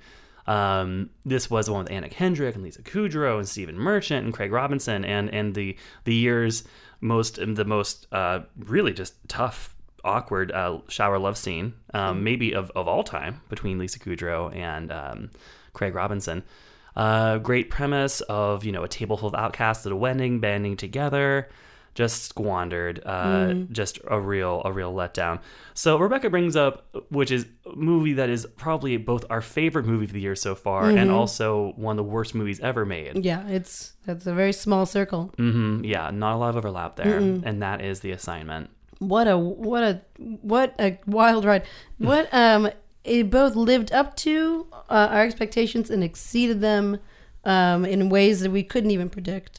Um, 0.47 1.09
this 1.25 1.49
was 1.49 1.65
the 1.65 1.73
one 1.73 1.83
with 1.83 1.91
Anna 1.91 2.07
Kendrick 2.07 2.55
and 2.55 2.63
Lisa 2.63 2.81
Kudrow 2.81 3.37
and 3.37 3.47
Stephen 3.47 3.77
Merchant 3.77 4.23
and 4.23 4.33
Craig 4.33 4.51
Robinson 4.51 5.03
and 5.03 5.29
and 5.33 5.53
the 5.55 5.77
the 6.05 6.15
year's 6.15 6.63
most 7.01 7.35
the 7.35 7.65
most 7.65 8.07
uh, 8.13 8.39
really 8.57 8.93
just 8.93 9.15
tough 9.27 9.75
awkward 10.05 10.51
uh, 10.53 10.79
shower 10.87 11.19
love 11.19 11.37
scene 11.37 11.73
um, 11.93 12.23
maybe 12.23 12.53
of, 12.53 12.71
of 12.75 12.87
all 12.87 13.03
time 13.03 13.41
between 13.49 13.77
Lisa 13.77 13.99
Kudrow 13.99 14.55
and 14.55 14.91
um, 14.91 15.29
Craig 15.73 15.93
Robinson. 15.93 16.43
Uh, 16.95 17.37
great 17.39 17.69
premise 17.69 18.21
of 18.21 18.63
you 18.63 18.71
know 18.71 18.83
a 18.83 18.87
table 18.87 19.17
full 19.17 19.27
of 19.27 19.35
outcasts 19.35 19.85
at 19.85 19.91
a 19.91 19.95
wedding 19.97 20.39
banding 20.39 20.77
together 20.77 21.49
just 21.97 22.23
squandered 22.25 23.01
uh, 23.05 23.53
just 23.71 23.97
a 24.07 24.19
real 24.21 24.61
a 24.65 24.71
real 24.71 24.93
letdown 24.93 25.39
so 25.73 25.97
rebecca 25.97 26.29
brings 26.29 26.55
up 26.55 26.73
which 27.09 27.31
is 27.31 27.47
a 27.65 27.75
movie 27.75 28.13
that 28.13 28.29
is 28.29 28.45
probably 28.55 28.97
both 28.97 29.25
our 29.33 29.41
favorite 29.41 29.85
movie 29.91 30.05
of 30.05 30.13
the 30.13 30.21
year 30.21 30.35
so 30.35 30.53
far 30.53 30.83
and 30.99 31.09
also 31.09 31.73
one 31.75 31.93
of 31.97 32.05
the 32.05 32.11
worst 32.15 32.35
movies 32.35 32.59
ever 32.59 32.85
made 32.85 33.25
Yeah, 33.25 33.47
it's 33.57 33.93
that's 34.05 34.27
a 34.27 34.33
very 34.41 34.53
small 34.53 34.85
circle. 34.85 35.23
hmm 35.37 35.83
yeah 35.83 36.11
not 36.11 36.33
a 36.35 36.37
lot 36.37 36.49
of 36.49 36.57
overlap 36.57 36.97
there 36.97 37.17
and 37.47 37.57
that 37.63 37.81
is 37.81 38.01
the 38.05 38.11
assignment 38.19 38.69
What 38.99 39.27
a 39.27 39.35
what 39.37 39.83
a 39.91 39.93
what 40.51 40.69
a 40.79 40.89
wild 41.07 41.43
ride. 41.49 41.63
What 42.09 42.25
um 42.43 42.69
it 43.03 43.29
both 43.39 43.55
lived 43.55 43.89
up 43.99 44.09
to 44.25 44.67
uh, 44.97 45.07
our 45.15 45.23
expectations 45.29 45.89
and 45.93 46.03
exceeded 46.03 46.59
them 46.61 46.85
um 47.53 47.85
in 47.93 48.09
ways 48.17 48.35
that 48.41 48.51
we 48.57 48.63
couldn't 48.71 48.91
even 48.97 49.09
predict. 49.17 49.53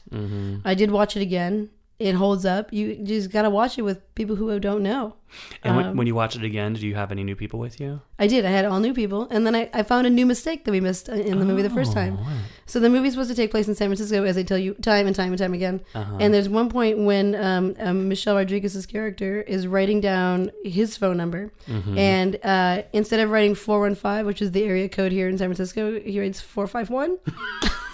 I 0.71 0.73
did 0.81 0.89
watch 0.91 1.13
it 1.17 1.21
again. 1.31 1.55
It 1.99 2.15
holds 2.15 2.45
up. 2.45 2.71
You 2.71 2.95
just 2.95 3.29
got 3.29 3.41
to 3.41 3.49
watch 3.49 3.77
it 3.77 3.81
with 3.81 3.99
people 4.15 4.37
who 4.37 4.57
don't 4.59 4.81
know. 4.83 5.15
and 5.63 5.75
when, 5.75 5.97
when 5.97 6.07
you 6.07 6.15
watch 6.15 6.35
it 6.35 6.43
again 6.43 6.73
did 6.73 6.81
you 6.81 6.95
have 6.95 7.11
any 7.11 7.23
new 7.23 7.35
people 7.35 7.59
with 7.59 7.79
you 7.79 8.01
I 8.17 8.25
did. 8.27 8.45
I 8.45 8.49
had 8.49 8.65
all 8.65 8.79
new 8.79 8.93
people, 8.93 9.27
and 9.29 9.45
then 9.45 9.55
I, 9.55 9.69
I 9.73 9.83
found 9.83 10.05
a 10.07 10.09
new 10.09 10.25
mistake 10.25 10.65
that 10.65 10.71
we 10.71 10.81
missed 10.81 11.07
in 11.07 11.39
the 11.39 11.45
movie 11.45 11.61
the 11.61 11.69
first 11.69 11.93
time. 11.93 12.17
So 12.65 12.79
the 12.79 12.89
movie's 12.89 13.13
supposed 13.13 13.29
to 13.29 13.35
take 13.35 13.49
place 13.51 13.67
in 13.69 13.75
San 13.75 13.87
Francisco, 13.87 14.23
as 14.23 14.37
I 14.37 14.43
tell 14.43 14.57
you 14.57 14.73
time 14.75 15.07
and 15.07 15.15
time 15.15 15.29
and 15.31 15.37
time 15.37 15.53
again. 15.53 15.79
And 15.93 16.33
there's 16.33 16.49
one 16.49 16.69
point 16.69 16.97
when 16.99 17.35
um, 17.35 17.75
um, 17.79 18.09
Michelle 18.09 18.35
Rodriguez's 18.35 18.85
character 18.85 19.41
is 19.41 19.67
writing 19.67 20.01
down 20.01 20.51
his 20.65 20.97
phone 20.97 21.15
number, 21.17 21.51
and 21.97 22.37
uh, 22.43 22.81
instead 22.91 23.19
of 23.21 23.29
writing 23.29 23.55
four 23.55 23.79
one 23.81 23.95
five, 23.95 24.25
which 24.25 24.41
is 24.41 24.51
the 24.51 24.63
area 24.63 24.89
code 24.89 25.11
here 25.13 25.29
in 25.29 25.37
San 25.37 25.47
Francisco, 25.47 25.99
he 25.99 26.19
writes 26.19 26.41
four 26.41 26.67
five 26.67 26.89
one. 26.89 27.17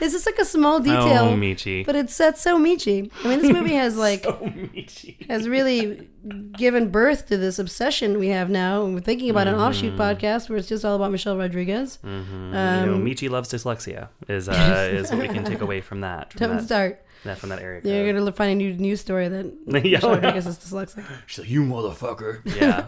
It's 0.00 0.14
is 0.14 0.26
like 0.26 0.38
a 0.38 0.44
small 0.44 0.76
oh, 0.76 0.80
detail, 0.80 1.24
oh 1.24 1.36
michi 1.36 1.84
but 1.84 1.96
it's 1.96 2.16
that's 2.16 2.40
so 2.40 2.58
Michi. 2.58 3.10
I 3.24 3.28
mean, 3.28 3.40
this 3.40 3.52
movie 3.52 3.74
has 3.74 3.96
like 4.06 4.26
oh 4.26 4.38
michi 4.40 5.26
has 5.28 5.48
really 5.48 6.08
given 6.52 6.90
birth 6.90 7.26
to 7.28 7.36
this 7.36 7.58
obsession 7.58 8.18
we 8.18 8.28
have 8.28 8.50
now. 8.50 8.84
We're 8.84 9.00
thinking 9.00 9.30
about 9.30 9.46
an 9.46 9.54
mm-hmm. 9.54 9.62
offshoot 9.62 9.96
podcast 9.96 10.48
where 10.48 10.58
it's 10.58 10.68
just 10.68 10.84
all 10.84 10.96
about 10.96 11.10
Michelle 11.10 11.36
Rodriguez. 11.36 11.98
Mm-hmm. 12.04 12.52
you 12.52 12.58
um, 12.58 13.04
know, 13.04 13.10
michi 13.10 13.30
loves 13.30 13.50
dyslexia 13.50 14.08
is 14.28 14.48
uh, 14.48 14.88
is 14.92 15.10
what 15.10 15.20
we 15.20 15.28
can 15.28 15.44
take 15.44 15.60
away 15.60 15.80
from 15.80 16.00
that 16.00 16.32
from 16.32 16.38
Don't 16.46 16.56
that, 16.58 16.64
start. 16.64 17.04
That 17.24 17.38
from 17.38 17.50
that 17.50 17.60
area 17.60 17.80
You're 17.84 18.12
gonna 18.12 18.32
find 18.32 18.52
a 18.52 18.54
new 18.54 18.74
news 18.74 19.00
story 19.00 19.28
that 19.28 19.44
Yeah. 19.66 19.80
Michelle 19.82 20.10
Rodriguez 20.10 20.46
is 20.46 20.58
dyslexic. 20.58 21.04
She's 21.26 21.40
like, 21.40 21.50
you 21.50 21.62
motherfucker. 21.62 22.40
Yeah. 22.56 22.78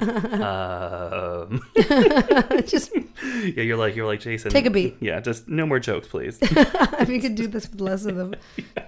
um, 1.49 2.62
just 2.66 2.92
yeah, 2.95 3.62
you're 3.62 3.77
like, 3.77 3.95
you're 3.95 4.07
like 4.07 4.21
Jason. 4.21 4.51
Take 4.51 4.66
a 4.66 4.71
beat. 4.71 4.97
Yeah, 5.01 5.21
just 5.21 5.49
no 5.49 5.66
more 5.66 5.79
jokes, 5.79 6.09
please. 6.09 6.38
if 6.40 7.09
you 7.09 7.21
could 7.21 7.35
do 7.35 7.47
this 7.47 7.71
with 7.71 7.81
less 7.81 8.05
of 8.05 8.16
the 8.16 8.38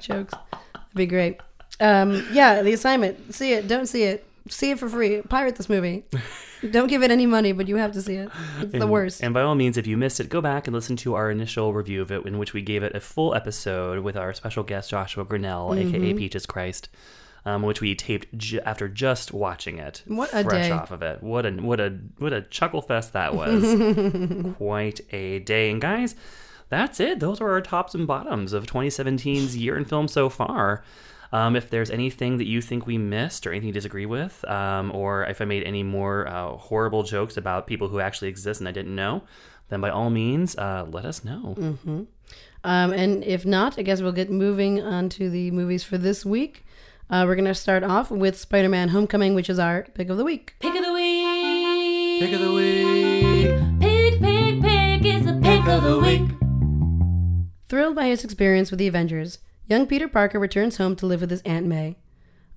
jokes, 0.01 0.35
that'd 0.53 0.95
be 0.95 1.07
great. 1.07 1.41
Um, 1.81 2.27
yeah, 2.33 2.63
the 2.63 2.73
assignment. 2.73 3.35
See 3.35 3.53
it. 3.53 3.69
Don't 3.69 3.87
see 3.87 4.05
it. 4.05 4.27
See 4.49 4.71
it 4.71 4.79
for 4.79 4.89
free. 4.89 5.23
Pirate 5.23 5.57
this 5.57 5.69
movie. 5.69 6.05
Don't 6.71 6.87
give 6.89 7.03
it 7.03 7.11
any 7.11 7.27
money, 7.27 7.53
but 7.53 7.67
you 7.69 7.77
have 7.77 7.93
to 7.93 8.03
see 8.03 8.15
it. 8.17 8.29
It's 8.61 8.73
the 8.73 8.87
worst. 8.87 9.23
And 9.23 9.33
by 9.35 9.41
all 9.43 9.55
means, 9.55 9.77
if 9.77 9.87
you 9.87 9.97
missed 9.97 10.21
it, 10.21 10.29
go 10.29 10.41
back 10.41 10.67
and 10.67 10.75
listen 10.75 10.97
to 10.97 11.15
our 11.15 11.31
initial 11.31 11.73
review 11.73 12.03
of 12.03 12.11
it, 12.11 12.25
in 12.27 12.39
which 12.39 12.53
we 12.53 12.61
gave 12.63 12.83
it 12.83 12.95
a 12.95 13.01
full 13.01 13.35
episode 13.35 14.01
with 14.05 14.17
our 14.17 14.33
special 14.35 14.63
guest 14.63 14.91
Joshua 14.91 15.25
Grannell, 15.25 15.71
Mm-hmm. 15.77 15.95
aka 15.95 16.15
Peaches 16.15 16.47
Christ, 16.47 16.89
um, 17.47 17.63
which 17.63 17.81
we 17.81 17.95
taped 17.95 18.59
after 18.67 18.89
just 18.89 19.33
watching 19.33 19.79
it, 19.79 20.03
What 20.07 20.31
a 20.35 20.43
fresh 20.45 20.67
day. 20.67 20.71
off 20.71 20.91
of 20.91 21.03
it. 21.03 21.23
What 21.23 21.45
a 21.47 21.51
what 21.53 21.81
a 21.81 21.99
what 22.19 22.33
a 22.33 22.43
chuckle 22.43 22.83
fest 22.83 23.13
that 23.15 23.35
was! 23.35 24.55
Quite 24.57 25.01
a 25.11 25.39
day, 25.41 25.71
and 25.71 25.81
guys. 25.81 26.15
That's 26.71 26.99
it. 26.99 27.21
Those 27.21 27.41
are 27.43 27.51
our 27.51 27.61
tops 27.61 27.95
and 27.95 28.07
bottoms 28.07 28.53
of 28.55 28.67
2017's 28.67 29.57
year 29.57 29.77
in 29.77 29.85
film 29.85 30.09
so 30.09 30.29
far. 30.31 30.83
Um, 31.35 31.57
if 31.57 31.69
there's 31.69 31.91
anything 31.91 32.39
that 32.39 32.47
you 32.47 32.63
think 32.63 32.87
we 32.87 32.97
missed 32.97 33.45
or 33.45 33.51
anything 33.51 33.67
you 33.67 33.73
disagree 33.73 34.07
with, 34.07 34.45
um, 34.49 34.93
or 34.95 35.25
if 35.25 35.41
I 35.41 35.45
made 35.45 35.65
any 35.65 35.83
more 35.83 36.29
uh, 36.29 36.57
horrible 36.57 37.03
jokes 37.03 37.37
about 37.37 37.67
people 37.67 37.89
who 37.89 37.99
actually 37.99 38.29
exist 38.29 38.61
and 38.61 38.69
I 38.69 38.73
didn't 38.73 38.95
know, 38.95 39.25
then 39.69 39.81
by 39.81 39.91
all 39.91 40.11
means, 40.11 40.57
uh, 40.57 40.87
let 40.89 41.05
us 41.05 41.25
know. 41.25 41.57
Um, 42.63 42.93
and 42.93 43.25
if 43.25 43.45
not, 43.45 43.77
I 43.81 43.83
guess 43.83 44.01
we'll 44.01 44.13
get 44.13 44.31
moving 44.31 44.81
on 44.81 45.09
to 45.11 45.29
the 45.29 45.51
movies 45.51 45.83
for 45.83 45.99
this 45.99 46.25
week. 46.25 46.65
Uh, 47.11 47.25
we're 47.27 47.35
going 47.35 47.47
to 47.47 47.55
start 47.55 47.83
off 47.83 48.13
with 48.13 48.39
Spider 48.39 48.69
Man 48.69 48.91
Homecoming, 48.91 49.35
which 49.35 49.51
is 49.51 49.59
our 49.59 49.89
pick 49.93 50.09
of 50.11 50.17
the 50.17 50.25
week. 50.25 50.55
Pick 50.61 50.77
of 50.77 50.85
the 50.85 50.93
week. 50.93 52.21
Pick 52.23 52.33
of 52.33 52.41
the 52.43 52.53
week. 52.53 53.81
Pick, 53.81 54.21
pick, 54.21 54.63
pick. 54.63 55.05
It's 55.05 55.27
the 55.27 55.41
pick 55.43 55.67
of 55.67 55.83
the 55.83 55.99
week. 55.99 56.31
Thrilled 57.69 57.97
by 57.97 58.07
his 58.07 58.23
experience 58.23 58.71
with 58.71 58.79
the 58.79 58.87
Avengers, 58.87 59.41
young 59.67 59.87
Peter 59.87 60.09
Parker 60.09 60.39
returns 60.39 60.77
home 60.77 60.97
to 60.97 61.07
live 61.07 61.21
with 61.21 61.31
his 61.31 61.43
Aunt 61.43 61.67
May. 61.67 61.97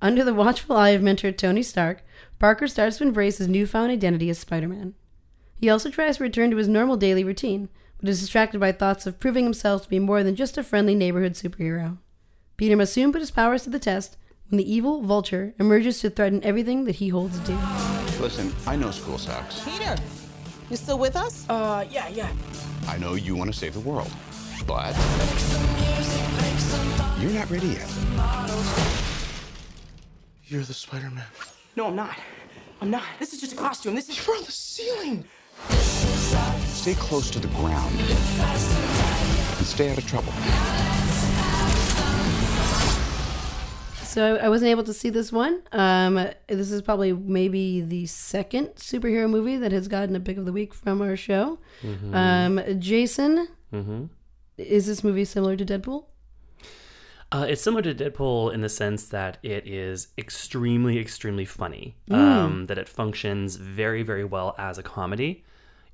Under 0.01 0.23
the 0.23 0.33
watchful 0.33 0.75
eye 0.75 0.89
of 0.89 1.01
mentor 1.01 1.31
Tony 1.31 1.63
Stark, 1.63 2.03
Parker 2.39 2.67
starts 2.67 2.97
to 2.97 3.03
embrace 3.03 3.37
his 3.37 3.47
newfound 3.47 3.91
identity 3.91 4.29
as 4.29 4.37
Spider 4.37 4.67
Man. 4.67 4.93
He 5.59 5.69
also 5.69 5.89
tries 5.89 6.17
to 6.17 6.23
return 6.23 6.51
to 6.51 6.57
his 6.57 6.67
normal 6.67 6.97
daily 6.97 7.23
routine, 7.23 7.69
but 7.99 8.09
is 8.09 8.19
distracted 8.19 8.59
by 8.59 8.71
thoughts 8.71 9.07
of 9.07 9.19
proving 9.19 9.43
himself 9.43 9.83
to 9.83 9.89
be 9.89 9.99
more 9.99 10.23
than 10.23 10.35
just 10.35 10.57
a 10.57 10.63
friendly 10.63 10.93
neighborhood 10.93 11.33
superhero. 11.33 11.97
Peter 12.57 12.75
must 12.75 12.93
soon 12.93 13.11
put 13.11 13.21
his 13.21 13.31
powers 13.31 13.63
to 13.63 13.69
the 13.69 13.79
test 13.79 14.17
when 14.49 14.57
the 14.57 14.71
evil 14.71 15.01
Vulture 15.01 15.53
emerges 15.59 15.99
to 15.99 16.09
threaten 16.09 16.43
everything 16.43 16.85
that 16.85 16.95
he 16.95 17.09
holds 17.09 17.39
dear. 17.39 17.59
Listen, 18.19 18.53
I 18.67 18.75
know 18.75 18.91
school 18.91 19.17
sucks. 19.17 19.63
Peter, 19.63 19.95
you 20.69 20.75
still 20.75 20.99
with 20.99 21.15
us? 21.15 21.47
Uh, 21.49 21.85
yeah, 21.89 22.07
yeah. 22.09 22.31
I 22.87 22.97
know 22.97 23.15
you 23.15 23.35
want 23.35 23.51
to 23.51 23.57
save 23.57 23.73
the 23.73 23.79
world. 23.79 24.11
But 24.67 24.93
you're 27.19 27.31
not 27.31 27.49
ready 27.49 27.67
yet. 27.67 27.89
You're 30.45 30.63
the 30.63 30.73
Spider-Man. 30.73 31.23
No, 31.77 31.87
I'm 31.87 31.95
not. 31.95 32.17
I'm 32.81 32.91
not. 32.91 33.03
This 33.17 33.33
is 33.33 33.39
just 33.39 33.53
a 33.53 33.55
costume. 33.55 33.95
This 33.95 34.09
is. 34.09 34.27
You're 34.27 34.35
on 34.35 34.43
the 34.43 34.51
ceiling. 34.51 35.23
Stay 35.69 36.93
close 36.95 37.31
to 37.31 37.39
the 37.39 37.47
ground. 37.47 37.95
And 39.57 39.65
stay 39.65 39.89
out 39.89 39.97
of 39.97 40.05
trouble. 40.05 40.33
So 44.03 44.35
I 44.35 44.49
wasn't 44.49 44.71
able 44.71 44.83
to 44.83 44.93
see 44.93 45.09
this 45.09 45.31
one. 45.31 45.61
Um, 45.71 46.15
this 46.47 46.71
is 46.71 46.81
probably 46.81 47.13
maybe 47.13 47.81
the 47.81 48.05
second 48.07 48.75
superhero 48.75 49.29
movie 49.29 49.57
that 49.57 49.71
has 49.71 49.87
gotten 49.87 50.15
a 50.15 50.19
pick 50.19 50.37
of 50.37 50.45
the 50.45 50.51
week 50.51 50.73
from 50.73 51.01
our 51.01 51.15
show. 51.15 51.59
Um, 52.13 52.61
Jason, 52.79 53.47
is 54.57 54.87
this 54.87 55.03
movie 55.03 55.25
similar 55.25 55.55
to 55.55 55.65
Deadpool? 55.65 56.05
Uh, 57.31 57.45
it's 57.49 57.61
similar 57.61 57.81
to 57.81 57.93
Deadpool 57.93 58.53
in 58.53 58.61
the 58.61 58.69
sense 58.69 59.05
that 59.07 59.37
it 59.43 59.67
is 59.67 60.07
extremely, 60.17 60.97
extremely 60.97 61.43
funny. 61.45 61.95
Um, 62.09 62.65
that 62.67 62.77
it 62.77 62.87
functions 62.87 63.55
very, 63.57 64.01
very 64.01 64.23
well 64.23 64.55
as 64.57 64.77
a 64.77 64.83
comedy. 64.83 65.43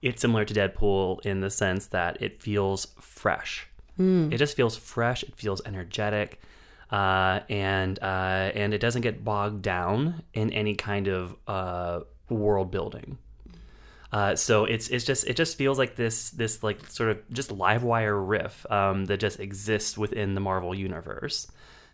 It's 0.03 0.21
similar 0.21 0.45
to 0.45 0.53
Deadpool 0.53 1.25
in 1.25 1.41
the 1.41 1.49
sense 1.49 1.87
that 1.87 2.21
it 2.21 2.41
feels 2.41 2.87
fresh. 2.99 3.67
It 4.31 4.37
just 4.37 4.55
feels 4.55 4.77
fresh. 4.77 5.23
It 5.23 5.35
feels 5.35 5.61
energetic, 5.65 6.39
uh, 6.91 7.39
and 7.49 7.97
uh, 8.01 8.51
and 8.53 8.73
it 8.73 8.79
doesn't 8.79 9.01
get 9.01 9.23
bogged 9.23 9.61
down 9.61 10.23
in 10.33 10.51
any 10.51 10.75
kind 10.75 11.07
of 11.07 11.35
uh, 11.47 12.01
world 12.29 12.69
building. 12.69 13.17
Uh, 14.13 14.35
so 14.35 14.65
it's 14.65 14.89
it's 14.89 15.05
just 15.05 15.25
it 15.25 15.35
just 15.35 15.57
feels 15.57 15.79
like 15.79 15.95
this 15.95 16.29
this 16.29 16.61
like 16.61 16.85
sort 16.87 17.09
of 17.09 17.17
just 17.33 17.51
live 17.51 17.81
wire 17.83 18.19
riff 18.21 18.63
um, 18.71 19.05
that 19.05 19.19
just 19.19 19.39
exists 19.39 19.97
within 19.97 20.35
the 20.35 20.39
Marvel 20.39 20.75
universe. 20.75 21.47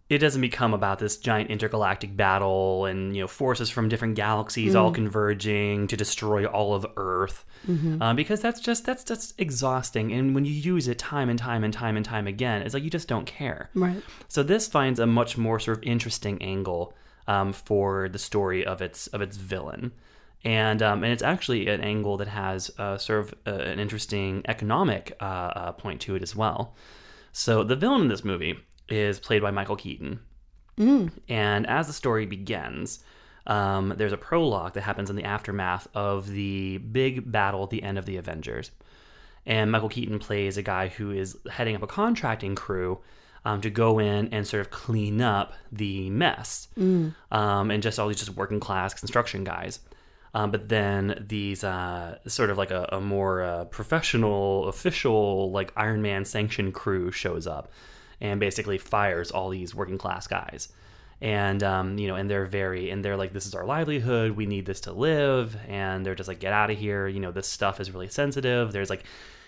It 0.09 0.17
doesn't 0.17 0.41
become 0.41 0.73
about 0.73 0.97
this 0.97 1.17
giant 1.17 1.51
intergalactic 1.51 2.17
battle 2.17 2.85
and 2.85 3.15
you 3.15 3.21
know 3.23 3.27
forces 3.27 3.69
from 3.69 3.87
different 3.87 4.15
galaxies 4.15 4.73
all 4.75 4.91
converging 4.91 5.87
to 5.87 5.95
destroy 5.95 6.45
all 6.45 6.73
of 6.73 6.85
Earth, 6.97 7.45
um, 8.01 8.15
because 8.17 8.41
that's 8.41 8.59
just 8.59 8.85
that's 8.85 9.05
just 9.05 9.39
exhausting. 9.39 10.11
And 10.11 10.35
when 10.35 10.43
you 10.43 10.51
use 10.51 10.89
it 10.89 10.97
time 10.97 11.29
and 11.29 11.39
time 11.39 11.63
and 11.63 11.73
time 11.73 11.95
and 11.95 12.05
time 12.05 12.27
again, 12.27 12.63
it's 12.63 12.73
like 12.73 12.83
you 12.83 12.89
just 12.89 13.07
don't 13.07 13.27
care. 13.27 13.69
Right. 13.73 14.01
So 14.27 14.43
this 14.43 14.67
finds 14.67 14.99
a 14.99 15.05
much 15.05 15.37
more 15.37 15.59
sort 15.59 15.77
of 15.77 15.83
interesting 15.83 16.41
angle 16.41 16.93
um, 17.27 17.53
for 17.53 18.09
the 18.09 18.19
story 18.19 18.65
of 18.65 18.81
its 18.81 19.07
of 19.07 19.21
its 19.21 19.37
villain, 19.37 19.91
and 20.43 20.81
um, 20.81 21.03
and 21.03 21.11
it's 21.13 21.23
actually 21.23 21.67
an 21.67 21.81
angle 21.81 22.17
that 22.17 22.27
has 22.27 22.71
uh, 22.77 22.97
sort 22.97 23.19
of 23.21 23.33
uh, 23.47 23.61
an 23.61 23.79
interesting 23.79 24.43
economic 24.47 25.15
uh, 25.19 25.23
uh, 25.23 25.71
point 25.73 26.01
to 26.01 26.15
it 26.15 26.23
as 26.23 26.35
well. 26.35 26.75
So 27.31 27.63
the 27.63 27.75
villain 27.75 28.01
in 28.01 28.07
this 28.07 28.23
movie 28.23 28.57
is 28.87 29.19
played 29.19 29.41
by 29.41 29.51
Michael 29.51 29.75
Keaton, 29.75 30.19
and 31.27 31.67
as 31.67 31.87
the 31.87 31.93
story 31.93 32.25
begins. 32.25 33.03
um, 33.47 33.93
there's 33.97 34.13
a 34.13 34.17
prologue 34.17 34.73
that 34.73 34.81
happens 34.81 35.09
in 35.09 35.15
the 35.15 35.23
aftermath 35.23 35.87
of 35.95 36.29
the 36.29 36.77
big 36.77 37.31
battle 37.31 37.63
at 37.63 37.69
the 37.71 37.81
end 37.83 37.97
of 37.97 38.05
the 38.05 38.17
Avengers. 38.17 38.71
And 39.45 39.71
Michael 39.71 39.89
Keaton 39.89 40.19
plays 40.19 40.57
a 40.57 40.61
guy 40.61 40.89
who 40.89 41.11
is 41.11 41.35
heading 41.49 41.75
up 41.75 41.81
a 41.81 41.87
contracting 41.87 42.53
crew 42.55 42.99
um, 43.45 43.61
to 43.61 43.69
go 43.71 43.97
in 43.97 44.27
and 44.33 44.45
sort 44.45 44.61
of 44.61 44.69
clean 44.69 45.21
up 45.21 45.53
the 45.71 46.09
mess. 46.11 46.67
Um, 47.31 47.71
and 47.71 47.81
just 47.81 47.97
all 47.97 48.07
these 48.07 48.19
just 48.19 48.35
working 48.35 48.59
class 48.59 48.93
construction 48.93 49.43
guys. 49.43 49.79
Um, 50.33 50.51
but 50.51 50.69
then 50.69 51.25
these 51.27 51.63
uh, 51.63 52.19
sort 52.27 52.49
of 52.49 52.57
like 52.57 52.71
a, 52.71 52.87
a 52.91 53.01
more 53.01 53.41
uh, 53.41 53.65
professional, 53.65 54.67
official, 54.67 55.51
like 55.51 55.73
Iron 55.75 56.01
Man 56.01 56.25
sanctioned 56.25 56.73
crew 56.73 57.11
shows 57.11 57.47
up 57.47 57.71
and 58.21 58.39
basically 58.39 58.77
fires 58.77 59.31
all 59.31 59.49
these 59.49 59.73
working 59.73 59.97
class 59.97 60.27
guys. 60.27 60.69
And 61.21 61.63
um, 61.63 61.97
you 61.97 62.07
know, 62.07 62.15
and 62.15 62.29
they're 62.29 62.45
very, 62.45 62.91
and 62.91 63.03
they're 63.03 63.17
like, 63.17 63.33
"This 63.33 63.45
is 63.45 63.53
our 63.53 63.65
livelihood. 63.65 64.31
We 64.31 64.45
need 64.45 64.65
this 64.65 64.81
to 64.81 64.93
live." 64.93 65.57
And 65.67 66.05
they're 66.05 66.15
just 66.15 66.29
like, 66.29 66.39
"Get 66.39 66.53
out 66.53 66.71
of 66.71 66.77
here!" 66.77 67.07
You 67.09 67.19
know, 67.19 67.31
this 67.31 67.47
stuff 67.47 67.81
is 67.81 67.91
really 67.91 68.07
sensitive. 68.07 68.71
There's 68.71 68.89
like, 68.89 69.03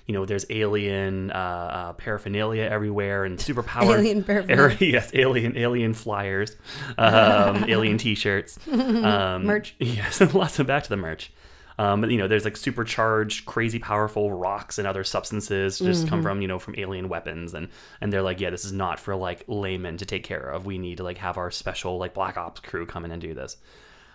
you 0.06 0.14
know, 0.14 0.26
there's 0.26 0.46
alien 0.50 1.32
uh, 1.32 1.36
uh, 1.36 1.94
paraphernalia 1.94 2.64
everywhere 2.64 3.24
and 3.26 3.38
superpower. 3.38 3.94
Alien 3.98 4.24
paraphernalia. 4.24 4.78
yes, 4.80 5.12
alien 5.14 5.58
alien 5.58 5.94
flyers, 5.94 6.56
um, 6.98 7.66
alien 7.70 7.98
T-shirts, 7.98 8.60
um, 8.68 9.46
Merch. 9.46 9.76
Yes, 9.80 10.20
lots 10.34 10.60
of 10.60 10.68
back 10.68 10.84
to 10.84 10.90
the 10.90 10.98
merch. 10.98 11.32
Um, 11.80 12.02
but 12.02 12.12
you 12.12 12.18
know, 12.18 12.28
there's 12.28 12.46
like 12.46 12.58
supercharged, 12.58 13.46
crazy 13.46 13.80
powerful 13.80 14.32
rocks 14.32 14.78
and 14.78 14.88
other 14.88 15.04
substances 15.04 15.80
just 15.80 16.08
come 16.08 16.22
from 16.22 16.42
you 16.42 16.48
know 16.48 16.60
from 16.60 16.76
alien 16.78 17.10
weapons, 17.10 17.54
and 17.54 17.70
and 18.02 18.12
they're 18.12 18.22
like, 18.22 18.40
yeah, 18.40 18.50
this 18.50 18.66
is 18.66 18.74
not 18.74 19.00
for 19.00 19.16
like 19.16 19.44
laymen 19.48 19.98
to 19.98 20.06
take 20.06 20.24
care 20.24 20.52
of. 20.52 20.66
We 20.66 20.78
need 20.78 20.98
to 20.98 21.04
like 21.04 21.18
have 21.18 21.38
our 21.38 21.50
special 21.50 21.98
like 21.98 22.14
black 22.14 22.38
ops 22.38 22.60
crew 22.60 22.86
come 22.86 23.06
in 23.06 23.12
and 23.12 23.22
do 23.22 23.34
this. 23.34 23.58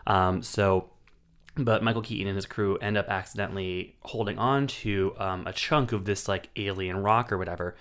Um, 0.07 0.43
so 0.43 0.91
but 1.57 1.83
Michael 1.83 2.03
Keaton 2.03 2.29
and 2.29 2.37
his 2.37 2.47
crew 2.47 2.77
end 2.79 2.97
up 2.97 3.09
accidentally 3.09 3.97
holding 4.01 4.39
on 4.39 4.67
to 4.67 5.15
um, 5.19 5.47
a 5.47 5.53
chunk 5.53 5.93
of 5.93 6.05
this 6.05 6.29
like 6.29 6.51
alien 6.57 6.99
rock 6.99 7.33
or 7.33 7.39
whatever, 7.39 7.77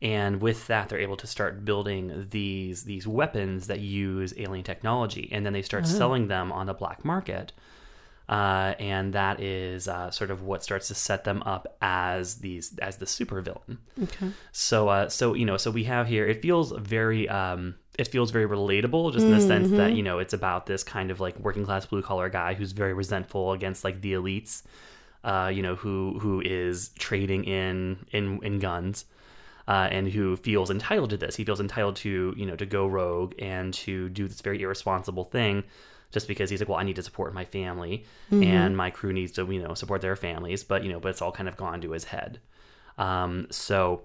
and 0.00 0.40
with 0.40 0.66
that 0.68 0.88
they're 0.88 1.00
able 1.00 1.16
to 1.16 1.26
start 1.26 1.64
building 1.64 2.26
these 2.30 2.84
these 2.84 3.06
weapons 3.06 3.66
that 3.66 3.80
use 3.80 4.32
alien 4.36 4.64
technology, 4.64 5.28
and 5.32 5.44
then 5.44 5.52
they 5.52 5.62
start 5.62 5.86
selling 5.86 6.28
them 6.28 6.52
on 6.52 6.66
the 6.66 6.74
black 6.74 7.04
market. 7.04 7.52
Uh, 8.28 8.74
and 8.80 9.12
that 9.12 9.40
is 9.40 9.86
uh, 9.86 10.10
sort 10.10 10.32
of 10.32 10.42
what 10.42 10.60
starts 10.60 10.88
to 10.88 10.94
set 10.96 11.22
them 11.22 11.40
up 11.44 11.76
as 11.80 12.36
these 12.36 12.76
as 12.78 12.96
the 12.96 13.06
supervillain. 13.06 13.78
Okay. 14.02 14.30
So, 14.50 14.88
uh, 14.88 15.08
so 15.08 15.34
you 15.34 15.44
know, 15.44 15.56
so 15.56 15.70
we 15.70 15.84
have 15.84 16.08
here. 16.08 16.26
It 16.26 16.42
feels 16.42 16.72
very, 16.72 17.28
um, 17.28 17.76
it 17.98 18.08
feels 18.08 18.30
very 18.30 18.46
relatable, 18.46 19.12
just 19.12 19.24
in 19.24 19.30
the 19.32 19.40
sense 19.40 19.70
that 19.70 19.92
you 19.94 20.02
know 20.02 20.18
it's 20.18 20.34
about 20.34 20.66
this 20.66 20.82
kind 20.84 21.10
of 21.10 21.20
like 21.20 21.38
working 21.38 21.64
class 21.64 21.86
blue 21.86 22.02
collar 22.02 22.28
guy 22.28 22.54
who's 22.54 22.72
very 22.72 22.92
resentful 22.92 23.52
against 23.52 23.84
like 23.84 24.00
the 24.00 24.12
elites, 24.12 24.62
uh, 25.24 25.50
you 25.52 25.62
know, 25.62 25.74
who 25.76 26.18
who 26.18 26.40
is 26.40 26.90
trading 26.98 27.44
in 27.44 28.04
in 28.12 28.40
in 28.42 28.58
guns. 28.58 29.04
Uh, 29.68 29.88
and 29.90 30.06
who 30.06 30.36
feels 30.36 30.70
entitled 30.70 31.10
to 31.10 31.16
this? 31.16 31.34
He 31.34 31.44
feels 31.44 31.58
entitled 31.58 31.96
to, 31.96 32.32
you 32.36 32.46
know, 32.46 32.54
to 32.54 32.64
go 32.64 32.86
rogue 32.86 33.34
and 33.40 33.74
to 33.74 34.08
do 34.10 34.28
this 34.28 34.40
very 34.40 34.62
irresponsible 34.62 35.24
thing, 35.24 35.64
just 36.12 36.28
because 36.28 36.50
he's 36.50 36.60
like, 36.60 36.68
well, 36.68 36.78
I 36.78 36.84
need 36.84 36.94
to 36.94 37.02
support 37.02 37.34
my 37.34 37.44
family, 37.44 38.04
and 38.30 38.76
my 38.76 38.90
crew 38.90 39.12
needs 39.12 39.32
to, 39.32 39.52
you 39.52 39.60
know, 39.60 39.74
support 39.74 40.02
their 40.02 40.14
families. 40.14 40.62
But 40.62 40.84
you 40.84 40.92
know, 40.92 41.00
but 41.00 41.08
it's 41.08 41.20
all 41.20 41.32
kind 41.32 41.48
of 41.48 41.56
gone 41.56 41.80
to 41.80 41.90
his 41.90 42.04
head. 42.04 42.38
Um, 42.96 43.48
so 43.50 44.02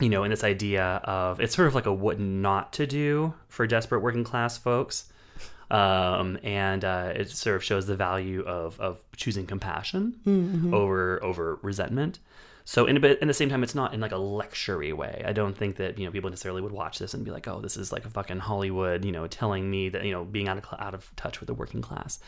you 0.00 0.08
know, 0.08 0.22
and 0.24 0.32
this 0.32 0.44
idea 0.44 1.00
of 1.04 1.40
it's 1.40 1.54
sort 1.54 1.68
of 1.68 1.74
like 1.74 1.86
a 1.86 1.92
what 1.92 2.18
not 2.18 2.72
to 2.74 2.86
do 2.86 3.34
for 3.48 3.66
desperate 3.66 4.00
working 4.00 4.24
class 4.24 4.58
folks. 4.58 5.12
Um, 5.70 6.38
and 6.42 6.84
uh, 6.84 7.12
it 7.14 7.30
sort 7.30 7.56
of 7.56 7.64
shows 7.64 7.86
the 7.86 7.96
value 7.96 8.42
of, 8.42 8.78
of 8.78 9.02
choosing 9.16 9.46
compassion 9.46 10.20
over 10.74 11.22
over 11.24 11.58
resentment. 11.62 12.18
So 12.64 12.86
in 12.86 12.96
a 12.96 13.00
bit, 13.00 13.20
in 13.20 13.28
the 13.28 13.34
same 13.34 13.48
time, 13.48 13.62
it's 13.62 13.74
not 13.74 13.92
in 13.92 14.00
like 14.00 14.12
a 14.12 14.16
lectury 14.16 14.92
way. 14.94 15.22
I 15.26 15.32
don't 15.32 15.56
think 15.56 15.76
that 15.76 15.98
you 15.98 16.04
know 16.06 16.12
people 16.12 16.30
necessarily 16.30 16.62
would 16.62 16.72
watch 16.72 16.98
this 16.98 17.14
and 17.14 17.24
be 17.24 17.30
like, 17.30 17.48
"Oh, 17.48 17.60
this 17.60 17.76
is 17.76 17.90
like 17.90 18.04
a 18.04 18.10
fucking 18.10 18.38
Hollywood," 18.38 19.04
you 19.04 19.12
know, 19.12 19.26
telling 19.26 19.70
me 19.70 19.88
that 19.88 20.04
you 20.04 20.12
know 20.12 20.24
being 20.24 20.46
out 20.46 20.58
of 20.58 20.64
out 20.78 20.94
of 20.94 21.10
touch 21.16 21.40
with 21.40 21.46
the 21.46 21.54
working 21.54 21.82
class. 21.82 22.20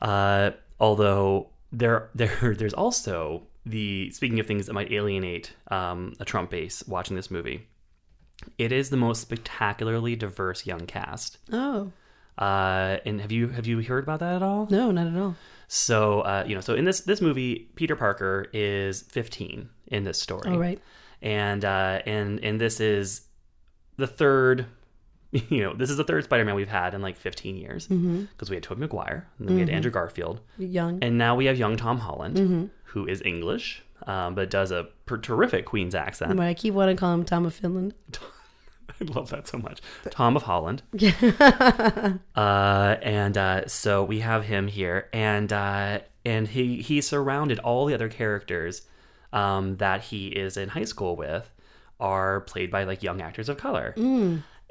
Uh, 0.00 0.52
although 0.80 1.50
there 1.72 2.08
there 2.14 2.54
there's 2.56 2.74
also 2.74 3.42
the 3.66 4.10
speaking 4.10 4.40
of 4.40 4.46
things 4.46 4.66
that 4.66 4.72
might 4.72 4.92
alienate 4.92 5.54
um, 5.70 6.14
a 6.20 6.24
Trump 6.24 6.50
base 6.50 6.86
watching 6.86 7.16
this 7.16 7.30
movie. 7.30 7.66
It 8.58 8.72
is 8.72 8.90
the 8.90 8.96
most 8.96 9.20
spectacularly 9.22 10.16
diverse 10.16 10.66
young 10.66 10.86
cast. 10.86 11.38
Oh 11.52 11.92
Uh, 12.36 12.98
and 13.06 13.20
have 13.20 13.32
you 13.32 13.48
have 13.48 13.66
you 13.66 13.80
heard 13.82 14.04
about 14.04 14.20
that 14.20 14.34
at 14.36 14.42
all? 14.42 14.66
no, 14.70 14.90
not 14.90 15.06
at 15.06 15.16
all. 15.16 15.36
So 15.68 16.20
uh, 16.22 16.44
you 16.46 16.54
know, 16.54 16.60
so 16.60 16.74
in 16.74 16.84
this 16.84 17.00
this 17.00 17.20
movie, 17.20 17.70
Peter 17.74 17.96
Parker 17.96 18.46
is 18.52 19.02
15 19.02 19.68
in 19.88 20.04
this 20.04 20.20
story. 20.20 20.42
Oh 20.46 20.58
right. 20.58 20.80
And 21.22 21.64
uh, 21.64 22.00
and 22.04 22.42
and 22.44 22.60
this 22.60 22.80
is 22.80 23.22
the 23.96 24.06
third. 24.06 24.66
You 25.50 25.62
know, 25.64 25.74
this 25.74 25.90
is 25.90 25.96
the 25.96 26.04
third 26.04 26.22
Spider-Man 26.24 26.54
we've 26.54 26.68
had 26.68 26.94
in 26.94 27.02
like 27.02 27.16
15 27.16 27.56
years 27.56 27.86
because 27.88 28.50
we 28.50 28.56
had 28.56 28.62
Tobey 28.62 28.82
Maguire, 28.82 29.26
and 29.38 29.48
then 29.48 29.54
we 29.56 29.60
had 29.62 29.68
Andrew 29.70 29.90
Garfield, 29.90 30.40
Young. 30.58 30.98
and 31.02 31.18
now 31.18 31.34
we 31.34 31.46
have 31.46 31.58
young 31.58 31.76
Tom 31.76 31.98
Holland, 31.98 32.70
who 32.84 33.06
is 33.06 33.20
English, 33.22 33.82
um, 34.06 34.34
but 34.36 34.48
does 34.48 34.70
a 34.70 34.88
per- 35.06 35.18
terrific 35.18 35.64
Queen's 35.66 35.94
accent. 35.94 36.36
But 36.36 36.46
I 36.46 36.54
keep 36.54 36.72
wanting 36.74 36.96
to 36.96 37.00
call 37.00 37.12
him 37.14 37.24
Tom 37.24 37.46
of 37.46 37.54
Finland. 37.54 37.94
I 39.00 39.04
love 39.12 39.30
that 39.30 39.48
so 39.48 39.58
much. 39.58 39.80
Tom 40.10 40.36
of 40.36 40.44
Holland. 40.44 40.82
uh, 42.36 42.96
and 43.02 43.36
uh, 43.36 43.66
so 43.66 44.04
we 44.04 44.20
have 44.20 44.44
him 44.44 44.68
here, 44.68 45.08
and 45.12 45.52
uh, 45.52 45.98
and 46.24 46.48
he 46.48 46.80
he 46.80 47.00
surrounded 47.00 47.58
all 47.58 47.86
the 47.86 47.94
other 47.94 48.08
characters 48.08 48.82
um, 49.32 49.76
that 49.78 50.02
he 50.02 50.28
is 50.28 50.56
in 50.56 50.68
high 50.70 50.84
school 50.84 51.16
with 51.16 51.50
are 52.00 52.40
played 52.42 52.70
by 52.70 52.84
like 52.84 53.02
young 53.02 53.20
actors 53.20 53.48
of 53.48 53.56
color, 53.56 53.94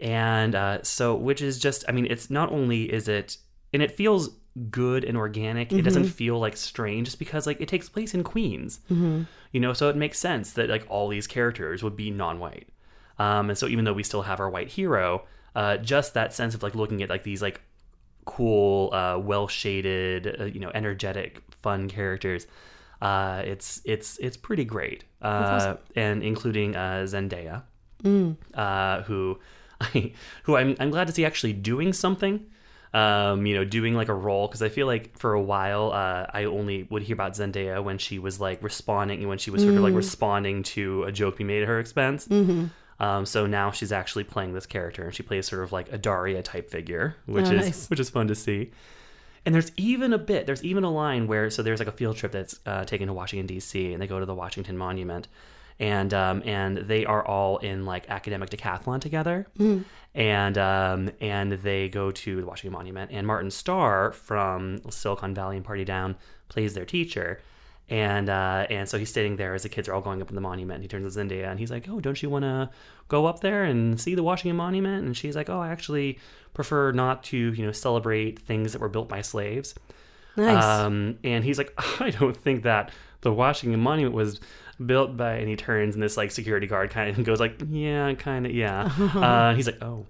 and 0.01 0.55
uh, 0.55 0.83
so 0.83 1.15
which 1.15 1.41
is 1.41 1.59
just 1.59 1.83
I 1.87 1.91
mean 1.91 2.05
it's 2.09 2.29
not 2.29 2.51
only 2.51 2.91
is 2.91 3.07
it 3.07 3.37
and 3.73 3.81
it 3.81 3.91
feels 3.91 4.29
good 4.69 5.03
and 5.03 5.17
organic. 5.17 5.71
It 5.71 5.81
doesn't 5.81 6.03
feel 6.05 6.39
like 6.39 6.55
strange 6.57 7.07
just 7.07 7.17
because 7.19 7.47
like 7.47 7.59
it 7.59 7.67
takes 7.67 7.89
place 7.89 8.13
in 8.13 8.23
Queens, 8.23 8.79
you 9.51 9.59
know. 9.59 9.73
So 9.73 9.89
it 9.89 9.95
makes 9.95 10.19
sense 10.19 10.53
that 10.53 10.69
like 10.69 10.85
all 10.89 11.07
these 11.07 11.25
characters 11.27 11.81
would 11.83 11.95
be 11.95 12.11
non-white. 12.11 12.69
Um, 13.17 13.49
and 13.49 13.57
so 13.57 13.67
even 13.67 13.85
though 13.85 13.93
we 13.93 14.03
still 14.03 14.23
have 14.23 14.39
our 14.39 14.49
white 14.49 14.69
hero, 14.69 15.25
uh, 15.55 15.77
just 15.77 16.13
that 16.13 16.33
sense 16.33 16.53
of 16.55 16.61
like 16.63 16.75
looking 16.75 17.01
at 17.01 17.09
like 17.09 17.23
these 17.23 17.41
like 17.41 17.61
cool, 18.25 18.93
uh, 18.93 19.17
well 19.19 19.47
shaded, 19.47 20.35
uh, 20.39 20.45
you 20.45 20.59
know, 20.59 20.71
energetic, 20.73 21.41
fun 21.61 21.87
characters. 21.89 22.45
Uh, 23.01 23.41
it's 23.45 23.81
it's 23.85 24.17
it's 24.19 24.37
pretty 24.37 24.65
great, 24.65 25.03
uh, 25.21 25.75
and 25.95 26.23
including 26.23 26.75
uh, 26.75 27.03
Zendaya, 27.05 27.63
uh, 28.53 29.01
who 29.03 29.39
who 30.43 30.55
I'm 30.55 30.75
I'm 30.79 30.89
glad 30.91 31.07
to 31.07 31.13
see 31.13 31.25
actually 31.25 31.53
doing 31.53 31.93
something. 31.93 32.45
Um, 32.95 33.47
you 33.47 33.55
know, 33.55 33.65
doing 33.65 33.95
like 33.95 34.07
a 34.07 34.13
role 34.13 34.47
because 34.47 34.61
I 34.61 34.69
feel 34.69 34.85
like 34.85 35.17
for 35.17 35.33
a 35.33 35.41
while 35.41 35.91
uh, 35.91 36.27
I 36.31 36.43
only 36.43 36.83
would 36.91 37.01
hear 37.01 37.15
about 37.15 37.33
Zendaya 37.33 37.83
when 37.83 37.97
she 37.97 38.19
was 38.19 38.39
like 38.39 38.61
responding 38.61 39.27
when 39.27 39.39
she 39.39 39.49
was 39.49 39.63
sort 39.63 39.73
of 39.73 39.81
like 39.81 39.95
responding 39.95 40.61
to 40.63 41.01
a 41.05 41.11
joke 41.11 41.39
we 41.39 41.45
made 41.45 41.63
at 41.63 41.67
her 41.67 41.79
expense. 41.79 42.27
Um, 42.99 43.25
so 43.25 43.47
now 43.47 43.71
she's 43.71 43.91
actually 43.91 44.23
playing 44.25 44.53
this 44.53 44.67
character, 44.67 45.03
and 45.05 45.13
she 45.13 45.23
plays 45.23 45.47
sort 45.47 45.63
of 45.63 45.71
like 45.71 45.91
a 45.91 45.97
Daria 45.97 46.43
type 46.43 46.69
figure, 46.69 47.15
which 47.25 47.47
Oh, 47.47 47.51
is 47.53 47.65
nice. 47.65 47.89
which 47.89 47.99
is 47.99 48.11
fun 48.11 48.27
to 48.27 48.35
see. 48.35 48.69
And 49.43 49.53
there's 49.55 49.71
even 49.75 50.13
a 50.13 50.19
bit, 50.19 50.45
there's 50.45 50.63
even 50.63 50.83
a 50.83 50.91
line 50.91 51.25
where 51.27 51.49
so 51.49 51.63
there's 51.63 51.79
like 51.79 51.87
a 51.87 51.91
field 51.91 52.15
trip 52.15 52.31
that's 52.31 52.59
uh, 52.67 52.85
taken 52.85 53.07
to 53.07 53.13
Washington 53.13 53.47
D.C. 53.47 53.91
and 53.91 54.01
they 54.01 54.07
go 54.07 54.19
to 54.19 54.25
the 54.27 54.35
Washington 54.35 54.77
Monument, 54.77 55.27
and 55.83 56.13
um, 56.13 56.41
and 56.45 56.77
they 56.77 57.05
are 57.05 57.25
all 57.27 57.57
in 57.57 57.85
like 57.85 58.09
academic 58.09 58.49
decathlon 58.49 59.01
together, 59.01 59.47
and 60.15 60.57
um, 60.57 61.11
and 61.19 61.51
they 61.51 61.89
go 61.89 62.09
to 62.09 62.39
the 62.39 62.47
Washington 62.47 62.71
Monument, 62.71 63.11
and 63.11 63.27
Martin 63.27 63.51
Starr 63.51 64.13
from 64.13 64.79
Silicon 64.89 65.35
Valley 65.35 65.57
and 65.57 65.65
Party 65.65 65.83
Down 65.83 66.15
plays 66.47 66.73
their 66.73 66.85
teacher. 66.85 67.41
And 67.89 68.29
uh, 68.29 68.65
and 68.69 68.87
so 68.87 68.97
he's 68.97 69.11
sitting 69.11 69.35
there 69.35 69.53
as 69.53 69.63
the 69.63 69.69
kids 69.69 69.89
are 69.89 69.93
all 69.93 69.99
going 69.99 70.21
up 70.21 70.29
in 70.29 70.35
the 70.35 70.41
monument. 70.41 70.75
And 70.75 70.83
he 70.83 70.87
turns 70.87 71.13
to 71.13 71.19
Zendaya 71.19 71.49
and 71.51 71.59
he's 71.59 71.69
like, 71.69 71.89
"Oh, 71.89 71.99
don't 71.99 72.23
you 72.23 72.29
want 72.29 72.43
to 72.43 72.69
go 73.09 73.25
up 73.25 73.41
there 73.41 73.65
and 73.65 73.99
see 73.99 74.15
the 74.15 74.23
Washington 74.23 74.55
Monument?" 74.55 75.05
And 75.05 75.17
she's 75.17 75.35
like, 75.35 75.49
"Oh, 75.49 75.59
I 75.59 75.67
actually 75.67 76.17
prefer 76.53 76.93
not 76.93 77.23
to, 77.25 77.37
you 77.37 77.65
know, 77.65 77.73
celebrate 77.73 78.39
things 78.39 78.71
that 78.71 78.79
were 78.79 78.87
built 78.87 79.09
by 79.09 79.21
slaves." 79.21 79.75
Nice. 80.37 80.63
Um, 80.63 81.19
and 81.25 81.43
he's 81.43 81.57
like, 81.57 81.73
I 81.99 82.09
don't 82.09 82.37
think 82.37 82.63
that 82.63 82.91
the 83.21 83.33
Washington 83.33 83.81
Monument 83.81 84.15
was 84.15 84.39
built 84.75 85.15
by. 85.17 85.35
And 85.35 85.47
he 85.49 85.55
turns, 85.55 85.95
and 85.95 86.03
this 86.03 86.17
like 86.17 86.31
security 86.31 86.67
guard 86.67 86.89
kind 86.91 87.09
of 87.17 87.23
goes 87.25 87.39
like, 87.39 87.61
Yeah, 87.69 88.13
kind 88.13 88.45
of, 88.45 88.51
yeah. 88.53 88.91
uh, 89.15 89.53
he's 89.55 89.67
like, 89.67 89.81
Oh, 89.81 90.05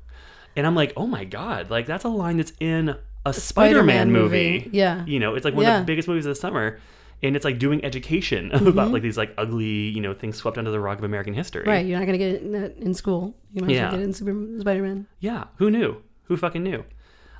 and 0.56 0.65
I'm 0.67 0.76
like, 0.76 0.93
Oh 0.97 1.08
my 1.08 1.23
god, 1.26 1.69
like 1.69 1.86
that's 1.86 2.04
a 2.04 2.10
line 2.10 2.38
that's 2.38 2.54
in 2.60 2.95
a 3.26 3.34
Spider-Man, 3.34 4.10
Spider-Man 4.10 4.12
movie. 4.12 4.54
movie. 4.60 4.69
Yeah. 4.73 5.06
you 5.06 5.19
know, 5.19 5.36
it's 5.36 5.45
like 5.45 5.54
one 5.54 5.63
Yeah. 5.63 5.80
of 5.80 5.82
the 5.86 5.86
biggest 5.88 6.08
movies 6.08 6.26
of 6.26 6.32
the 6.32 6.39
summer. 6.39 6.80
And 7.21 7.38
it's 7.38 7.45
like 7.45 7.58
doing 7.58 7.86
education 7.86 8.52
about 8.67 8.91
like 8.91 9.02
these 9.02 9.17
like 9.17 9.34
ugly, 9.38 9.65
you 9.88 10.02
know, 10.02 10.13
things 10.13 10.36
swept 10.36 10.58
under 10.58 10.71
the 10.71 10.80
rug 10.80 10.97
of 10.97 11.06
American 11.06 11.34
history. 11.34 11.63
right. 11.65 11.86
You're 11.86 11.97
not 11.97 12.06
gonna 12.06 12.17
get 12.17 12.36
it 12.36 12.41
in, 12.41 12.52
that 12.52 12.76
in 12.78 12.93
school. 12.93 13.34
You 13.54 13.62
might 13.62 13.71
Yeah. 13.71 13.91
get 13.91 14.02
it 14.02 14.04
in 14.04 14.12
Super 14.13 14.36
Spider-Man. 14.60 15.08
Yeah, 15.21 15.45
who 15.56 15.71
knew? 15.71 16.02
Who 16.23 16.36
fucking 16.36 16.63
knew? 16.63 16.84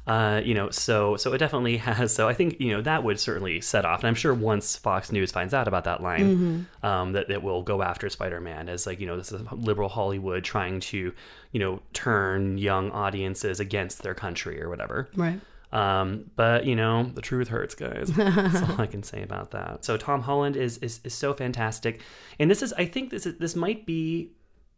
Uh, 0.06 0.42
you 0.44 0.54
know, 0.54 0.70
so 0.70 1.16
so 1.16 1.32
it 1.34 1.38
definitely 1.38 1.78
has. 1.88 2.14
So 2.14 2.28
I 2.28 2.34
think 2.34 2.60
you 2.60 2.72
know 2.72 2.82
that 2.82 3.04
would 3.04 3.20
certainly 3.20 3.62
set 3.62 3.86
off, 3.86 4.02
and 4.02 4.08
I'm 4.08 4.16
sure 4.16 4.34
once 4.34 4.76
Fox 4.76 5.12
News 5.12 5.32
finds 5.32 5.54
out 5.54 5.68
about 5.68 5.86
that 5.86 6.04
line, 6.04 6.68
um, 6.84 7.14
that 7.14 7.30
it 7.30 7.42
will 7.42 7.64
go 7.64 7.82
after 7.82 8.10
Spider-Man 8.10 8.68
as 8.68 8.86
like 8.86 9.00
you 9.00 9.08
know 9.08 9.18
this 9.18 9.32
is 9.32 9.42
liberal 9.52 9.90
Hollywood 9.90 10.44
trying 10.44 10.82
to 10.82 11.14
you 11.52 11.60
know 11.60 11.82
turn 11.94 12.58
young 12.58 12.92
audiences 12.92 13.60
against 13.60 14.04
their 14.04 14.14
country 14.14 14.62
or 14.62 14.70
whatever. 14.70 15.10
Right. 15.16 15.40
Um, 15.74 16.30
but 16.36 16.66
you 16.66 16.76
know, 16.76 17.04
the 17.04 17.22
truth 17.22 17.48
hurts, 17.48 17.74
guys. 17.74 18.08
That's 18.16 18.70
all 18.70 18.80
I 18.80 18.86
can 18.86 19.04
say 19.04 19.24
about 19.24 19.52
that. 19.52 19.84
So 19.84 19.98
Tom 19.98 20.22
Holland 20.22 20.56
is 20.56 20.78
is, 20.78 21.00
is 21.04 21.14
so 21.14 21.34
fantastic, 21.34 22.02
and 22.40 22.50
this 22.50 22.62
is 22.62 22.74
I 22.74 22.86
think 22.86 23.10
this 23.10 23.26
is 23.26 23.38
this 23.38 23.56
might 23.56 23.86
be. 23.86 24.32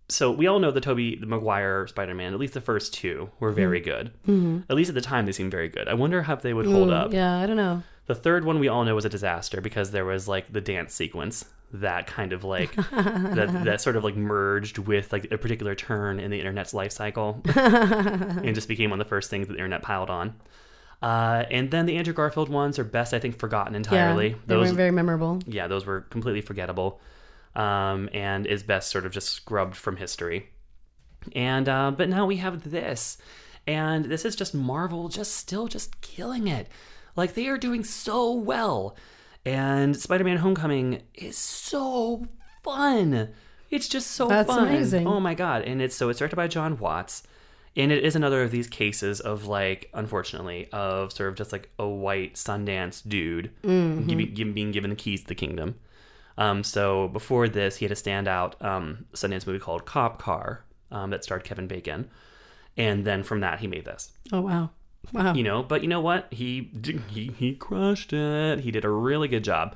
So 0.08 0.32
we 0.32 0.48
all 0.48 0.60
know 0.60 0.72
the 0.72 0.82
Tobey 0.82 1.15
the 1.15 1.26
Maguire 1.26 1.88
Spider-Man. 1.88 2.34
At 2.34 2.39
least 2.39 2.54
the 2.54 2.62
first 2.62 2.94
two 2.94 3.30
were 3.39 3.50
hmm. 3.50 3.56
very 3.56 3.80
good. 3.80 4.12
Mm-hmm. 4.28 4.60
At 4.70 4.76
least 4.76 4.89
at 4.89 4.96
the 4.96 5.02
time, 5.02 5.26
they 5.26 5.32
seemed 5.32 5.52
very 5.52 5.68
good. 5.68 5.88
I 5.88 5.94
wonder 5.94 6.24
how 6.24 6.36
they 6.36 6.54
would 6.54 6.65
hold 6.65 6.89
mm, 6.89 6.94
up. 6.94 7.13
Yeah, 7.13 7.39
I 7.39 7.46
don't 7.46 7.58
know. 7.58 7.84
The 8.06 8.15
third 8.15 8.46
one 8.46 8.60
we 8.60 8.68
all 8.68 8.84
know 8.84 8.94
was 8.94 9.06
a 9.06 9.10
disaster 9.10 9.62
because 9.62 9.91
there 9.91 10.06
was 10.06 10.28
like 10.28 10.54
the 10.54 10.62
dance 10.62 10.94
sequence 10.94 11.46
that 11.74 12.08
kind 12.08 12.34
of 12.34 12.44
like 12.44 12.76
that 12.76 13.62
that 13.65 13.82
sort 13.82 13.96
of 13.96 14.04
like 14.04 14.15
merged 14.15 14.78
with 14.78 15.12
like 15.12 15.32
a 15.32 15.38
particular 15.38 15.76
turn 15.76 16.20
in 16.20 16.32
the 16.32 16.39
internet's 16.39 16.74
life 16.74 16.91
cycle 16.91 17.41
and 17.56 18.54
just 18.54 18.68
became 18.68 18.91
one 18.91 19.02
of 19.02 19.06
the 19.06 19.10
first 19.10 19.30
things 19.30 19.48
that 19.48 19.54
the 19.54 19.60
internet 19.60 19.82
piled 19.82 20.10
on. 20.10 20.36
Uh, 21.02 21.46
and 21.52 21.72
then 21.72 21.86
the 21.86 21.98
Andrew 21.98 22.13
Garfield 22.13 22.50
ones 22.50 22.80
are 22.80 22.84
best, 22.84 23.13
I 23.13 23.20
think, 23.20 23.38
forgotten 23.38 23.76
entirely. 23.76 24.30
Yeah, 24.30 24.36
they 24.48 24.56
those, 24.56 24.65
weren't 24.68 24.78
very 24.78 24.91
memorable. 24.91 25.39
yeah, 25.46 25.68
those 25.68 25.86
were 25.86 26.02
completely 26.02 26.41
forgettable, 26.41 27.00
um, 27.56 28.10
and 28.13 28.46
is 28.46 28.63
best 28.63 28.91
sort 28.91 29.06
of 29.06 29.12
just 29.12 29.30
scrubbed 29.30 29.76
from 29.76 29.98
history. 29.98 30.50
And 31.36 31.68
uh, 31.68 31.91
but 31.91 32.10
now 32.10 32.26
we 32.26 32.38
have 32.38 32.70
this, 32.70 33.18
and 33.65 34.06
this 34.06 34.26
is 34.26 34.36
just 34.36 34.54
Marvel, 34.54 35.10
just 35.10 35.36
still 35.36 35.68
just 35.68 36.00
killing 36.02 36.48
it. 36.48 36.68
Like 37.15 37.34
they 37.34 37.48
are 37.48 37.58
doing 37.58 37.84
so 37.84 38.32
well, 38.34 38.96
and 39.46 39.96
Spider-Man: 39.98 40.38
Homecoming 40.38 41.02
is 41.15 41.38
so 41.38 42.28
fun. 42.63 43.30
It's 43.72 43.88
just 43.88 44.12
so 44.12 44.28
That's 44.28 44.48
fun. 44.48 44.68
amazing. 44.68 45.08
Oh 45.08 45.20
my 45.20 45.34
god! 45.34 45.63
And 45.63 45.82
it's 45.82 45.96
so 45.96 46.10
it's 46.10 46.20
directed 46.20 46.36
by 46.36 46.48
Jon 46.48 46.78
Watts. 46.78 47.24
And 47.78 47.91
it 47.91 48.06
is 48.06 48.15
another 48.15 48.41
of 48.41 48.52
these 48.52 48.68
cases 48.68 49.20
of 49.20 49.48
like, 49.48 49.89
unfortunately, 49.94 50.70
of 50.72 51.12
sort 51.12 51.28
of 51.28 51.36
just 51.36 51.52
like 51.52 51.70
a 51.78 51.86
white 51.86 52.36
Sundance 52.36 53.02
dude 53.06 53.52
Mm-hmm. 53.63 54.08
giving, 54.08 54.34
giving- 54.34 54.54
being 54.54 54.72
given 54.72 54.91
the 54.91 54.96
keys 54.96 55.22
to 55.24 55.28
the 55.28 55.36
kingdom. 55.36 55.76
Um, 56.38 56.63
so 56.63 57.08
before 57.08 57.48
this, 57.48 57.78
he 57.78 57.86
had 57.86 57.91
a 57.91 57.95
standout 57.95 58.62
um, 58.63 59.06
Sundance 59.13 59.48
movie 59.48 59.60
called 59.60 59.86
Cop 59.86 60.19
Car 60.21 60.65
um, 60.91 61.10
that 61.12 61.24
starred 61.24 61.43
Kevin 61.43 61.67
Bacon, 61.67 62.10
and 62.78 63.06
then 63.06 63.24
from 63.24 63.39
that 63.39 63.60
he 63.60 63.67
made 63.67 63.86
this. 63.86 64.12
Oh 64.34 64.41
wow, 64.41 64.69
wow. 65.13 65.34
You 65.34 65.43
know, 65.43 65.63
but 65.63 65.82
you 65.82 65.88
know 65.88 66.02
what? 66.02 66.28
He 66.32 66.71
he 67.10 67.32
he 67.38 67.56
crushed 67.56 68.12
it. 68.13 68.60
He 68.60 68.71
did 68.71 68.84
a 68.86 68.89
really 68.89 69.28
good 69.28 69.43
job. 69.43 69.76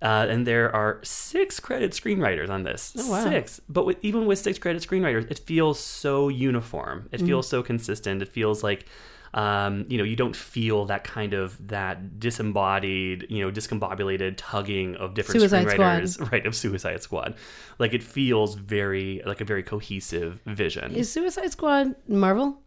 Uh, 0.00 0.26
and 0.28 0.44
there 0.48 0.74
are 0.74 0.98
six 1.04 1.60
credit 1.60 1.92
screenwriters 1.92 2.50
on 2.50 2.64
this. 2.64 2.92
Oh, 2.98 3.08
wow. 3.08 3.22
Six, 3.22 3.60
but 3.68 3.86
with, 3.86 3.98
even 4.02 4.26
with 4.26 4.40
six 4.40 4.58
credit 4.58 4.82
screenwriters, 4.82 5.30
it 5.30 5.38
feels 5.38 5.78
so 5.78 6.28
uniform. 6.28 7.08
It 7.12 7.20
Mm. 7.20 7.26
feels 7.26 7.46
so 7.48 7.62
consistent. 7.62 8.20
It 8.20 8.26
feels 8.28 8.64
like, 8.64 8.86
um, 9.34 9.86
you 9.88 9.96
know, 9.96 10.04
you 10.04 10.16
don't 10.16 10.36
feel 10.36 10.84
that 10.86 11.04
kind 11.04 11.32
of 11.32 11.68
that 11.68 12.20
disembodied, 12.20 13.26
you 13.30 13.44
know, 13.44 13.50
discombobulated 13.50 14.34
tugging 14.36 14.96
of 14.96 15.14
different 15.14 15.40
Suicide 15.40 15.66
screenwriters, 15.66 16.30
right? 16.32 16.44
Of 16.46 16.54
Suicide 16.54 17.02
Squad. 17.02 17.34
Like 17.78 17.94
it 17.94 18.02
feels 18.02 18.54
very 18.54 19.22
like 19.24 19.40
a 19.40 19.44
very 19.44 19.62
cohesive 19.62 20.40
vision. 20.46 20.94
Is 20.94 21.10
Suicide 21.10 21.52
Squad 21.52 21.94
Marvel? 22.08 22.58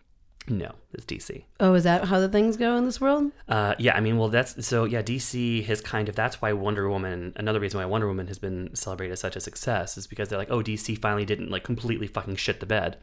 No, 0.48 0.74
it's 0.94 1.06
DC. 1.06 1.44
Oh, 1.60 1.74
is 1.74 1.84
that 1.86 2.06
how 2.06 2.20
the 2.20 2.30
things 2.30 2.56
go 2.58 2.76
in 2.78 2.86
this 2.86 3.02
world? 3.02 3.32
Uh, 3.48 3.74
yeah, 3.80 3.96
I 3.96 4.00
mean, 4.00 4.18
well, 4.18 4.30
that's 4.30 4.66
so. 4.66 4.86
Yeah, 4.86 5.02
DC 5.02 5.66
has 5.66 5.82
kind 5.82 6.08
of. 6.08 6.16
That's 6.16 6.42
why 6.42 6.54
Wonder 6.54 6.88
Woman. 6.90 7.34
Another 7.36 7.60
reason 7.60 7.80
why 7.80 7.86
Wonder 7.86 8.08
Woman 8.08 8.28
has 8.28 8.38
been 8.38 8.70
celebrated 8.76 9.14
as 9.14 9.20
such 9.20 9.36
a 9.36 9.40
success 9.40 9.98
is 9.98 10.06
because 10.08 10.30
they're 10.30 10.38
like, 10.38 10.52
oh, 10.52 10.62
DC 10.62 10.98
finally 11.00 11.26
didn't 11.26 11.50
like 11.50 11.64
completely 11.64 12.08
fucking 12.08 12.36
shit 12.36 12.60
the 12.60 12.66
bed 12.66 12.98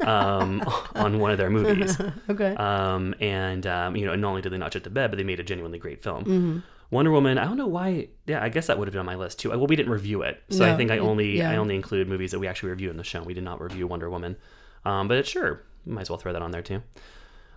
um, 0.00 0.62
on 0.94 1.18
one 1.18 1.30
of 1.30 1.38
their 1.38 1.50
movies. 1.50 1.98
Okay. 2.28 2.54
Um, 2.56 3.14
and 3.20 3.66
um, 3.66 3.96
you 3.96 4.04
know, 4.04 4.14
not 4.14 4.28
only 4.28 4.42
did 4.42 4.52
they 4.52 4.58
not 4.58 4.72
shit 4.72 4.84
the 4.84 4.90
bed, 4.90 5.10
but 5.10 5.16
they 5.16 5.24
made 5.24 5.38
a 5.38 5.44
genuinely 5.44 5.78
great 5.78 6.02
film. 6.02 6.62
Wonder 6.90 7.10
Woman. 7.10 7.38
I 7.38 7.44
don't 7.44 7.56
know 7.56 7.66
why. 7.66 8.08
Yeah, 8.26 8.42
I 8.42 8.48
guess 8.48 8.68
that 8.68 8.78
would 8.78 8.88
have 8.88 8.92
been 8.92 9.00
on 9.00 9.06
my 9.06 9.16
list 9.16 9.40
too. 9.40 9.50
Well, 9.50 9.66
we 9.66 9.76
didn't 9.76 9.92
review 9.92 10.22
it, 10.22 10.42
so 10.50 10.64
I 10.64 10.76
think 10.76 10.90
I 10.90 10.98
only 10.98 11.38
yeah. 11.38 11.50
I 11.50 11.56
only 11.56 11.74
include 11.74 12.08
movies 12.08 12.30
that 12.30 12.38
we 12.38 12.46
actually 12.46 12.70
review 12.70 12.90
in 12.90 12.96
the 12.96 13.04
show. 13.04 13.22
We 13.22 13.34
did 13.34 13.44
not 13.44 13.60
review 13.60 13.86
Wonder 13.86 14.08
Woman, 14.08 14.36
um, 14.84 15.08
but 15.08 15.18
it's 15.18 15.28
sure, 15.28 15.62
might 15.86 16.02
as 16.02 16.10
well 16.10 16.18
throw 16.18 16.32
that 16.32 16.42
on 16.42 16.50
there 16.50 16.62
too. 16.62 16.82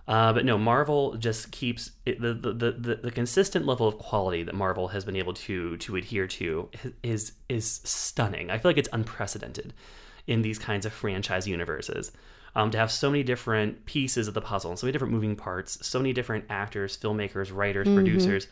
Uh, 0.08 0.32
but 0.32 0.44
no, 0.44 0.58
Marvel 0.58 1.14
just 1.14 1.52
keeps 1.52 1.92
it, 2.04 2.20
the, 2.20 2.34
the, 2.34 2.52
the, 2.52 2.94
the, 2.96 3.10
consistent 3.12 3.64
level 3.64 3.86
of 3.86 3.96
quality 3.98 4.42
that 4.42 4.54
Marvel 4.56 4.88
has 4.88 5.04
been 5.04 5.14
able 5.14 5.32
to 5.32 5.76
to 5.76 5.94
adhere 5.94 6.26
to 6.26 6.68
is 7.02 7.32
is 7.48 7.80
stunning. 7.84 8.50
I 8.50 8.58
feel 8.58 8.70
like 8.70 8.78
it's 8.78 8.88
unprecedented 8.92 9.72
in 10.26 10.42
these 10.42 10.58
kinds 10.58 10.84
of 10.84 10.92
franchise 10.92 11.46
universes. 11.46 12.12
Um, 12.56 12.72
to 12.72 12.78
have 12.78 12.90
so 12.90 13.08
many 13.08 13.22
different 13.22 13.86
pieces 13.86 14.26
of 14.26 14.34
the 14.34 14.40
puzzle, 14.40 14.76
so 14.76 14.86
many 14.86 14.92
different 14.92 15.12
moving 15.12 15.36
parts, 15.36 15.86
so 15.86 16.00
many 16.00 16.12
different 16.12 16.46
actors, 16.50 16.96
filmmakers, 16.96 17.54
writers, 17.54 17.86
producers, 17.86 18.48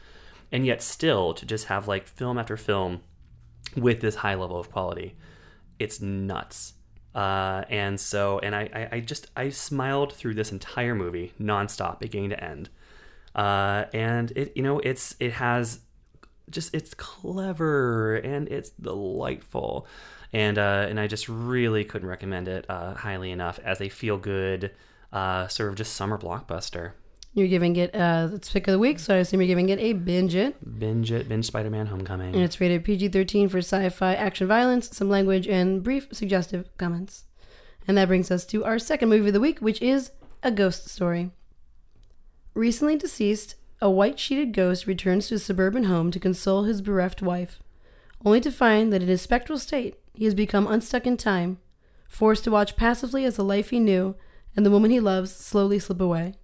and 0.53 0.65
yet 0.65 0.81
still 0.81 1.35
to 1.35 1.45
just 1.45 1.65
have 1.67 1.89
like 1.89 2.07
film 2.07 2.39
after 2.39 2.57
film 2.57 3.01
with 3.77 4.01
this 4.01 4.17
high 4.17 4.37
level 4.37 4.61
of 4.61 4.71
quality, 4.71 5.17
it's 5.81 6.01
nuts. 6.01 6.75
Uh, 7.19 7.65
and 7.69 7.99
so, 7.99 8.39
and 8.39 8.55
I, 8.55 8.71
I, 8.73 8.89
I 8.93 9.01
just, 9.01 9.27
I 9.37 9.49
smiled 9.49 10.13
through 10.13 10.35
this 10.35 10.53
entire 10.53 10.95
movie 10.95 11.33
nonstop, 11.41 11.99
beginning 11.99 12.31
to 12.31 12.45
end. 12.45 12.69
Uh, 13.35 13.87
and 13.93 14.31
it, 14.37 14.53
you 14.55 14.63
know, 14.63 14.79
it's, 14.79 15.17
it 15.19 15.33
has 15.33 15.81
just, 16.49 16.73
it's 16.73 16.95
clever 16.95 18.15
and 18.19 18.47
it's 18.49 18.71
delightful. 18.71 19.89
And, 20.33 20.59
uh, 20.59 20.87
and 20.89 21.01
I 21.01 21.09
just 21.09 21.29
really 21.29 21.83
couldn't 21.83 22.09
recommend 22.09 22.47
it, 22.47 22.67
uh, 22.69 22.95
highly 22.95 23.33
enough 23.33 23.59
as 23.65 23.81
a 23.81 23.89
feel 23.89 24.17
good, 24.17 24.71
uh, 25.13 25.49
sort 25.49 25.71
of 25.71 25.75
just 25.75 25.95
summer 25.95 26.19
blockbuster. 26.19 26.93
You're 27.39 27.47
giving 27.47 27.77
it 27.77 27.95
uh, 27.95 28.31
its 28.33 28.51
pick 28.51 28.67
of 28.67 28.73
the 28.73 28.81
week, 28.81 28.99
so 28.99 29.15
I 29.15 29.19
assume 29.19 29.41
you're 29.41 29.47
giving 29.47 29.69
it 29.69 29.79
a 29.79 29.93
binge 29.93 30.35
it. 30.35 30.57
Binge 30.79 31.13
it, 31.13 31.29
binge 31.29 31.47
Spider 31.47 31.71
Man 31.71 31.87
Homecoming. 31.87 32.35
And 32.35 32.43
it's 32.43 32.61
rated 32.61 32.85
PG 32.85 33.09
13 33.09 33.49
for 33.49 33.59
sci 33.59 33.89
fi 33.91 34.15
action 34.15 34.49
violence, 34.49 34.97
some 34.97 35.09
language, 35.09 35.47
and 35.47 35.81
brief 35.83 36.09
suggestive 36.11 36.69
comments. 36.79 37.27
And 37.87 37.97
that 37.97 38.09
brings 38.09 38.33
us 38.33 38.45
to 38.47 38.65
our 38.65 38.81
second 38.81 39.09
movie 39.09 39.29
of 39.29 39.35
the 39.35 39.41
week, 39.41 39.61
which 39.61 39.81
is 39.81 40.11
A 40.43 40.51
Ghost 40.51 40.89
Story. 40.89 41.31
Recently 42.55 42.97
deceased, 42.97 43.55
a 43.81 43.89
white 43.89 44.19
sheeted 44.19 44.53
ghost 44.53 44.89
returns 44.89 45.29
to 45.29 45.37
his 45.37 45.45
suburban 45.45 45.85
home 45.85 46.11
to 46.11 46.19
console 46.19 46.65
his 46.65 46.83
bereft 46.83 47.23
wife, 47.23 47.61
only 48.25 48.41
to 48.41 48.51
find 48.51 48.93
that 48.93 49.03
in 49.03 49.09
his 49.09 49.23
spectral 49.23 49.61
state, 49.61 49.97
he 50.13 50.25
has 50.25 50.35
become 50.35 50.67
unstuck 50.67 51.07
in 51.07 51.17
time, 51.17 51.59
forced 52.09 52.43
to 52.43 52.51
watch 52.51 52.75
passively 52.75 53.25
as 53.25 53.37
the 53.37 53.45
life 53.45 53.71
he 53.71 53.79
knew 53.79 54.17
and 54.57 54.67
the 54.67 54.73
woman 54.73 54.91
he 54.91 54.99
loves 54.99 55.33
slowly 55.33 55.79
slip 55.79 56.01
away. 56.01 56.35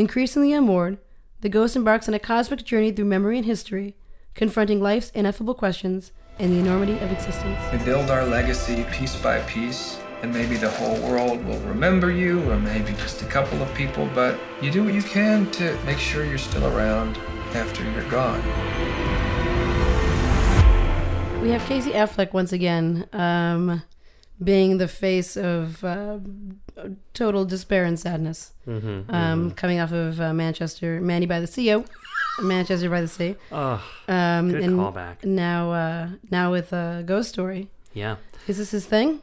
Increasingly 0.00 0.54
unmoored, 0.54 0.96
the 1.42 1.50
ghost 1.50 1.76
embarks 1.76 2.08
on 2.08 2.14
a 2.14 2.18
cosmic 2.18 2.64
journey 2.64 2.90
through 2.90 3.04
memory 3.04 3.36
and 3.36 3.44
history, 3.44 3.96
confronting 4.34 4.80
life's 4.80 5.10
ineffable 5.10 5.52
questions 5.52 6.12
and 6.38 6.50
the 6.50 6.58
enormity 6.58 6.94
of 7.00 7.12
existence. 7.12 7.58
We 7.70 7.84
build 7.84 8.08
our 8.08 8.24
legacy 8.24 8.86
piece 8.90 9.14
by 9.16 9.42
piece, 9.42 9.98
and 10.22 10.32
maybe 10.32 10.56
the 10.56 10.70
whole 10.70 10.98
world 11.06 11.44
will 11.44 11.58
remember 11.58 12.10
you, 12.10 12.40
or 12.50 12.58
maybe 12.58 12.92
just 12.92 13.20
a 13.20 13.26
couple 13.26 13.60
of 13.62 13.74
people, 13.74 14.08
but 14.14 14.40
you 14.62 14.70
do 14.70 14.82
what 14.82 14.94
you 14.94 15.02
can 15.02 15.50
to 15.50 15.78
make 15.84 15.98
sure 15.98 16.24
you're 16.24 16.38
still 16.38 16.66
around 16.74 17.18
after 17.52 17.84
you're 17.84 18.08
gone. 18.08 18.40
We 21.42 21.50
have 21.50 21.62
Casey 21.66 21.90
Affleck 21.90 22.32
once 22.32 22.54
again, 22.54 23.06
um, 23.12 23.82
being 24.42 24.78
the 24.78 24.88
face 24.88 25.36
of 25.36 25.84
uh, 25.84 26.18
total 27.14 27.44
despair 27.44 27.84
and 27.84 27.98
sadness. 27.98 28.52
Mm-hmm, 28.66 29.14
Um, 29.14 29.50
Coming 29.52 29.80
off 29.80 29.92
of 29.92 30.20
uh, 30.20 30.32
Manchester, 30.32 31.00
Manny 31.00 31.26
by 31.26 31.40
the 31.40 31.46
Sea, 31.46 31.84
Manchester 32.42 32.88
by 32.88 33.00
the 33.02 33.08
Sea. 33.08 33.36
oh, 33.52 33.82
Um, 34.08 34.50
good 34.50 34.62
and 34.62 34.78
callback. 34.78 35.24
Now, 35.24 35.72
uh, 35.72 36.08
now 36.30 36.50
with 36.50 36.72
a 36.72 37.02
ghost 37.04 37.28
story. 37.30 37.68
Yeah. 37.92 38.16
Is 38.46 38.58
this 38.58 38.70
his 38.70 38.86
thing? 38.86 39.20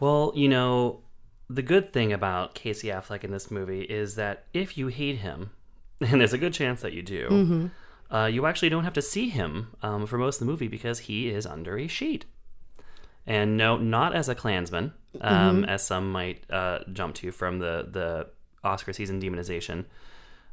Well, 0.00 0.32
you 0.36 0.48
know, 0.48 1.00
the 1.48 1.62
good 1.62 1.92
thing 1.92 2.12
about 2.12 2.54
Casey 2.54 2.88
Affleck 2.88 3.24
in 3.24 3.30
this 3.30 3.50
movie 3.50 3.82
is 3.82 4.16
that 4.16 4.44
if 4.52 4.76
you 4.76 4.88
hate 4.88 5.18
him, 5.18 5.50
and 6.00 6.20
there's 6.20 6.32
a 6.34 6.38
good 6.38 6.52
chance 6.52 6.82
that 6.82 6.92
you 6.92 7.02
do, 7.02 7.70
uh, 8.10 8.26
you 8.30 8.44
actually 8.46 8.68
don't 8.68 8.84
have 8.84 8.92
to 8.94 9.02
see 9.02 9.28
him 9.30 9.68
um, 9.82 10.06
for 10.06 10.18
most 10.18 10.36
of 10.36 10.46
the 10.46 10.50
movie 10.52 10.68
because 10.68 11.00
he 11.00 11.28
is 11.28 11.46
under 11.46 11.78
a 11.78 11.86
sheet. 11.88 12.26
And 13.28 13.58
no, 13.58 13.76
not 13.76 14.14
as 14.16 14.30
a 14.30 14.34
Klansman, 14.34 14.94
um, 15.20 15.64
as 15.66 15.86
some 15.86 16.10
might 16.10 16.50
uh, 16.50 16.78
jump 16.94 17.14
to 17.16 17.30
from 17.30 17.58
the, 17.58 17.86
the 17.90 18.28
Oscar 18.64 18.94
season 18.94 19.20
demonization. 19.20 19.84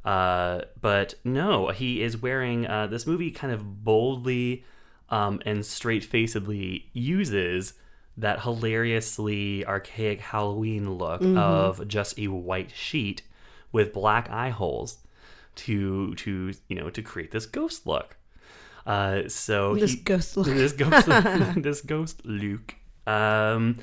Uh, 0.03 0.61
but 0.81 1.15
no, 1.23 1.69
he 1.69 2.03
is 2.03 2.21
wearing 2.21 2.67
uh, 2.67 2.87
this 2.87 3.07
movie 3.07 3.31
kind 3.31 3.53
of 3.53 3.85
boldly 3.85 4.65
um, 5.09 5.41
and 5.45 5.65
straight 5.65 6.03
facedly 6.03 6.89
uses 6.91 7.75
that 8.17 8.41
hilariously 8.41 9.65
archaic 9.65 10.19
Halloween 10.19 10.97
look 10.97 11.21
of 11.21 11.87
just 11.87 12.19
a 12.19 12.27
white 12.27 12.71
sheet 12.71 13.21
with 13.71 13.93
black 13.93 14.29
eye 14.29 14.49
holes 14.49 14.97
to 15.55 16.13
to 16.15 16.53
you 16.67 16.75
know 16.75 16.89
to 16.89 17.01
create 17.01 17.31
this 17.31 17.45
ghost 17.45 17.87
look. 17.87 18.17
Uh, 18.85 19.27
so 19.27 19.75
This 19.75 19.91
he- 19.93 19.97
ghost 20.01 20.37
look. 20.37 20.47
this 20.47 20.71
ghost, 20.73 21.07
this 21.63 21.81
ghost 21.81 22.25
Luke. 22.25 22.75
Um, 23.07 23.79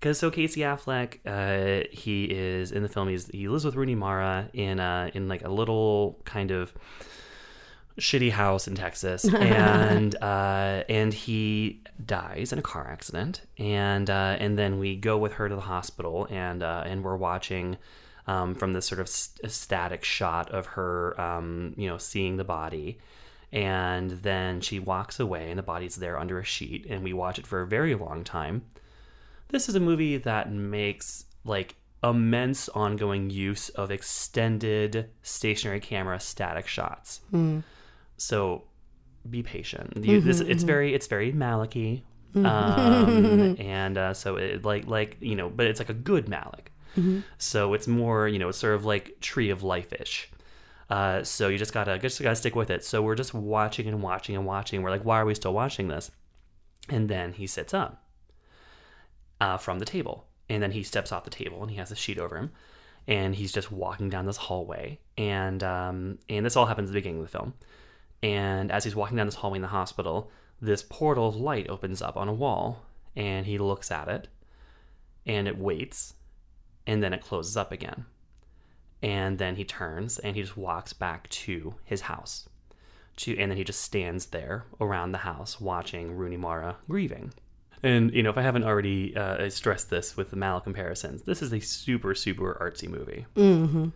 because 0.00 0.18
so 0.18 0.30
Casey 0.30 0.60
Affleck, 0.60 1.18
uh, 1.24 1.86
he 1.90 2.24
is 2.24 2.72
in 2.72 2.82
the 2.82 2.88
film. 2.90 3.08
He's 3.08 3.26
he 3.28 3.48
lives 3.48 3.64
with 3.64 3.74
Rooney 3.74 3.94
Mara 3.94 4.50
in 4.52 4.78
uh 4.78 5.10
in 5.14 5.28
like 5.28 5.42
a 5.44 5.48
little 5.48 6.20
kind 6.26 6.50
of 6.50 6.74
shitty 7.98 8.30
house 8.32 8.66
in 8.68 8.74
Texas, 8.74 9.24
and 9.32 10.14
uh, 10.16 10.84
and 10.88 11.14
he 11.14 11.80
dies 12.04 12.52
in 12.52 12.58
a 12.58 12.62
car 12.62 12.86
accident, 12.90 13.42
and 13.56 14.10
uh, 14.10 14.36
and 14.38 14.58
then 14.58 14.78
we 14.78 14.94
go 14.96 15.16
with 15.16 15.34
her 15.34 15.48
to 15.48 15.54
the 15.54 15.60
hospital, 15.62 16.26
and 16.30 16.62
uh, 16.62 16.82
and 16.86 17.02
we're 17.04 17.16
watching. 17.16 17.76
Um, 18.26 18.54
from 18.54 18.72
this 18.72 18.86
sort 18.86 19.02
of 19.02 19.08
st- 19.10 19.52
static 19.52 20.02
shot 20.02 20.50
of 20.50 20.64
her, 20.64 21.20
um, 21.20 21.74
you 21.76 21.86
know, 21.86 21.98
seeing 21.98 22.38
the 22.38 22.44
body, 22.44 22.98
and 23.54 24.10
then 24.10 24.60
she 24.60 24.80
walks 24.80 25.20
away, 25.20 25.48
and 25.48 25.58
the 25.58 25.62
body's 25.62 25.94
there 25.94 26.18
under 26.18 26.40
a 26.40 26.44
sheet, 26.44 26.86
and 26.90 27.04
we 27.04 27.12
watch 27.12 27.38
it 27.38 27.46
for 27.46 27.62
a 27.62 27.66
very 27.66 27.94
long 27.94 28.24
time. 28.24 28.64
This 29.48 29.68
is 29.68 29.76
a 29.76 29.80
movie 29.80 30.16
that 30.16 30.52
makes 30.52 31.26
like 31.44 31.76
immense 32.02 32.68
ongoing 32.70 33.30
use 33.30 33.68
of 33.70 33.92
extended 33.92 35.08
stationary 35.22 35.78
camera 35.80 36.18
static 36.18 36.66
shots. 36.66 37.20
So 38.16 38.64
be 39.30 39.42
patient. 39.44 40.04
You, 40.04 40.20
this 40.20 40.40
it's 40.40 40.64
very 40.64 40.92
it's 40.92 41.06
very 41.06 41.32
Malicky, 41.32 42.02
um, 42.34 43.56
and 43.60 43.96
uh, 43.96 44.14
so 44.14 44.36
it 44.36 44.64
like 44.64 44.88
like 44.88 45.16
you 45.20 45.36
know, 45.36 45.48
but 45.48 45.66
it's 45.68 45.78
like 45.78 45.90
a 45.90 45.94
good 45.94 46.26
Malick. 46.26 46.66
So 47.38 47.74
it's 47.74 47.86
more 47.86 48.26
you 48.26 48.40
know 48.40 48.48
it's 48.48 48.58
sort 48.58 48.74
of 48.74 48.84
like 48.84 49.20
Tree 49.20 49.50
of 49.50 49.62
Life 49.62 49.92
ish. 49.92 50.28
Uh, 50.94 51.24
so 51.24 51.48
you 51.48 51.58
just 51.58 51.74
gotta 51.74 51.98
just 51.98 52.22
gotta 52.22 52.36
stick 52.36 52.54
with 52.54 52.70
it. 52.70 52.84
So 52.84 53.02
we're 53.02 53.16
just 53.16 53.34
watching 53.34 53.88
and 53.88 54.00
watching 54.00 54.36
and 54.36 54.46
watching. 54.46 54.80
We're 54.80 54.90
like, 54.90 55.04
why 55.04 55.18
are 55.18 55.26
we 55.26 55.34
still 55.34 55.52
watching 55.52 55.88
this? 55.88 56.12
And 56.88 57.08
then 57.08 57.32
he 57.32 57.48
sits 57.48 57.74
up 57.74 58.06
uh, 59.40 59.56
from 59.56 59.80
the 59.80 59.84
table, 59.84 60.28
and 60.48 60.62
then 60.62 60.70
he 60.70 60.84
steps 60.84 61.10
off 61.10 61.24
the 61.24 61.30
table, 61.30 61.60
and 61.62 61.70
he 61.72 61.78
has 61.78 61.90
a 61.90 61.96
sheet 61.96 62.16
over 62.16 62.36
him, 62.36 62.52
and 63.08 63.34
he's 63.34 63.50
just 63.50 63.72
walking 63.72 64.08
down 64.08 64.26
this 64.26 64.36
hallway, 64.36 65.00
and 65.18 65.64
um, 65.64 66.20
and 66.28 66.46
this 66.46 66.54
all 66.54 66.66
happens 66.66 66.90
at 66.90 66.92
the 66.92 67.00
beginning 67.00 67.18
of 67.22 67.26
the 67.26 67.38
film. 67.38 67.54
And 68.22 68.70
as 68.70 68.84
he's 68.84 68.94
walking 68.94 69.16
down 69.16 69.26
this 69.26 69.34
hallway 69.34 69.58
in 69.58 69.62
the 69.62 69.68
hospital, 69.68 70.30
this 70.60 70.84
portal 70.88 71.26
of 71.26 71.34
light 71.34 71.68
opens 71.68 72.02
up 72.02 72.16
on 72.16 72.28
a 72.28 72.32
wall, 72.32 72.84
and 73.16 73.46
he 73.46 73.58
looks 73.58 73.90
at 73.90 74.06
it, 74.06 74.28
and 75.26 75.48
it 75.48 75.58
waits, 75.58 76.14
and 76.86 77.02
then 77.02 77.12
it 77.12 77.20
closes 77.20 77.56
up 77.56 77.72
again. 77.72 78.04
And 79.02 79.38
then 79.38 79.56
he 79.56 79.64
turns 79.64 80.18
and 80.18 80.34
he 80.36 80.42
just 80.42 80.56
walks 80.56 80.92
back 80.92 81.28
to 81.28 81.74
his 81.84 82.02
house. 82.02 82.48
To, 83.16 83.38
and 83.38 83.50
then 83.50 83.58
he 83.58 83.64
just 83.64 83.80
stands 83.80 84.26
there 84.26 84.64
around 84.80 85.12
the 85.12 85.18
house 85.18 85.60
watching 85.60 86.16
Rooney 86.16 86.36
Mara 86.36 86.76
grieving. 86.88 87.32
And, 87.82 88.12
you 88.12 88.22
know, 88.22 88.30
if 88.30 88.38
I 88.38 88.42
haven't 88.42 88.64
already 88.64 89.14
uh, 89.14 89.48
stressed 89.50 89.90
this 89.90 90.16
with 90.16 90.30
the 90.30 90.36
Mal 90.36 90.60
comparisons, 90.60 91.22
this 91.22 91.42
is 91.42 91.52
a 91.52 91.60
super, 91.60 92.14
super 92.14 92.56
artsy 92.60 92.88
movie. 92.88 93.26
Mm-hmm. 93.36 93.88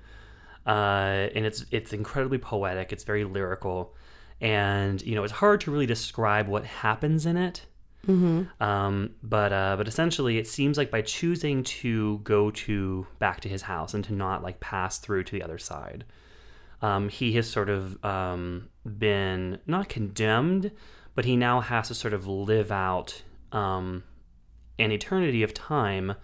Uh, 0.68 1.30
and 1.34 1.46
it's 1.46 1.64
it's 1.70 1.94
incredibly 1.94 2.36
poetic. 2.36 2.92
It's 2.92 3.02
very 3.02 3.24
lyrical, 3.24 3.94
and 4.38 5.00
you 5.00 5.14
know 5.14 5.24
it's 5.24 5.32
hard 5.32 5.62
to 5.62 5.70
really 5.70 5.86
describe 5.86 6.46
what 6.46 6.64
happens 6.64 7.24
in 7.24 7.38
it. 7.38 7.64
Um, 8.60 9.10
but 9.22 9.52
uh, 9.52 9.76
but 9.76 9.86
essentially, 9.86 10.38
it 10.38 10.46
seems 10.46 10.78
like 10.78 10.90
by 10.90 11.02
choosing 11.02 11.62
to 11.64 12.18
go 12.18 12.50
to 12.50 13.06
back 13.18 13.40
to 13.42 13.48
his 13.48 13.62
house 13.62 13.94
and 13.94 14.02
to 14.04 14.14
not 14.14 14.42
like 14.42 14.60
pass 14.60 14.98
through 14.98 15.24
to 15.24 15.32
the 15.32 15.42
other 15.42 15.58
side, 15.58 16.04
um, 16.80 17.08
he 17.08 17.32
has 17.32 17.48
sort 17.48 17.68
of 17.68 18.02
um, 18.04 18.68
been 18.98 19.58
not 19.66 19.88
condemned, 19.88 20.70
but 21.14 21.24
he 21.24 21.36
now 21.36 21.60
has 21.60 21.88
to 21.88 21.94
sort 21.94 22.14
of 22.14 22.26
live 22.26 22.72
out 22.72 23.22
um, 23.52 24.04
an 24.78 24.92
eternity 24.92 25.42
of 25.42 25.52
time 25.52 26.14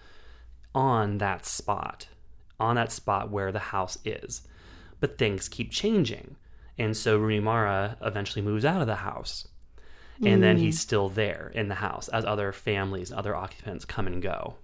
on 0.73 1.19
that 1.19 1.45
spot, 1.45 2.07
on 2.59 2.75
that 2.75 2.91
spot 2.91 3.29
where 3.29 3.51
the 3.51 3.59
house 3.59 3.97
is. 4.03 4.47
But 4.99 5.17
things 5.17 5.49
keep 5.49 5.71
changing. 5.71 6.35
And 6.77 6.95
so 6.97 7.17
Rooney 7.17 7.39
Mara 7.39 7.97
eventually 8.01 8.41
moves 8.41 8.65
out 8.65 8.81
of 8.81 8.87
the 8.87 8.95
house. 8.95 9.47
And 10.23 10.41
then 10.41 10.57
he's 10.57 10.79
still 10.79 11.09
there 11.09 11.51
in 11.53 11.67
the 11.67 11.75
house 11.75 12.07
as 12.07 12.23
other 12.23 12.51
families, 12.53 13.11
other 13.11 13.35
occupants 13.35 13.83
come 13.85 14.07
and 14.07 14.21
go. 14.21 14.55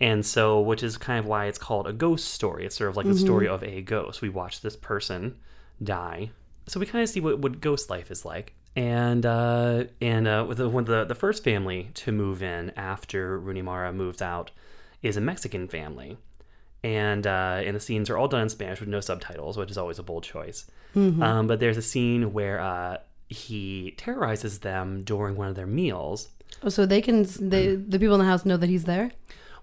And 0.00 0.24
so, 0.24 0.60
which 0.60 0.82
is 0.82 0.98
kind 0.98 1.18
of 1.18 1.26
why 1.26 1.46
it's 1.46 1.58
called 1.58 1.86
a 1.86 1.92
ghost 1.92 2.26
story. 2.26 2.66
It's 2.66 2.76
sort 2.76 2.90
of 2.90 2.96
like 2.96 3.06
the 3.06 3.16
story 3.16 3.48
of 3.48 3.62
a 3.64 3.80
ghost. 3.80 4.20
We 4.20 4.28
watch 4.28 4.60
this 4.60 4.76
person 4.76 5.36
die. 5.82 6.30
So 6.66 6.78
we 6.78 6.86
kind 6.86 7.02
of 7.02 7.08
see 7.08 7.20
what, 7.20 7.38
what 7.38 7.60
ghost 7.60 7.88
life 7.90 8.10
is 8.10 8.24
like. 8.24 8.52
And 8.76 9.24
uh, 9.24 9.84
and 10.02 10.28
uh, 10.28 10.44
with 10.46 10.58
the, 10.58 10.68
when 10.68 10.84
the, 10.84 11.04
the 11.06 11.14
first 11.14 11.42
family 11.42 11.90
to 11.94 12.12
move 12.12 12.42
in 12.42 12.72
after 12.76 13.38
Rooney 13.38 13.62
Mara 13.62 13.90
moves 13.92 14.20
out 14.20 14.50
is 15.02 15.16
a 15.16 15.20
Mexican 15.20 15.66
family. 15.66 16.18
And 16.84 17.26
uh, 17.26 17.62
and 17.64 17.74
the 17.74 17.80
scenes 17.80 18.10
are 18.10 18.18
all 18.18 18.28
done 18.28 18.42
in 18.42 18.48
Spanish 18.50 18.80
with 18.80 18.90
no 18.90 19.00
subtitles, 19.00 19.56
which 19.56 19.70
is 19.70 19.78
always 19.78 19.98
a 19.98 20.02
bold 20.02 20.24
choice. 20.24 20.66
Um, 21.22 21.46
but 21.46 21.58
there's 21.58 21.78
a 21.78 21.82
scene 21.82 22.34
where 22.34 22.60
uh, 22.60 22.98
he 23.28 23.94
terrorizes 23.96 24.60
them 24.60 25.02
during 25.04 25.36
one 25.36 25.48
of 25.48 25.54
their 25.54 25.66
meals. 25.66 26.28
Oh, 26.62 26.68
so 26.68 26.86
they 26.86 27.02
can 27.02 27.26
they, 27.40 27.74
the 27.74 27.98
people 27.98 28.14
in 28.14 28.20
the 28.20 28.26
house 28.26 28.44
know 28.46 28.56
that 28.56 28.68
he's 28.68 28.84
there. 28.84 29.10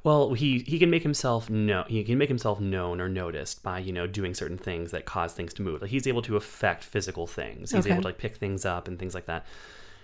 Well, 0.03 0.33
he 0.33 0.59
he 0.59 0.79
can 0.79 0.89
make 0.89 1.03
himself 1.03 1.49
know 1.49 1.85
he 1.87 2.03
can 2.03 2.17
make 2.17 2.27
himself 2.27 2.59
known 2.59 2.99
or 2.99 3.07
noticed 3.07 3.63
by 3.63 3.79
you 3.79 3.93
know 3.93 4.05
doing 4.05 4.33
certain 4.33 4.57
things 4.57 4.91
that 4.91 5.05
cause 5.05 5.33
things 5.33 5.53
to 5.55 5.61
move. 5.61 5.81
Like 5.81 5.91
he's 5.91 6.07
able 6.07 6.21
to 6.23 6.35
affect 6.35 6.83
physical 6.83 7.25
things. 7.25 7.71
He's 7.71 7.85
Okay. 7.85 7.91
able 7.93 8.01
to 8.01 8.07
like 8.09 8.17
pick 8.17 8.35
things 8.35 8.65
up 8.65 8.87
and 8.89 8.99
things 8.99 9.15
like 9.15 9.27
that. 9.27 9.45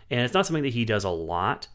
And 0.09 0.21
it's 0.21 0.33
not 0.33 0.45
something 0.45 0.63
that 0.63 0.73
he 0.73 0.85
does 0.85 1.03
a 1.03 1.09
lot. 1.09 1.67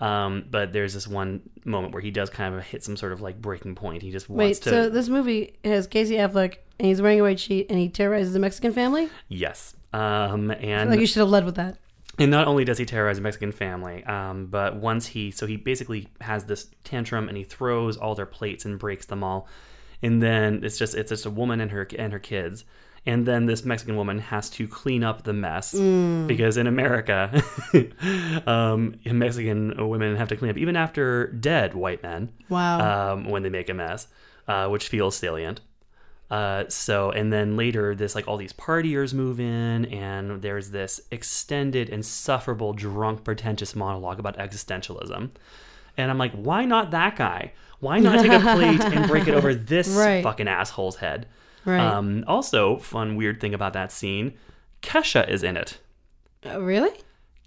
Um, 0.00 0.46
but 0.50 0.72
there's 0.72 0.94
this 0.94 1.06
one 1.06 1.42
moment 1.64 1.92
where 1.92 2.02
he 2.02 2.10
does 2.10 2.28
kind 2.30 2.54
of 2.54 2.62
hit 2.64 2.82
some 2.82 2.96
sort 2.96 3.12
of 3.12 3.20
like 3.20 3.40
breaking 3.40 3.74
point. 3.76 4.02
He 4.02 4.10
just 4.10 4.28
wants 4.28 4.38
Wait, 4.38 4.62
to. 4.62 4.70
so 4.70 4.88
this 4.88 5.08
movie 5.08 5.54
has 5.64 5.86
Casey 5.86 6.14
Affleck 6.14 6.56
and 6.78 6.88
he's 6.88 7.00
wearing 7.02 7.20
a 7.20 7.22
white 7.22 7.38
sheet 7.38 7.66
and 7.68 7.78
he 7.78 7.88
terrorizes 7.88 8.34
a 8.34 8.38
Mexican 8.40 8.72
family. 8.72 9.10
yes. 9.28 9.74
Um, 9.92 10.50
and 10.50 10.90
like 10.90 11.00
you 11.00 11.06
should 11.06 11.20
have 11.20 11.28
led 11.28 11.44
with 11.44 11.56
that. 11.56 11.76
And 12.18 12.30
not 12.30 12.46
only 12.46 12.64
does 12.64 12.76
he 12.78 12.84
terrorize 12.84 13.18
a 13.18 13.22
Mexican 13.22 13.52
family, 13.52 14.04
um, 14.04 14.46
but 14.46 14.76
once 14.76 15.06
he, 15.06 15.30
so 15.30 15.46
he 15.46 15.56
basically 15.56 16.08
has 16.20 16.44
this 16.44 16.68
tantrum 16.84 17.26
and 17.28 17.36
he 17.38 17.44
throws 17.44 17.96
all 17.96 18.14
their 18.14 18.26
plates 18.26 18.64
and 18.66 18.78
breaks 18.78 19.06
them 19.06 19.24
all, 19.24 19.48
and 20.02 20.22
then 20.22 20.62
it's 20.62 20.76
just 20.78 20.94
it's 20.94 21.08
just 21.08 21.24
a 21.26 21.30
woman 21.30 21.60
and 21.60 21.70
her 21.70 21.88
and 21.98 22.12
her 22.12 22.18
kids, 22.18 22.64
and 23.06 23.24
then 23.24 23.46
this 23.46 23.64
Mexican 23.64 23.96
woman 23.96 24.18
has 24.18 24.50
to 24.50 24.68
clean 24.68 25.02
up 25.02 25.22
the 25.24 25.32
mess 25.32 25.72
because 25.72 26.56
in 26.58 26.66
America, 26.66 27.42
um, 28.46 28.94
Mexican 29.04 29.88
women 29.88 30.16
have 30.16 30.28
to 30.28 30.36
clean 30.36 30.50
up 30.50 30.58
even 30.58 30.76
after 30.76 31.28
dead 31.28 31.74
white 31.74 32.02
men 32.02 32.30
Wow. 32.48 33.12
um, 33.14 33.24
when 33.30 33.42
they 33.42 33.48
make 33.50 33.68
a 33.68 33.74
mess, 33.74 34.06
uh, 34.48 34.68
which 34.68 34.88
feels 34.88 35.16
salient. 35.16 35.60
Uh, 36.32 36.64
so, 36.70 37.10
and 37.10 37.30
then 37.30 37.58
later, 37.58 37.94
this 37.94 38.14
like 38.14 38.26
all 38.26 38.38
these 38.38 38.54
partiers 38.54 39.12
move 39.12 39.38
in, 39.38 39.84
and 39.86 40.40
there's 40.40 40.70
this 40.70 40.98
extended, 41.10 41.90
insufferable, 41.90 42.72
drunk, 42.72 43.22
pretentious 43.22 43.76
monologue 43.76 44.18
about 44.18 44.38
existentialism. 44.38 45.30
And 45.98 46.10
I'm 46.10 46.16
like, 46.16 46.32
why 46.32 46.64
not 46.64 46.90
that 46.92 47.16
guy? 47.16 47.52
Why 47.80 47.98
not 47.98 48.20
take 48.22 48.32
a 48.32 48.40
plate 48.40 48.80
and 48.80 49.06
break 49.08 49.28
it 49.28 49.34
over 49.34 49.54
this 49.72 49.88
Right. 49.88 50.22
fucking 50.24 50.48
asshole's 50.48 50.96
head? 50.96 51.26
Right. 51.66 51.78
Um, 51.80 52.24
also, 52.26 52.78
fun 52.78 53.16
weird 53.16 53.38
thing 53.38 53.52
about 53.52 53.74
that 53.74 53.92
scene, 53.92 54.32
Kesha 54.80 55.28
is 55.28 55.42
in 55.42 55.58
it. 55.58 55.80
Uh, 56.46 56.62
really? 56.62 56.92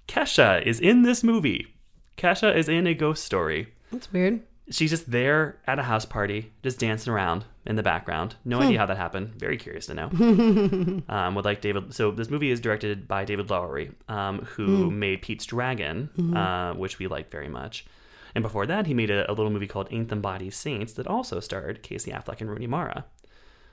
Kesha 0.07 0.61
is 0.63 0.79
in 0.79 1.01
this 1.01 1.23
movie. 1.23 1.73
Kesha 2.19 2.55
is 2.55 2.69
in 2.69 2.85
a 2.85 2.93
ghost 2.93 3.23
story 3.25 3.73
That's 3.91 4.13
weird. 4.13 4.41
she's 4.69 4.91
just 4.91 5.09
there 5.09 5.57
at 5.65 5.79
a 5.79 5.83
house 5.83 6.05
party, 6.05 6.51
just 6.61 6.79
dancing 6.79 7.11
around 7.11 7.45
in 7.65 7.75
the 7.75 7.83
background. 7.83 8.35
No 8.45 8.59
idea 8.61 8.77
how 8.77 8.85
that 8.85 8.97
happened. 8.97 9.35
Very 9.35 9.57
curious 9.57 9.87
to 9.87 9.93
know. 9.93 10.05
um, 11.09 11.35
with 11.35 11.45
like 11.45 11.61
David. 11.61 11.93
So 11.93 12.11
this 12.11 12.29
movie 12.29 12.51
is 12.51 12.59
directed 12.59 13.07
by 13.07 13.25
David 13.25 13.49
Lowery, 13.49 13.91
um, 14.07 14.39
who 14.39 14.91
made 14.91 15.21
Pete's 15.21 15.45
Dragon, 15.45 16.09
uh, 16.35 16.73
which 16.73 16.99
we 16.99 17.07
like 17.07 17.31
very 17.31 17.49
much. 17.49 17.85
And 18.35 18.41
before 18.41 18.65
that, 18.67 18.85
he 18.85 18.93
made 18.93 19.09
a, 19.09 19.29
a 19.31 19.33
little 19.33 19.49
movie 19.49 19.67
called 19.67 19.87
Ain't 19.91 20.09
Them 20.09 20.21
Bodies 20.21 20.55
Saints 20.57 20.93
that 20.93 21.07
also 21.07 21.39
starred 21.39 21.81
Casey 21.81 22.11
Affleck 22.11 22.41
and 22.41 22.49
Rooney 22.49 22.67
Mara. 22.67 23.05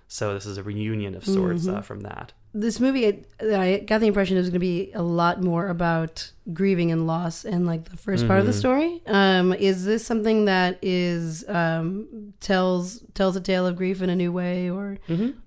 So 0.09 0.34
this 0.34 0.46
is 0.46 0.59
a 0.59 0.62
reunion 0.62 1.14
of 1.14 1.24
sorts 1.24 1.66
uh, 1.66 1.80
from 1.80 2.00
that. 2.00 2.32
This 2.55 2.80
movie, 2.80 3.07
it, 3.07 3.32
I 3.40 3.78
got 3.78 4.00
the 4.00 4.07
impression 4.07 4.36
it 4.36 4.40
was 4.40 4.50
going 4.50 4.55
to 4.55 4.59
be 4.59 4.92
a 4.92 5.03
lot 5.03 5.42
more 5.42 5.68
about 5.68 6.30
grieving 6.53 6.92
and 6.92 7.07
loss 7.07 7.46
and 7.46 7.66
like 7.66 7.88
the 7.88 7.96
1st 7.96 8.26
part 8.26 8.40
of 8.40 8.46
the 8.46 8.53
story. 8.53 9.00
Um, 9.07 9.55
is 9.55 9.86
this 9.86 10.05
something 10.05 10.44
that 10.44 10.78
is 10.82 11.48
um, 11.48 12.34
tells 12.40 13.05
tells 13.14 13.36
a 13.36 13.40
tale 13.40 13.66
of 13.66 13.76
grief 13.76 14.03
in 14.03 14.11
a 14.11 14.16
new 14.16 14.32
way, 14.32 14.68
or 14.68 14.98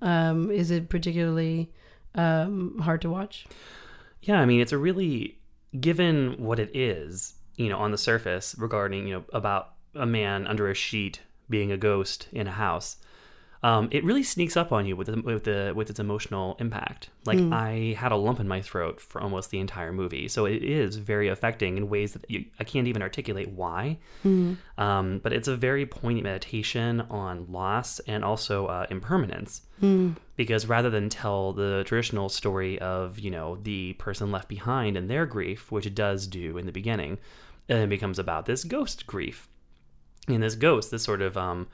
um, 0.01 0.49
is 0.49 0.71
it 0.71 0.89
particularly 0.89 1.71
um, 2.15 2.79
hard 2.79 3.01
to 3.01 3.09
watch? 3.09 3.45
Yeah, 4.21 4.39
I 4.39 4.45
mean, 4.45 4.59
it's 4.59 4.71
a 4.71 4.77
really 4.77 5.37
given 5.79 6.43
what 6.43 6.57
it 6.57 6.75
is, 6.75 7.35
you 7.55 7.69
know, 7.69 7.77
on 7.77 7.91
the 7.91 7.97
surface 7.97 8.55
regarding, 8.57 9.07
you 9.07 9.13
know, 9.15 9.23
about 9.31 9.73
a 9.93 10.05
man 10.05 10.47
under 10.47 10.69
a 10.69 10.73
sheet 10.73 11.21
being 11.49 11.71
a 11.71 11.77
ghost 11.77 12.27
in 12.31 12.47
a 12.47 12.51
house. 12.51 12.97
Um, 13.65 13.87
it 13.89 14.03
really 14.03 14.21
sneaks 14.21 14.55
up 14.55 14.71
on 14.71 14.85
you 14.85 14.95
with 14.95 15.07
the, 15.07 15.19
with 15.21 15.45
the 15.45 15.73
with 15.75 15.89
its 15.89 15.99
emotional 15.99 16.55
impact. 16.59 17.09
Like 17.25 17.39
I 17.51 17.95
had 17.97 18.11
a 18.11 18.15
lump 18.15 18.39
in 18.39 18.47
my 18.47 18.61
throat 18.61 19.01
for 19.01 19.19
almost 19.19 19.49
the 19.49 19.57
entire 19.59 19.91
movie, 19.91 20.27
so 20.27 20.45
it 20.45 20.63
is 20.63 20.97
very 20.97 21.29
affecting 21.29 21.75
in 21.75 21.89
ways 21.89 22.13
that 22.13 22.29
you, 22.29 22.45
I 22.59 22.63
can't 22.63 22.87
even 22.87 23.01
articulate 23.01 23.49
why. 23.49 23.97
Um, 24.77 25.19
but 25.23 25.33
it's 25.33 25.47
a 25.47 25.55
very 25.55 25.87
poignant 25.87 26.25
meditation 26.25 27.01
on 27.09 27.51
loss 27.51 27.99
and 28.01 28.23
also 28.23 28.67
uh, 28.67 28.85
impermanence. 28.91 29.61
Because 30.35 30.67
rather 30.67 30.91
than 30.91 31.09
tell 31.09 31.51
the 31.51 31.83
traditional 31.87 32.29
story 32.29 32.77
of 32.77 33.17
you 33.17 33.31
know 33.31 33.57
the 33.63 33.93
person 33.93 34.31
left 34.31 34.47
behind 34.47 34.95
and 34.95 35.09
their 35.09 35.25
grief, 35.25 35.71
which 35.71 35.87
it 35.87 35.95
does 35.95 36.27
do 36.27 36.59
in 36.59 36.67
the 36.67 36.71
beginning, 36.71 37.17
and 37.67 37.79
it 37.79 37.89
becomes 37.89 38.19
about 38.19 38.45
this 38.45 38.63
ghost 38.63 39.07
grief 39.07 39.47
and 40.27 40.43
this 40.43 40.53
ghost, 40.53 40.91
this 40.91 41.01
sort 41.01 41.23
of 41.23 41.35
um, 41.35 41.67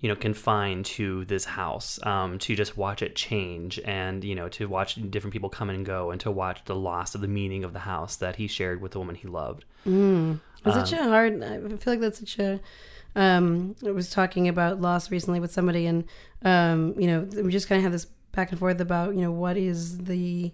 you 0.00 0.08
know, 0.08 0.16
confined 0.16 0.84
to 0.84 1.24
this 1.24 1.44
house, 1.44 1.98
um, 2.04 2.38
to 2.40 2.54
just 2.54 2.76
watch 2.76 3.02
it 3.02 3.16
change 3.16 3.80
and, 3.84 4.22
you 4.24 4.34
know, 4.34 4.48
to 4.50 4.66
watch 4.68 4.96
different 5.10 5.32
people 5.32 5.48
come 5.48 5.70
and 5.70 5.86
go 5.86 6.10
and 6.10 6.20
to 6.20 6.30
watch 6.30 6.62
the 6.66 6.74
loss 6.74 7.14
of 7.14 7.20
the 7.22 7.28
meaning 7.28 7.64
of 7.64 7.72
the 7.72 7.80
house 7.80 8.16
that 8.16 8.36
he 8.36 8.46
shared 8.46 8.80
with 8.80 8.92
the 8.92 8.98
woman 8.98 9.14
he 9.14 9.26
loved. 9.26 9.64
It's 10.64 10.90
such 10.90 10.92
a 10.92 11.02
hard. 11.04 11.42
I 11.42 11.58
feel 11.76 11.92
like 11.92 12.00
that's 12.00 12.18
such 12.18 12.38
a. 12.38 12.60
Um, 13.14 13.74
I 13.86 13.92
was 13.92 14.10
talking 14.10 14.46
about 14.48 14.80
loss 14.80 15.10
recently 15.10 15.40
with 15.40 15.50
somebody, 15.50 15.86
and 15.86 16.04
um, 16.42 16.94
you 16.98 17.06
know, 17.06 17.20
we 17.42 17.50
just 17.50 17.66
kind 17.68 17.78
of 17.78 17.82
have 17.84 17.92
this 17.92 18.06
back 18.32 18.50
and 18.50 18.58
forth 18.58 18.80
about 18.80 19.14
you 19.14 19.22
know 19.22 19.32
what 19.32 19.56
is 19.56 19.96
the 19.96 20.52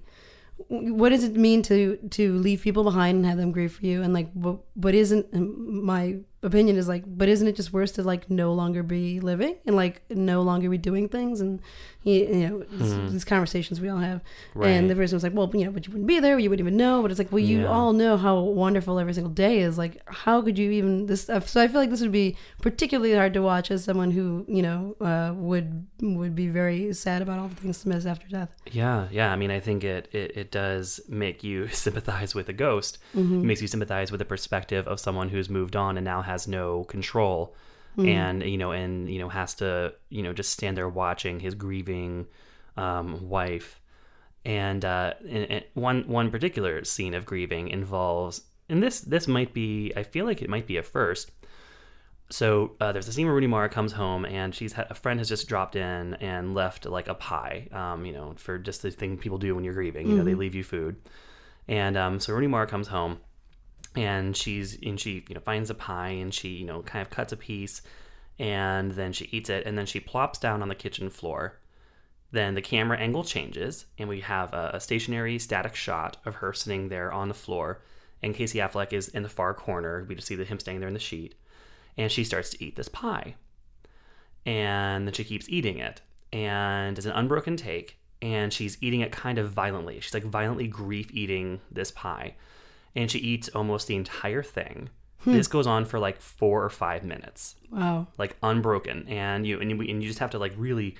what 0.68 1.09
does 1.09 1.24
it 1.24 1.34
mean 1.34 1.62
to 1.62 1.97
to 2.11 2.38
leave 2.38 2.62
people 2.62 2.84
behind 2.84 3.16
and 3.16 3.26
have 3.26 3.36
them 3.36 3.51
grieve 3.51 3.72
for 3.72 3.84
you 3.84 4.03
and 4.03 4.14
like 4.14 4.30
what 4.32 4.59
what 4.74 4.95
isn't 4.95 5.32
my 5.34 6.18
opinion 6.45 6.76
is 6.76 6.88
like 6.88 7.05
but 7.07 7.28
isn't 7.28 7.47
it 7.47 7.55
just 7.57 7.72
worse 7.72 7.93
to 7.93 8.03
like 8.03 8.28
no 8.28 8.53
longer 8.53 8.82
be 8.82 9.20
living 9.20 9.57
and 9.66 9.76
like 9.76 10.03
no 10.11 10.43
longer 10.43 10.68
be 10.68 10.78
doing 10.78 11.09
things? 11.09 11.40
And 11.40 11.61
you, 12.05 12.14
you 12.14 12.49
know 12.49 12.59
these, 12.70 13.12
these 13.12 13.24
conversations 13.24 13.80
we 13.80 13.88
all 13.88 13.99
have. 13.99 14.20
Right. 14.55 14.70
and 14.70 14.90
the 14.90 14.97
person 14.97 15.14
was 15.16 15.22
like 15.22 15.34
well 15.34 15.51
you 15.55 15.64
know 15.64 15.70
but 15.70 15.86
you 15.86 15.93
wouldn't 15.93 16.09
be 16.09 16.18
there. 16.20 16.38
You 16.38 16.51
wouldn't 16.51 16.66
even 16.66 16.76
know. 16.76 17.03
But 17.03 17.11
it's 17.11 17.18
like 17.18 17.30
well 17.32 17.38
you 17.38 17.61
Yeah. 17.62 17.68
all 17.68 17.93
know 17.93 18.16
how 18.16 18.40
wonderful 18.40 18.99
every 18.99 19.14
single 19.14 19.32
day 19.32 19.61
is. 19.61 19.78
Like 19.78 20.03
how 20.09 20.43
could 20.43 20.59
you 20.59 20.70
even 20.72 21.07
this 21.07 21.22
stuff? 21.22 21.49
So 21.49 21.61
i 21.62 21.68
feel 21.68 21.80
like 21.80 21.90
this 21.90 22.01
would 22.01 22.12
be 22.12 22.36
particularly 22.61 23.14
hard 23.14 23.34
to 23.34 23.43
watch 23.43 23.70
as 23.70 23.84
someone 23.84 24.11
who 24.11 24.45
you 24.49 24.62
know 24.62 24.97
uh, 25.01 25.32
would 25.36 25.86
would 26.01 26.34
be 26.34 26.49
very 26.49 26.93
sad 26.93 27.22
about 27.22 27.38
all 27.38 27.49
the 27.49 27.55
things 27.57 27.82
to 27.82 27.88
miss 27.88 28.07
after 28.07 28.26
death. 28.28 28.51
Yeah, 28.70 29.07
yeah. 29.12 29.32
I 29.32 29.36
mean, 29.36 29.51
I 29.51 29.61
think 29.61 29.84
it 29.84 30.09
it, 30.12 30.36
it 30.36 30.51
does 30.51 31.01
make 31.09 31.45
you 31.45 31.68
sympathize 31.84 32.34
with 32.34 32.49
a 32.49 32.53
ghost. 32.53 32.99
It 33.14 33.18
makes 33.20 33.61
you 33.62 33.68
sympathize 33.68 34.11
with 34.11 34.18
the 34.18 34.24
perspective 34.24 34.88
of 34.88 34.99
someone 34.99 35.28
who's 35.28 35.49
moved 35.49 35.76
on 35.76 35.97
and 35.99 36.05
now 36.05 36.22
has 36.22 36.32
no 36.47 36.85
control, 36.85 37.55
and 38.07 38.43
you 38.43 38.59
know, 38.59 38.72
and 38.72 39.09
you 39.09 39.18
know, 39.18 39.28
has 39.28 39.55
to 39.55 39.95
you 40.09 40.22
know 40.22 40.33
just 40.33 40.51
stand 40.53 40.76
there 40.76 40.89
watching 40.89 41.41
his 41.41 41.55
grieving 41.55 42.26
um, 42.76 43.28
wife. 43.28 43.78
And, 44.45 44.85
uh, 44.85 45.14
and, 45.20 45.51
and 45.51 45.64
one 45.74 46.09
one 46.09 46.30
particular 46.33 46.83
scene 46.85 47.14
of 47.14 47.24
grieving 47.24 47.68
involves, 47.68 48.43
and 48.68 48.83
this 48.83 49.01
this 49.01 49.28
might 49.28 49.55
be, 49.55 49.93
I 49.95 50.03
feel 50.03 50.24
like 50.26 50.43
it 50.43 50.51
might 50.51 50.66
be 50.66 50.78
a 50.78 50.83
first. 50.83 51.30
So 52.28 52.72
uh, 52.80 52.91
there's 52.91 53.07
a 53.07 53.12
scene 53.12 53.26
where 53.26 53.35
Rooney 53.35 53.47
Mara 53.47 53.68
comes 53.68 53.93
home 53.93 54.24
and 54.24 54.55
she's 54.55 54.72
had, 54.72 54.91
a 54.91 54.95
friend 54.95 55.20
has 55.20 55.28
just 55.28 55.47
dropped 55.49 55.76
in 55.76 56.14
and 56.14 56.55
left 56.55 56.87
like 56.87 57.07
a 57.07 57.14
pie, 57.14 57.68
um, 57.72 58.05
you 58.07 58.12
know, 58.12 58.35
for 58.37 58.59
just 58.59 58.83
the 58.83 58.91
thing 58.91 59.18
people 59.18 59.39
do 59.39 59.55
when 59.55 59.62
you're 59.64 59.74
grieving. 59.74 60.09
You 60.09 60.16
know, 60.16 60.24
they 60.24 60.35
leave 60.35 60.55
you 60.55 60.64
food. 60.64 60.97
And 61.68 61.97
um, 61.97 62.18
so 62.18 62.33
Rooney 62.33 62.47
Mara 62.49 62.66
comes 62.66 62.89
home 62.89 63.20
and 63.95 64.36
she's 64.36 64.78
and 64.82 64.99
she 64.99 65.24
you 65.28 65.34
know 65.34 65.40
finds 65.40 65.70
a 65.70 65.74
pie 65.74 66.11
and 66.11 66.32
she 66.32 66.49
you 66.49 66.64
know 66.64 66.82
kind 66.82 67.03
of 67.03 67.11
cuts 67.11 67.32
a 67.32 67.36
piece 67.36 67.82
and 68.38 68.93
then 68.93 69.12
she 69.12 69.28
eats 69.30 69.51
it 69.51 69.66
and 69.66 69.76
then 69.76 69.86
she 69.86 70.01
plops 70.01 70.38
down 70.38 70.62
on 70.62 70.68
the 70.68 70.74
kitchen 70.74 71.11
floor. 71.11 71.59
Then 72.30 72.55
the 72.55 72.62
camera 72.62 72.97
angle 72.99 73.24
changes 73.24 73.84
and 73.99 74.09
we 74.09 74.20
have 74.20 74.55
a, 74.55 74.70
a 74.74 74.80
stationary 74.80 75.38
static 75.38 75.74
shot 75.74 76.16
of 76.24 76.36
her 76.36 76.53
sitting 76.53 76.88
there 76.88 77.12
on 77.12 77.28
the 77.28 77.34
floor 77.34 77.82
and 78.22 78.34
Casey 78.34 78.59
Affleck 78.59 78.93
is 78.93 79.09
in 79.09 79.22
the 79.22 79.28
far 79.28 79.53
corner. 79.53 80.05
We 80.09 80.14
just 80.14 80.28
see 80.28 80.36
that 80.36 80.49
him 80.49 80.59
standing 80.59 80.80
there 80.80 80.88
in 80.88 80.95
the 80.95 81.01
sheet 81.01 81.34
and 81.97 82.11
she 82.11 82.24
starts 82.24 82.51
to 82.51 82.64
eat 82.64 82.76
this 82.76 82.88
pie. 82.88 83.34
And 84.47 85.07
then 85.07 85.12
she 85.12 85.24
keeps 85.24 85.49
eating 85.49 85.78
it. 85.78 86.01
And 86.32 86.97
it's 86.97 87.07
an 87.07 87.12
unbroken 87.12 87.57
take. 87.57 87.99
And 88.20 88.53
she's 88.53 88.78
eating 88.80 89.01
it 89.01 89.12
kind 89.12 89.38
of 89.38 89.51
violently. 89.51 90.01
She's 90.01 90.14
like 90.14 90.24
violently 90.24 90.68
grief 90.68 91.11
eating 91.12 91.61
this 91.70 91.90
pie. 91.90 92.34
And 92.95 93.11
she 93.11 93.18
eats 93.18 93.49
almost 93.51 93.86
the 93.86 93.97
entire 93.97 94.43
thing. 94.43 94.90
This 95.24 95.47
goes 95.47 95.68
on 95.68 95.84
for 95.84 96.01
like 96.01 96.20
four 96.20 96.64
or 96.64 96.70
five 96.70 97.05
minutes, 97.05 97.55
wow 97.70 98.09
like 98.18 98.36
unbroken. 98.43 99.07
And 99.09 99.47
you 99.47 99.61
and 99.61 99.70
you, 99.70 99.80
and 99.80 100.03
you 100.03 100.09
just 100.09 100.18
have 100.18 100.30
to 100.30 100.38
like 100.38 100.53
really 100.57 100.97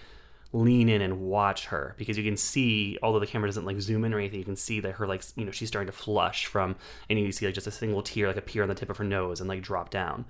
lean 0.53 0.89
in 0.89 1.01
and 1.01 1.21
watch 1.21 1.67
her 1.67 1.95
because 1.97 2.17
you 2.17 2.23
can 2.23 2.37
see, 2.37 2.99
although 3.03 3.19
the 3.19 3.27
camera 3.27 3.49
doesn't 3.49 3.65
like 3.65 3.81
zoom 3.81 4.05
in 4.05 4.15
or 4.15 4.19
anything, 4.19 4.39
you 4.39 4.45
can 4.45 4.55
see 4.55 4.79
that 4.81 4.93
her 4.93 5.09
like 5.09 5.25
you 5.35 5.45
know 5.45 5.51
she's 5.51 5.69
starting 5.69 5.91
to 5.91 5.97
flush 5.97 6.47
from, 6.47 6.77
and 7.11 7.19
you 7.19 7.33
see 7.33 7.47
like 7.47 7.55
just 7.55 7.67
a 7.67 7.73
single 7.73 8.03
tear 8.03 8.29
like 8.29 8.37
appear 8.37 8.63
on 8.63 8.69
the 8.69 8.77
tip 8.77 8.91
of 8.91 8.97
her 8.99 9.05
nose 9.05 9.41
and 9.41 9.49
like 9.49 9.61
drop 9.61 9.91
down 9.91 10.25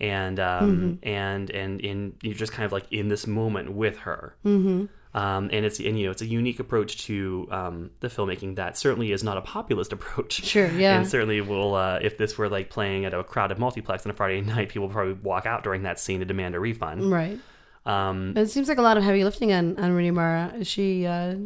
and 0.00 0.38
um, 0.38 0.98
and 1.02 1.50
and 1.50 1.84
and 1.84 2.14
you're 2.22 2.34
just 2.34 2.52
kind 2.52 2.64
of 2.64 2.72
like 2.72 2.90
in 2.90 3.08
this 3.08 3.26
moment 3.26 3.72
with 3.72 3.98
her. 3.98 4.36
Mm-hmm. 4.44 4.86
Um, 5.14 5.48
and 5.52 5.64
it's 5.64 5.78
and 5.78 5.98
you 5.98 6.06
know 6.06 6.10
it's 6.10 6.22
a 6.22 6.26
unique 6.26 6.60
approach 6.60 7.06
to 7.06 7.48
um, 7.50 7.90
the 8.00 8.08
filmmaking 8.08 8.56
that 8.56 8.76
certainly 8.76 9.10
is 9.12 9.24
not 9.24 9.36
a 9.36 9.40
populist 9.40 9.92
approach. 9.94 10.44
Sure, 10.44 10.70
yeah. 10.70 10.98
And 10.98 11.08
certainly 11.08 11.40
will 11.40 11.74
uh, 11.74 11.98
if 12.02 12.18
this 12.18 12.36
were 12.36 12.48
like 12.48 12.70
playing 12.70 13.04
at 13.04 13.14
a 13.14 13.24
crowded 13.24 13.58
multiplex 13.58 14.04
on 14.04 14.10
a 14.10 14.14
Friday 14.14 14.40
night, 14.42 14.68
people 14.68 14.88
would 14.88 14.94
probably 14.94 15.14
walk 15.14 15.46
out 15.46 15.62
during 15.62 15.82
that 15.84 15.98
scene 15.98 16.20
to 16.20 16.26
demand 16.26 16.54
a 16.54 16.60
refund. 16.60 17.10
right 17.10 17.38
Um, 17.86 18.34
it 18.36 18.48
seems 18.48 18.68
like 18.68 18.78
a 18.78 18.82
lot 18.82 18.96
of 18.96 19.02
heavy 19.02 19.24
lifting 19.24 19.52
on 19.52 19.78
on 19.78 19.92
Rooney 19.92 20.10
Mara. 20.10 20.52
Is 20.58 20.66
she 20.66 21.06
uh, 21.06 21.36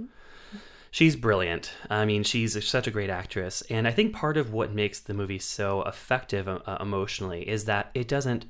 She's 0.92 1.16
brilliant. 1.16 1.72
I 1.88 2.04
mean, 2.04 2.22
she's 2.22 2.68
such 2.68 2.86
a 2.86 2.90
great 2.90 3.08
actress. 3.08 3.62
And 3.70 3.88
I 3.88 3.92
think 3.92 4.12
part 4.12 4.36
of 4.36 4.52
what 4.52 4.74
makes 4.74 5.00
the 5.00 5.14
movie 5.14 5.38
so 5.38 5.82
effective 5.84 6.46
uh, 6.46 6.76
emotionally 6.80 7.48
is 7.48 7.64
that 7.64 7.90
it 7.94 8.06
doesn't 8.06 8.44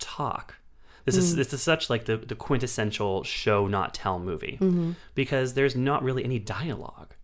talk. 0.00 0.56
This 1.06 1.16
is 1.16 1.36
this 1.36 1.52
is 1.52 1.62
such 1.62 1.88
like 1.88 2.04
the, 2.04 2.16
the 2.18 2.34
quintessential 2.34 3.22
show 3.24 3.66
not 3.68 3.94
tell 3.94 4.18
movie 4.18 4.58
because 5.14 5.54
there's 5.54 5.74
not 5.74 6.02
really 6.02 6.24
any 6.24 6.38
dialogue. 6.38 7.14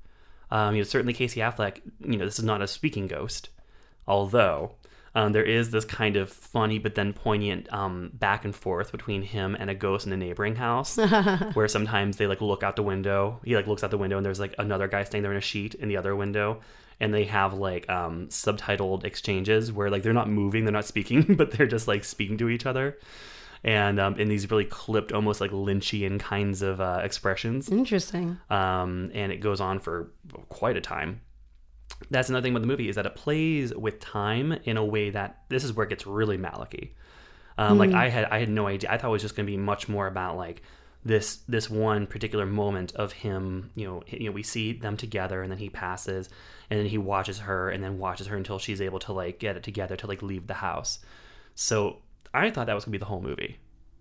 Um, 0.51 0.75
you 0.75 0.81
know, 0.81 0.85
certainly 0.85 1.13
Casey 1.13 1.41
Affleck. 1.41 1.81
You 2.01 2.17
know, 2.17 2.25
this 2.25 2.39
is 2.39 2.45
not 2.45 2.63
a 2.63 2.69
speaking 2.69 3.09
ghost, 3.09 3.49
although 4.07 4.77
um, 5.15 5.33
there 5.33 5.45
is 5.45 5.71
this 5.71 5.85
kind 5.85 6.17
of 6.17 6.31
funny 6.31 6.79
but 6.79 6.95
then 6.95 7.13
poignant 7.13 7.71
um, 7.73 8.11
back 8.15 8.45
and 8.45 8.55
forth 8.55 8.93
between 8.93 9.23
him 9.23 9.57
and 9.59 9.69
a 9.69 9.75
ghost 9.75 10.07
in 10.07 10.13
a 10.13 10.17
neighboring 10.17 10.57
house, 10.57 10.97
where 11.55 11.69
sometimes 11.69 12.17
they 12.17 12.27
like 12.27 12.41
look 12.41 12.63
out 12.63 12.77
the 12.77 12.83
window. 12.83 13.41
He 13.45 13.57
like 13.57 13.67
looks 13.67 13.85
out 13.85 13.91
the 13.91 13.99
window 13.99 14.17
and 14.17 14.25
there's 14.25 14.41
like 14.41 14.55
another 14.59 14.89
guy 14.89 15.05
standing 15.05 15.23
there 15.23 15.33
in 15.33 15.39
a 15.39 15.43
sheet 15.43 15.75
in 15.75 15.89
the 15.89 15.97
other 15.97 16.17
window, 16.17 16.61
and 17.01 17.13
they 17.13 17.25
have 17.25 17.55
like 17.55 17.89
um, 17.91 18.29
subtitled 18.29 19.05
exchanges 19.05 19.73
where 19.73 19.91
like 19.91 20.03
they're 20.03 20.13
not 20.13 20.31
moving, 20.31 20.65
they're 20.65 20.73
not 20.73 20.87
speaking, 20.87 21.35
but 21.37 21.51
they're 21.51 21.67
just 21.67 21.89
like 21.89 22.05
speaking 22.05 22.39
to 22.39 22.49
each 22.49 22.65
other. 22.65 22.97
And 23.65 24.01
um, 24.01 24.19
in 24.19 24.29
these 24.29 24.51
really 24.51 24.65
clipped, 24.65 25.13
almost 25.13 25.41
like 25.41 25.53
Lynchian 25.53 26.19
kinds 26.19 26.63
of 26.63 26.81
uh, 26.81 27.01
expressions 27.05 27.69
interesting? 27.69 28.39
um, 28.51 29.11
and 29.15 29.31
it 29.31 29.37
goes 29.37 29.61
on 29.61 29.79
for 29.79 30.11
quite 30.49 30.77
a 30.77 30.81
time. 30.81 31.21
That's 32.11 32.29
another 32.29 32.43
thing 32.43 32.53
about 32.53 32.63
the 32.63 32.69
movie 32.69 32.89
is 32.89 32.97
that 32.97 33.07
it 33.07 33.15
plays 33.15 33.73
with 33.73 34.01
time 34.01 34.53
in 34.65 34.77
a 34.77 34.85
way 34.85 35.11
that 35.11 35.43
this 35.49 35.63
is 35.63 35.73
where 35.73 35.87
it 35.87 35.91
gets 35.91 36.07
really 36.07 36.37
Malicky. 36.37 36.95
Um, 37.57 37.79
Like 37.79 37.93
I 37.93 38.09
had, 38.09 38.25
I 38.25 38.39
had 38.39 38.49
no 38.49 38.67
idea. 38.67 38.91
I 38.91 38.99
thought 38.99 39.09
it 39.09 39.13
was 39.13 39.23
just 39.23 39.37
going 39.37 39.47
to 39.47 39.51
be 39.53 39.57
much 39.57 39.89
more 39.89 40.09
about 40.09 40.37
like 40.37 40.63
this 41.05 41.37
this 41.49 41.71
one 41.71 42.07
particular 42.07 42.47
moment 42.47 42.93
of 42.97 43.13
him. 43.13 43.71
You 43.77 43.87
know, 43.87 44.03
you 44.09 44.27
know, 44.27 44.33
we 44.33 44.43
see 44.43 44.73
them 44.73 44.97
together, 44.97 45.43
and 45.43 45.53
then 45.53 45.59
he 45.59 45.69
passes, 45.69 46.29
and 46.71 46.81
then 46.81 46.87
he 46.87 46.99
watches 46.99 47.41
her, 47.41 47.71
and 47.71 47.85
then 47.85 47.99
watches 47.99 48.27
her 48.27 48.37
until 48.37 48.59
she's 48.59 48.81
able 48.81 48.99
to 49.01 49.13
like 49.13 49.39
get 49.39 49.57
it 49.57 49.63
together 49.63 49.97
to 49.97 50.07
like 50.09 50.23
leave 50.23 50.49
the 50.49 50.55
house. 50.55 50.99
So 51.55 51.99
I 52.35 52.51
thought 52.51 52.67
that 52.67 52.75
was 52.75 52.85
going 52.85 52.93
to 52.93 52.99
be 52.99 53.03
the 53.03 53.07
whole 53.07 53.21
movie. 53.21 53.59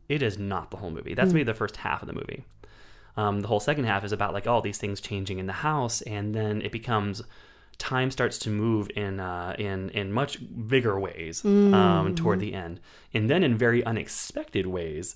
It 0.10 0.22
is 0.22 0.38
not 0.38 0.72
the 0.72 0.78
whole 0.78 0.92
movie. 0.92 1.14
That's 1.14 1.32
maybe 1.34 1.44
the 1.44 1.54
first 1.54 1.78
half 1.78 2.02
of 2.02 2.08
the 2.08 2.14
movie. 2.14 2.44
Um, 3.18 3.42
the 3.42 3.48
whole 3.48 3.60
second 3.60 3.86
half 3.86 4.04
is 4.04 4.12
about 4.12 4.34
like 4.34 4.48
all 4.48 4.62
these 4.62 4.78
things 4.78 5.02
changing 5.02 5.40
in 5.40 5.46
the 5.46 5.54
house, 5.54 6.02
and 6.02 6.34
then 6.34 6.62
it 6.62 6.72
becomes 6.72 7.22
time 7.78 8.12
starts 8.12 8.38
to 8.40 8.50
move 8.50 8.90
in 8.96 9.20
uh, 9.20 9.56
in 9.58 9.90
in 9.90 10.12
much 10.12 10.38
bigger 10.68 11.00
ways 11.00 11.44
um, 11.46 12.16
toward 12.16 12.40
the 12.40 12.54
end, 12.54 12.80
and 13.14 13.30
then 13.30 13.44
in 13.44 13.58
very 13.58 13.84
unexpected 13.86 14.68
ways 14.68 15.16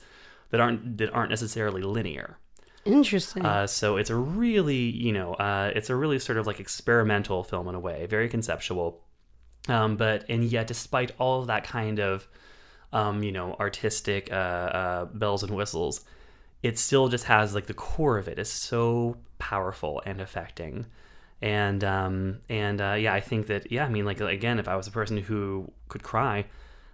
that 0.49 0.59
aren't 0.59 0.97
that 0.97 1.11
aren't 1.11 1.29
necessarily 1.29 1.81
linear. 1.81 2.37
Interesting. 2.85 3.43
Uh, 3.45 3.65
so 3.65 3.97
it's 3.97 4.11
a 4.11 4.15
really, 4.15 4.75
you 4.77 5.11
know, 5.11 5.33
uh, 5.33 5.71
it's 5.75 5.89
a 5.89 5.95
really 5.95 6.19
sort 6.19 6.37
of 6.37 6.45
like 6.45 6.59
experimental 6.59 7.43
film 7.43 7.67
in 7.67 7.75
a 7.75 7.79
way, 7.79 8.05
very 8.05 8.29
conceptual. 8.29 9.01
Um, 9.67 9.97
but 9.97 10.25
and 10.29 10.43
yet, 10.43 10.67
despite 10.67 11.11
all 11.17 11.41
of 11.41 11.47
that 11.47 11.63
kind 11.63 11.99
of, 11.99 12.27
um, 12.95 13.21
you 13.23 13.31
know, 13.33 13.55
artistic 13.59 14.31
uh, 14.31 14.35
uh, 14.35 15.05
bells 15.05 15.43
and 15.43 15.53
whistles, 15.53 16.05
it 16.63 16.79
still 16.79 17.09
just 17.09 17.25
has 17.25 17.53
like 17.53 17.65
the 17.65 17.73
core 17.73 18.17
of 18.17 18.29
it 18.29 18.39
is 18.39 18.49
so 18.49 19.17
powerful 19.37 20.01
and 20.05 20.21
affecting. 20.21 20.85
And 21.41 21.83
um, 21.83 22.39
and 22.49 22.79
uh, 22.79 22.93
yeah, 22.97 23.13
I 23.13 23.19
think 23.19 23.47
that 23.47 23.69
yeah, 23.69 23.85
I 23.85 23.89
mean, 23.89 24.05
like 24.05 24.21
again, 24.21 24.59
if 24.59 24.69
I 24.69 24.77
was 24.77 24.87
a 24.87 24.91
person 24.91 25.17
who 25.17 25.69
could 25.89 26.03
cry, 26.03 26.45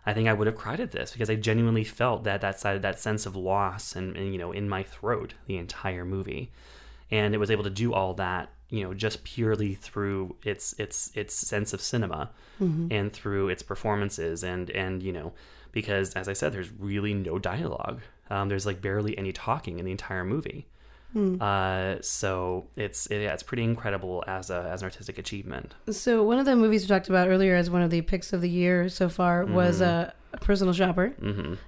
I 0.03 0.13
think 0.13 0.27
I 0.27 0.33
would 0.33 0.47
have 0.47 0.55
cried 0.55 0.79
at 0.79 0.91
this 0.91 1.11
because 1.13 1.29
I 1.29 1.35
genuinely 1.35 1.83
felt 1.83 2.23
that 2.23 2.41
that 2.41 2.59
side 2.59 2.81
that 2.81 2.99
sense 2.99 3.27
of 3.27 3.35
loss 3.35 3.95
and, 3.95 4.17
and 4.17 4.33
you 4.33 4.39
know 4.39 4.51
in 4.51 4.67
my 4.67 4.81
throat 4.81 5.35
the 5.45 5.57
entire 5.57 6.03
movie, 6.03 6.51
and 7.11 7.35
it 7.35 7.37
was 7.37 7.51
able 7.51 7.63
to 7.63 7.69
do 7.69 7.93
all 7.93 8.15
that 8.15 8.49
you 8.69 8.83
know 8.83 8.95
just 8.95 9.23
purely 9.23 9.75
through 9.75 10.35
its 10.43 10.73
its 10.79 11.11
its 11.13 11.35
sense 11.35 11.73
of 11.73 11.79
cinema 11.81 12.31
and 12.91 13.13
through 13.13 13.49
its 13.49 13.61
performances 13.61 14.43
and 14.43 14.71
and 14.71 15.03
you 15.03 15.13
know 15.13 15.33
because 15.71 16.13
as 16.13 16.27
I 16.27 16.33
said 16.33 16.53
there's 16.53 16.71
really 16.71 17.13
no 17.13 17.39
dialogue. 17.39 18.01
Um, 18.29 18.47
there's 18.49 18.65
like 18.65 18.81
barely 18.81 19.17
any 19.17 19.31
talking 19.31 19.79
in 19.79 19.85
the 19.85 19.91
entire 19.91 20.23
movie. 20.23 20.67
Uh, 21.13 21.97
so 22.01 22.67
it's 22.77 23.05
it, 23.07 23.21
yeah, 23.23 23.33
it's 23.33 23.43
pretty 23.43 23.63
incredible 23.63 24.23
as 24.27 24.49
a 24.49 24.69
as 24.71 24.81
an 24.81 24.85
artistic 24.85 25.17
achievement. 25.17 25.75
So 25.89 26.23
one 26.23 26.39
of 26.39 26.45
the 26.45 26.55
movies 26.55 26.83
we 26.83 26.87
talked 26.87 27.09
about 27.09 27.27
earlier 27.27 27.53
as 27.55 27.69
one 27.69 27.81
of 27.81 27.89
the 27.89 28.01
picks 28.01 28.31
of 28.31 28.39
the 28.39 28.49
year 28.49 28.87
so 28.87 29.09
far 29.09 29.43
was 29.45 29.81
uh, 29.81 30.11
a 30.31 30.37
personal 30.37 30.73
shopper, 30.73 31.13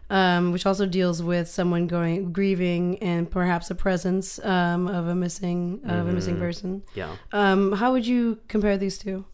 um, 0.09 0.53
which 0.53 0.65
also 0.65 0.85
deals 0.85 1.21
with 1.21 1.49
someone 1.49 1.87
going 1.87 2.31
grieving 2.31 2.97
and 2.99 3.29
perhaps 3.29 3.69
a 3.69 3.75
presence 3.75 4.39
um, 4.45 4.87
of 4.87 5.07
a 5.07 5.15
missing 5.15 5.81
of 5.83 6.07
a 6.07 6.11
missing 6.13 6.37
person. 6.39 6.81
yeah. 6.95 7.13
Um, 7.33 7.73
how 7.73 7.91
would 7.91 8.07
you 8.07 8.39
compare 8.47 8.77
these 8.77 8.97
two? 8.97 9.25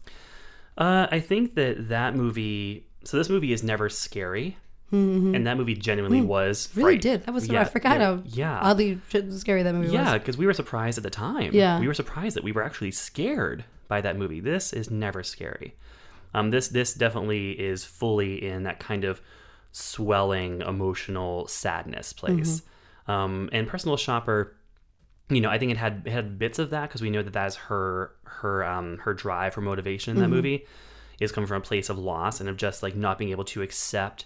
Uh, 0.76 1.06
I 1.08 1.20
think 1.20 1.54
that 1.54 1.88
that 1.88 2.16
movie. 2.16 2.86
So 3.04 3.16
this 3.16 3.28
movie 3.30 3.52
is 3.52 3.62
never 3.62 3.88
scary, 3.88 4.56
and 4.92 5.46
that 5.46 5.56
movie 5.56 5.74
genuinely 5.74 6.20
was. 6.20 6.66
Mm-hmm. 6.68 6.80
Really 6.80 6.92
fright- 6.94 7.02
did 7.02 7.22
that 7.26 7.32
was 7.32 7.48
Yeah, 7.48 7.60
I 7.60 7.64
forgot 7.64 8.00
yeah, 8.00 8.04
how 8.06 8.22
yeah. 8.26 8.58
oddly 8.60 9.00
scary 9.30 9.62
that 9.62 9.74
movie 9.74 9.92
Yeah, 9.92 10.12
was. 10.12 10.20
because 10.20 10.36
we 10.36 10.46
were 10.46 10.52
surprised 10.54 10.98
at 10.98 11.04
the 11.04 11.10
time. 11.10 11.50
Yeah. 11.54 11.78
we 11.80 11.86
were 11.86 11.94
surprised 11.94 12.36
that 12.36 12.44
we 12.44 12.52
were 12.52 12.62
actually 12.62 12.90
scared 12.90 13.64
by 13.88 14.00
that 14.00 14.16
movie. 14.16 14.40
This 14.40 14.72
is 14.72 14.90
never 14.90 15.22
scary. 15.22 15.74
Um, 16.34 16.50
this 16.50 16.68
this 16.68 16.94
definitely 16.94 17.52
is 17.52 17.84
fully 17.84 18.44
in 18.44 18.64
that 18.64 18.78
kind 18.80 19.04
of 19.04 19.20
swelling 19.72 20.60
emotional 20.62 21.46
sadness 21.48 22.12
place. 22.12 22.60
Mm-hmm. 23.06 23.10
Um, 23.10 23.48
and 23.52 23.66
personal 23.66 23.96
shopper, 23.96 24.54
you 25.28 25.40
know, 25.40 25.48
I 25.50 25.58
think 25.58 25.70
it 25.72 25.76
had 25.78 26.02
it 26.04 26.10
had 26.10 26.38
bits 26.38 26.58
of 26.58 26.70
that 26.70 26.88
because 26.88 27.02
we 27.02 27.10
know 27.10 27.22
that 27.22 27.32
that 27.32 27.46
is 27.46 27.56
her 27.56 28.12
her 28.24 28.64
um 28.64 28.98
her 28.98 29.14
drive, 29.14 29.54
her 29.54 29.60
motivation 29.62 30.16
in 30.16 30.22
that 30.22 30.28
movie 30.28 30.66
is 31.20 31.30
coming 31.30 31.46
from 31.46 31.58
a 31.58 31.64
place 31.64 31.88
of 31.88 31.98
loss 31.98 32.40
and 32.40 32.48
of 32.48 32.56
just 32.56 32.82
like 32.82 32.96
not 32.96 33.18
being 33.18 33.30
able 33.30 33.44
to 33.44 33.62
accept 33.62 34.24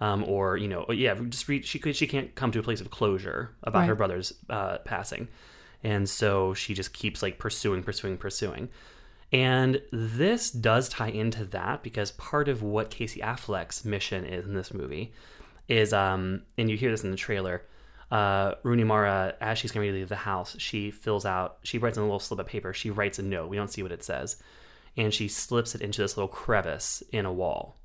um, 0.00 0.24
or 0.24 0.56
you 0.56 0.68
know, 0.68 0.86
yeah, 0.90 1.14
just 1.28 1.48
read. 1.48 1.64
She 1.64 1.78
could, 1.78 1.96
she 1.96 2.06
can't 2.06 2.34
come 2.34 2.52
to 2.52 2.58
a 2.58 2.62
place 2.62 2.80
of 2.80 2.90
closure 2.90 3.54
about 3.64 3.86
her 3.86 3.94
brother's 3.94 4.32
uh, 4.48 4.78
passing, 4.78 5.28
and 5.82 6.08
so 6.08 6.54
she 6.54 6.74
just 6.74 6.92
keeps 6.92 7.22
like 7.22 7.38
pursuing, 7.38 7.82
pursuing, 7.82 8.16
pursuing. 8.16 8.68
And 9.32 9.82
this 9.92 10.50
does 10.50 10.88
tie 10.88 11.10
into 11.10 11.44
that 11.46 11.82
because 11.82 12.12
part 12.12 12.48
of 12.48 12.62
what 12.62 12.90
Casey 12.90 13.20
Affleck's 13.20 13.84
mission 13.84 14.24
is 14.24 14.46
in 14.46 14.54
this 14.54 14.72
movie 14.72 15.12
is, 15.68 15.92
um, 15.92 16.42
and 16.56 16.70
you 16.70 16.78
hear 16.78 16.90
this 16.90 17.04
in 17.04 17.10
the 17.10 17.16
trailer. 17.16 17.62
Uh, 18.10 18.54
Rooney 18.62 18.84
Mara, 18.84 19.34
as 19.38 19.58
she's 19.58 19.70
going 19.70 19.86
to 19.86 19.92
leave 19.92 20.08
the 20.08 20.16
house, 20.16 20.56
she 20.58 20.90
fills 20.90 21.26
out, 21.26 21.58
she 21.62 21.76
writes 21.76 21.98
on 21.98 22.04
a 22.04 22.06
little 22.06 22.20
slip 22.20 22.40
of 22.40 22.46
paper. 22.46 22.72
She 22.72 22.88
writes 22.88 23.18
a 23.18 23.22
note. 23.22 23.50
We 23.50 23.56
don't 23.58 23.70
see 23.70 23.82
what 23.82 23.92
it 23.92 24.02
says, 24.02 24.36
and 24.98 25.14
she 25.14 25.28
slips 25.28 25.74
it 25.74 25.80
into 25.80 26.02
this 26.02 26.16
little 26.16 26.28
crevice 26.28 27.02
in 27.10 27.24
a 27.24 27.32
wall 27.32 27.78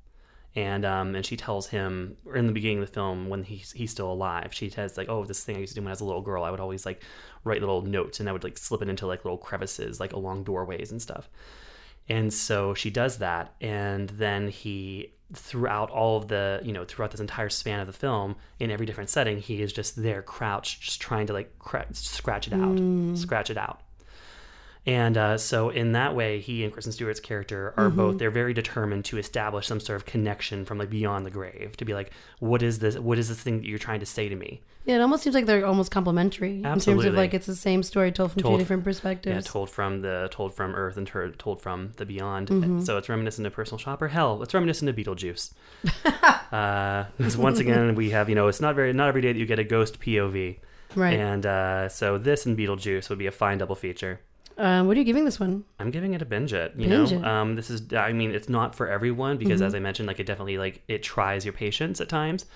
and 0.56 0.84
um, 0.84 1.14
and 1.14 1.26
she 1.26 1.36
tells 1.36 1.68
him 1.68 2.16
in 2.34 2.46
the 2.46 2.52
beginning 2.52 2.78
of 2.78 2.86
the 2.86 2.92
film 2.92 3.28
when 3.28 3.42
he's 3.42 3.72
he's 3.72 3.90
still 3.90 4.10
alive. 4.10 4.52
She 4.52 4.70
says 4.70 4.96
like, 4.96 5.08
"Oh, 5.08 5.24
this 5.24 5.42
thing 5.42 5.56
I 5.56 5.60
used 5.60 5.72
to 5.72 5.80
do 5.80 5.82
when 5.82 5.88
I 5.88 5.92
was 5.92 6.00
a 6.00 6.04
little 6.04 6.22
girl. 6.22 6.44
I 6.44 6.50
would 6.50 6.60
always 6.60 6.86
like 6.86 7.02
write 7.42 7.60
little 7.60 7.82
notes, 7.82 8.20
and 8.20 8.28
I 8.28 8.32
would 8.32 8.44
like 8.44 8.56
slip 8.56 8.80
it 8.80 8.88
into 8.88 9.06
like 9.06 9.24
little 9.24 9.38
crevices, 9.38 9.98
like 9.98 10.12
along 10.12 10.44
doorways 10.44 10.92
and 10.92 11.02
stuff." 11.02 11.28
And 12.08 12.32
so 12.32 12.74
she 12.74 12.90
does 12.90 13.18
that, 13.18 13.54
and 13.60 14.10
then 14.10 14.48
he 14.48 15.14
throughout 15.32 15.90
all 15.90 16.18
of 16.18 16.28
the 16.28 16.60
you 16.62 16.72
know 16.72 16.84
throughout 16.84 17.10
this 17.10 17.20
entire 17.20 17.48
span 17.48 17.80
of 17.80 17.88
the 17.88 17.92
film 17.92 18.36
in 18.60 18.70
every 18.70 18.86
different 18.86 19.10
setting 19.10 19.38
he 19.38 19.62
is 19.62 19.72
just 19.72 20.00
there 20.00 20.22
crouched 20.22 20.82
just 20.82 21.00
trying 21.00 21.26
to 21.26 21.32
like 21.32 21.58
cra- 21.58 21.86
scratch 21.92 22.46
it 22.46 22.52
out 22.52 23.16
scratch 23.16 23.50
it 23.50 23.56
out 23.56 23.80
and 24.86 25.16
uh, 25.16 25.38
so, 25.38 25.70
in 25.70 25.92
that 25.92 26.14
way, 26.14 26.40
he 26.40 26.62
and 26.62 26.72
Kristen 26.72 26.92
Stewart's 26.92 27.20
character 27.20 27.72
are 27.76 27.88
both, 27.88 28.18
they're 28.18 28.30
very 28.30 28.52
determined 28.52 29.06
to 29.06 29.16
establish 29.16 29.66
some 29.66 29.80
sort 29.80 29.96
of 29.96 30.04
connection 30.04 30.66
from 30.66 30.76
like 30.78 30.90
beyond 30.90 31.24
the 31.24 31.30
grave 31.30 31.74
to 31.78 31.86
be 31.86 31.94
like, 31.94 32.10
what 32.38 32.62
is 32.62 32.80
this? 32.80 32.98
What 32.98 33.18
is 33.18 33.28
this 33.28 33.40
thing 33.40 33.58
that 33.58 33.66
you're 33.66 33.78
trying 33.78 34.00
to 34.00 34.06
say 34.06 34.28
to 34.28 34.36
me? 34.36 34.60
Yeah, 34.84 34.96
it 34.96 35.00
almost 35.00 35.22
seems 35.22 35.34
like 35.34 35.46
they're 35.46 35.64
almost 35.64 35.90
complementary 35.90 36.56
in 36.56 36.78
terms 36.78 36.86
of 36.86 37.14
like 37.14 37.32
it's 37.32 37.46
the 37.46 37.56
same 37.56 37.82
story 37.82 38.12
told 38.12 38.32
from 38.32 38.42
two 38.42 38.48
Told- 38.48 38.58
different 38.58 38.82
Yeah, 38.82 38.84
perspectives. 38.84 39.46
told 39.46 39.70
from 39.70 40.02
the, 40.02 40.28
told 40.30 40.54
from 40.54 40.74
Earth 40.74 40.98
and 40.98 41.06
tur- 41.06 41.30
told 41.30 41.62
from 41.62 41.92
the 41.96 42.04
beyond. 42.04 42.48
Mm-hmm. 42.48 42.82
So 42.82 42.98
it's 42.98 43.08
reminiscent 43.08 43.46
of 43.46 43.54
Personal 43.54 43.78
Shopper. 43.78 44.08
Hell, 44.08 44.42
it's 44.42 44.52
reminiscent 44.52 44.90
of 44.90 44.96
Beetlejuice. 44.96 45.52
uh, 46.52 47.04
once 47.38 47.58
again, 47.58 47.94
we 47.94 48.10
have, 48.10 48.28
you 48.28 48.34
know, 48.34 48.48
it's 48.48 48.60
not 48.60 48.74
very, 48.74 48.92
not 48.92 49.08
every 49.08 49.22
day 49.22 49.32
that 49.32 49.38
you 49.38 49.46
get 49.46 49.58
a 49.58 49.64
ghost 49.64 49.98
POV. 49.98 50.58
Right. 50.94 51.18
And 51.18 51.46
uh, 51.46 51.88
so 51.88 52.18
this 52.18 52.44
and 52.44 52.56
Beetlejuice 52.56 53.08
would 53.08 53.18
be 53.18 53.26
a 53.26 53.32
fine 53.32 53.56
double 53.58 53.74
feature. 53.74 54.20
Um, 54.56 54.86
what 54.86 54.96
are 54.96 55.00
you 55.00 55.04
giving 55.04 55.24
this 55.24 55.40
one? 55.40 55.64
I'm 55.80 55.90
giving 55.90 56.14
it 56.14 56.22
a 56.22 56.24
binge 56.24 56.52
it. 56.52 56.72
You 56.76 56.88
Binge 56.88 57.10
know, 57.12 57.18
it. 57.18 57.20
Mm-hmm. 57.22 57.24
um, 57.24 57.54
this 57.56 57.70
is. 57.70 57.92
I 57.92 58.12
mean, 58.12 58.30
it's 58.30 58.48
not 58.48 58.74
for 58.74 58.88
everyone 58.88 59.36
because, 59.36 59.60
as 59.60 59.74
I 59.74 59.80
mentioned, 59.80 60.06
like 60.06 60.20
it 60.20 60.26
definitely 60.26 60.58
like 60.58 60.82
it 60.86 61.02
tries 61.02 61.44
your 61.44 61.52
patience 61.54 62.00
at 62.00 62.08
times. 62.08 62.46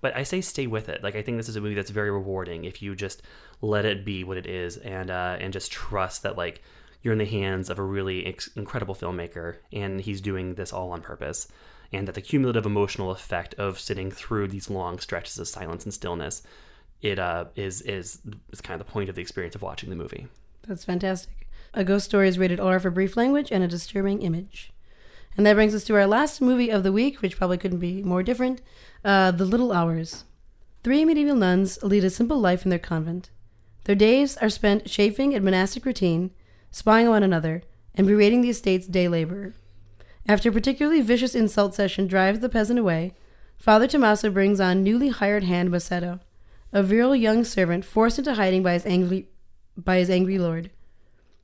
But 0.00 0.16
I 0.16 0.22
say 0.24 0.40
stay 0.40 0.66
with 0.66 0.88
it. 0.88 1.02
Like 1.02 1.14
I 1.16 1.22
think 1.22 1.36
this 1.38 1.48
is 1.48 1.56
a 1.56 1.60
movie 1.60 1.74
that's 1.74 1.90
very 1.90 2.10
rewarding 2.10 2.64
if 2.64 2.82
you 2.82 2.94
just 2.94 3.22
let 3.62 3.84
it 3.84 4.04
be 4.04 4.24
what 4.24 4.36
it 4.36 4.46
is 4.46 4.76
and 4.78 5.10
uh, 5.10 5.36
and 5.40 5.52
just 5.52 5.70
trust 5.72 6.22
that 6.24 6.36
like 6.36 6.60
you're 7.02 7.12
in 7.12 7.18
the 7.18 7.24
hands 7.24 7.70
of 7.70 7.78
a 7.78 7.82
really 7.82 8.26
ex- 8.26 8.50
incredible 8.56 8.94
filmmaker 8.94 9.56
and 9.72 10.00
he's 10.00 10.20
doing 10.20 10.54
this 10.54 10.72
all 10.72 10.90
on 10.90 11.00
purpose. 11.02 11.48
And 11.92 12.08
that 12.08 12.14
the 12.16 12.20
cumulative 12.20 12.66
emotional 12.66 13.12
effect 13.12 13.54
of 13.54 13.78
sitting 13.78 14.10
through 14.10 14.48
these 14.48 14.68
long 14.68 14.98
stretches 14.98 15.38
of 15.38 15.46
silence 15.46 15.84
and 15.84 15.94
stillness, 15.94 16.42
it 17.00 17.18
uh, 17.20 17.44
is 17.54 17.80
is 17.82 18.20
is 18.52 18.60
kind 18.60 18.80
of 18.80 18.84
the 18.84 18.92
point 18.92 19.08
of 19.08 19.14
the 19.14 19.22
experience 19.22 19.54
of 19.54 19.62
watching 19.62 19.90
the 19.90 19.96
movie. 19.96 20.26
That's 20.66 20.84
fantastic. 20.84 21.43
A 21.76 21.82
Ghost 21.82 22.04
Story 22.04 22.28
is 22.28 22.38
rated 22.38 22.60
R 22.60 22.78
for 22.78 22.90
brief 22.90 23.16
language 23.16 23.50
and 23.50 23.64
a 23.64 23.68
disturbing 23.68 24.22
image. 24.22 24.72
And 25.36 25.44
that 25.44 25.54
brings 25.54 25.74
us 25.74 25.82
to 25.84 25.96
our 25.96 26.06
last 26.06 26.40
movie 26.40 26.70
of 26.70 26.84
the 26.84 26.92
week, 26.92 27.20
which 27.20 27.36
probably 27.36 27.58
couldn't 27.58 27.80
be 27.80 28.00
more 28.04 28.22
different 28.22 28.62
uh, 29.04 29.32
The 29.32 29.44
Little 29.44 29.72
Hours. 29.72 30.24
Three 30.84 31.04
medieval 31.04 31.34
nuns 31.34 31.82
lead 31.82 32.04
a 32.04 32.10
simple 32.10 32.38
life 32.38 32.64
in 32.64 32.70
their 32.70 32.78
convent. 32.78 33.30
Their 33.84 33.96
days 33.96 34.36
are 34.36 34.48
spent 34.48 34.86
chafing 34.86 35.34
at 35.34 35.42
monastic 35.42 35.84
routine, 35.84 36.30
spying 36.70 37.06
on 37.06 37.12
one 37.12 37.22
another, 37.24 37.62
and 37.96 38.06
berating 38.06 38.42
the 38.42 38.50
estate's 38.50 38.86
day 38.86 39.08
laborer. 39.08 39.54
After 40.28 40.50
a 40.50 40.52
particularly 40.52 41.00
vicious 41.00 41.34
insult 41.34 41.74
session 41.74 42.06
drives 42.06 42.38
the 42.38 42.48
peasant 42.48 42.78
away, 42.78 43.14
Father 43.58 43.88
Tommaso 43.88 44.30
brings 44.30 44.60
on 44.60 44.84
newly 44.84 45.08
hired 45.08 45.42
hand 45.42 45.72
Massetto, 45.72 46.20
a 46.72 46.84
virile 46.84 47.16
young 47.16 47.42
servant 47.42 47.84
forced 47.84 48.18
into 48.18 48.34
hiding 48.34 48.62
by 48.62 48.74
his 48.74 48.86
angry, 48.86 49.28
by 49.76 49.98
his 49.98 50.08
angry 50.08 50.38
lord. 50.38 50.70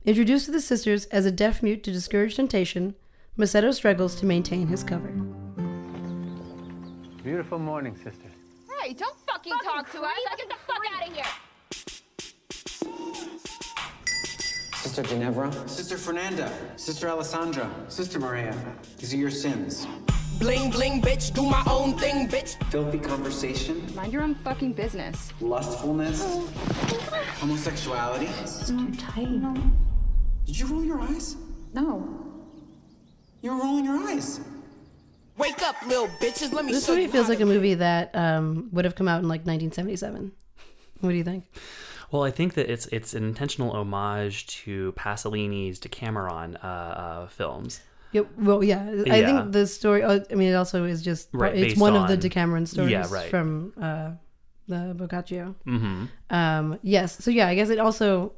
Introduced 0.03 0.45
to 0.45 0.51
the 0.51 0.61
sisters 0.61 1.05
as 1.05 1.25
a 1.27 1.31
deaf 1.31 1.61
mute 1.61 1.83
to 1.83 1.91
discourage 1.91 2.35
temptation, 2.35 2.95
Massetto 3.37 3.71
struggles 3.71 4.15
to 4.15 4.25
maintain 4.25 4.67
his 4.67 4.83
cover. 4.83 5.09
Beautiful 7.23 7.59
morning, 7.59 7.95
sisters. 7.95 8.31
Hey, 8.81 8.93
don't 8.93 9.15
fucking, 9.27 9.53
talk 9.63 9.91
to 9.91 9.99
us. 10.01 10.11
Now 10.27 10.35
get 10.35 10.49
the 10.49 10.55
fuck 10.65 10.81
out 10.95 11.07
of 11.07 11.13
here. 11.13 11.23
Sister 14.73 15.03
Ginevra, 15.03 15.53
Sister 15.69 15.97
Fernanda, 15.97 16.51
Sister 16.77 17.07
Alessandra, 17.07 17.69
Sister 17.87 18.19
Maria. 18.19 18.57
These 18.97 19.13
are 19.13 19.17
your 19.17 19.29
sins. 19.29 19.85
Bling 20.39 20.71
bling, 20.71 20.99
bitch. 21.03 21.31
Do 21.35 21.43
my 21.43 21.63
own 21.69 21.95
thing, 21.99 22.27
bitch. 22.27 22.61
Filthy 22.71 22.97
conversation, 22.97 23.87
Mind 23.93 24.11
your 24.11 24.23
own 24.23 24.33
fucking 24.43 24.73
business. 24.73 25.31
lustfulness, 25.39 26.23
oh. 26.25 26.47
homosexuality. 27.39 28.25
It's 28.41 28.67
too 28.67 28.91
tight. 28.95 29.27
Did 30.51 30.59
you 30.59 30.65
roll 30.67 30.83
your 30.83 30.99
eyes? 30.99 31.37
No. 31.73 32.05
You 33.41 33.51
were 33.55 33.61
rolling 33.63 33.85
your 33.85 33.95
eyes. 34.09 34.41
Wake 35.37 35.61
up, 35.61 35.77
little 35.87 36.09
bitches. 36.19 36.51
Let 36.51 36.65
me 36.65 36.73
see. 36.73 36.75
This 36.75 36.85
show 36.85 36.91
movie 36.91 37.03
you 37.03 37.07
feels 37.09 37.29
like 37.29 37.39
a 37.39 37.45
movie 37.45 37.73
that 37.75 38.13
um, 38.13 38.67
would 38.73 38.83
have 38.83 38.95
come 38.95 39.07
out 39.07 39.21
in 39.21 39.29
like 39.29 39.45
1977. 39.45 40.33
What 40.99 41.11
do 41.11 41.15
you 41.15 41.23
think? 41.23 41.45
Well, 42.11 42.23
I 42.23 42.31
think 42.31 42.55
that 42.55 42.69
it's 42.69 42.85
it's 42.87 43.13
an 43.13 43.23
intentional 43.23 43.71
homage 43.71 44.45
to 44.65 44.91
Pasolini's 44.97 45.79
Decameron 45.79 46.57
uh, 46.57 46.67
uh, 46.67 47.27
films. 47.27 47.79
Yep. 48.11 48.27
well, 48.39 48.61
yeah, 48.61 48.81
I 49.09 49.19
Yeah. 49.19 49.25
think 49.41 49.53
the 49.53 49.65
story. 49.65 50.03
uh, 50.03 50.19
I 50.29 50.35
mean, 50.35 50.49
it 50.51 50.55
also 50.55 50.83
is 50.83 51.01
just 51.01 51.29
Right, 51.31 51.55
it's 51.55 51.73
based 51.75 51.81
one 51.81 51.95
of 51.95 52.09
the 52.09 52.15
on- 52.15 52.19
Decameron 52.19 52.65
stories 52.65 52.91
Yeah, 52.91 53.07
right. 53.09 53.29
from 53.29 53.71
uh, 53.81 54.11
the 54.67 54.93
Boccaccio. 54.97 55.55
Mm-hmm. 55.65 56.05
Um, 56.29 56.77
yes, 56.83 57.23
so 57.23 57.31
yeah, 57.31 57.47
I 57.47 57.55
guess 57.55 57.69
it 57.69 57.79
also, 57.79 58.33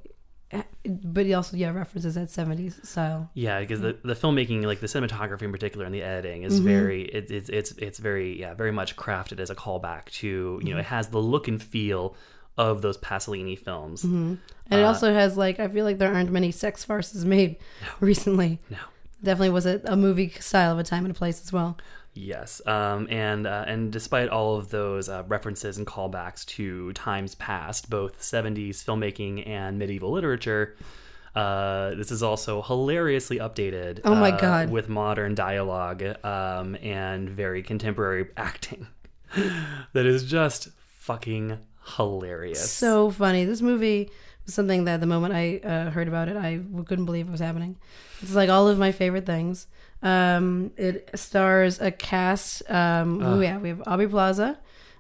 but 0.86 1.26
he 1.26 1.34
also 1.34 1.56
yeah 1.58 1.72
references 1.72 2.16
that 2.16 2.28
70s 2.30 2.86
style. 2.86 3.30
Yeah, 3.34 3.60
because 3.62 3.82
the, 3.82 3.98
the 4.04 4.14
filmmaking, 4.14 4.64
like 4.64 4.80
the 4.82 4.88
cinematography 4.88 5.44
in 5.44 5.52
particular, 5.52 5.86
and 5.86 5.94
the 5.96 6.04
editing 6.04 6.44
is 6.44 6.60
Mhm. 6.60 6.64
very 6.64 7.02
it, 7.04 7.32
it's 7.32 7.50
it's 7.50 7.72
it's 7.74 8.00
very 8.00 8.40
yeah 8.40 8.54
very 8.54 8.72
much 8.72 8.96
crafted 8.96 9.40
as 9.40 9.50
a 9.50 9.56
callback 9.56 10.06
to 10.22 10.60
you 10.64 10.74
know 10.74 10.80
it 10.80 10.86
has 10.86 11.08
the 11.10 11.20
look 11.20 11.48
and 11.48 11.62
feel 11.62 12.16
of 12.58 12.82
those 12.82 12.98
Pasolini 12.98 13.58
films. 13.58 14.02
hmm 14.04 14.36
And 14.70 14.80
it 14.80 14.84
Uh, 14.84 14.88
also 14.88 15.14
has 15.14 15.38
like 15.38 15.60
I 15.60 15.68
feel 15.68 15.86
like 15.86 15.98
there 15.98 16.14
aren't 16.14 16.32
many 16.32 16.52
sex 16.52 16.84
farces 16.84 17.26
made 17.26 17.56
recently. 18.00 18.60
No. 18.70 18.78
Definitely 19.24 19.52
was 19.52 19.66
a, 19.66 19.80
a 19.86 19.96
movie 19.96 20.30
style 20.40 20.74
of 20.74 20.80
a 20.80 20.84
time 20.84 21.06
and 21.06 21.16
a 21.16 21.18
place 21.18 21.42
as 21.42 21.54
well. 21.54 21.78
Yes, 22.16 22.62
um, 22.68 23.08
and 23.10 23.48
uh, 23.48 23.66
and 23.68 23.92
despite 23.92 24.30
all 24.30 24.56
of 24.56 24.70
those 24.70 25.10
uh, 25.10 25.24
references 25.28 25.78
and 25.80 25.88
callbacks 25.88 26.46
to 26.46 26.94
times 26.94 27.34
past, 27.36 27.90
both 27.90 28.20
'70s 28.20 28.84
filmmaking 28.84 29.48
and 29.48 29.80
medieval 29.80 30.12
literature, 30.12 30.76
uh, 31.36 31.96
this 31.96 32.12
is 32.12 32.22
also 32.22 32.62
hilariously 32.62 33.40
updated. 33.40 34.02
Oh 34.06 34.14
my 34.14 34.32
uh, 34.32 34.38
God. 34.38 34.70
With 34.70 34.90
modern 34.90 35.34
dialogue 35.34 36.04
um, 36.24 36.76
and 36.76 37.30
very 37.30 37.64
contemporary 37.64 38.28
acting, 38.38 38.88
that 39.94 40.06
is 40.06 40.24
just 40.24 40.70
fucking 41.00 41.58
hilarious. 41.96 42.72
So 42.72 43.10
funny. 43.10 43.46
This 43.46 43.62
movie 43.62 44.12
was 44.46 44.54
something 44.54 44.86
that 44.86 45.00
the 45.00 45.08
moment 45.08 45.34
I 45.34 45.58
uh, 45.58 45.90
heard 45.90 46.08
about 46.08 46.28
it, 46.28 46.38
I 46.38 46.60
couldn't 46.86 47.06
believe 47.06 47.28
it 47.28 47.32
was 47.32 47.42
happening. 47.42 47.78
It's 48.22 48.36
like 48.36 48.50
all 48.50 48.68
of 48.68 48.78
my 48.78 48.92
favorite 48.92 49.26
things. 49.26 49.68
Um, 50.04 50.72
it 50.78 51.10
stars 51.16 51.80
a 51.82 51.90
cast. 51.92 52.70
Um, 52.70 53.38
we 53.40 53.46
have? 53.48 53.62
We 53.62 53.70
have 53.70 53.82
Aubrey 53.88 54.08
Plaza. 54.08 54.60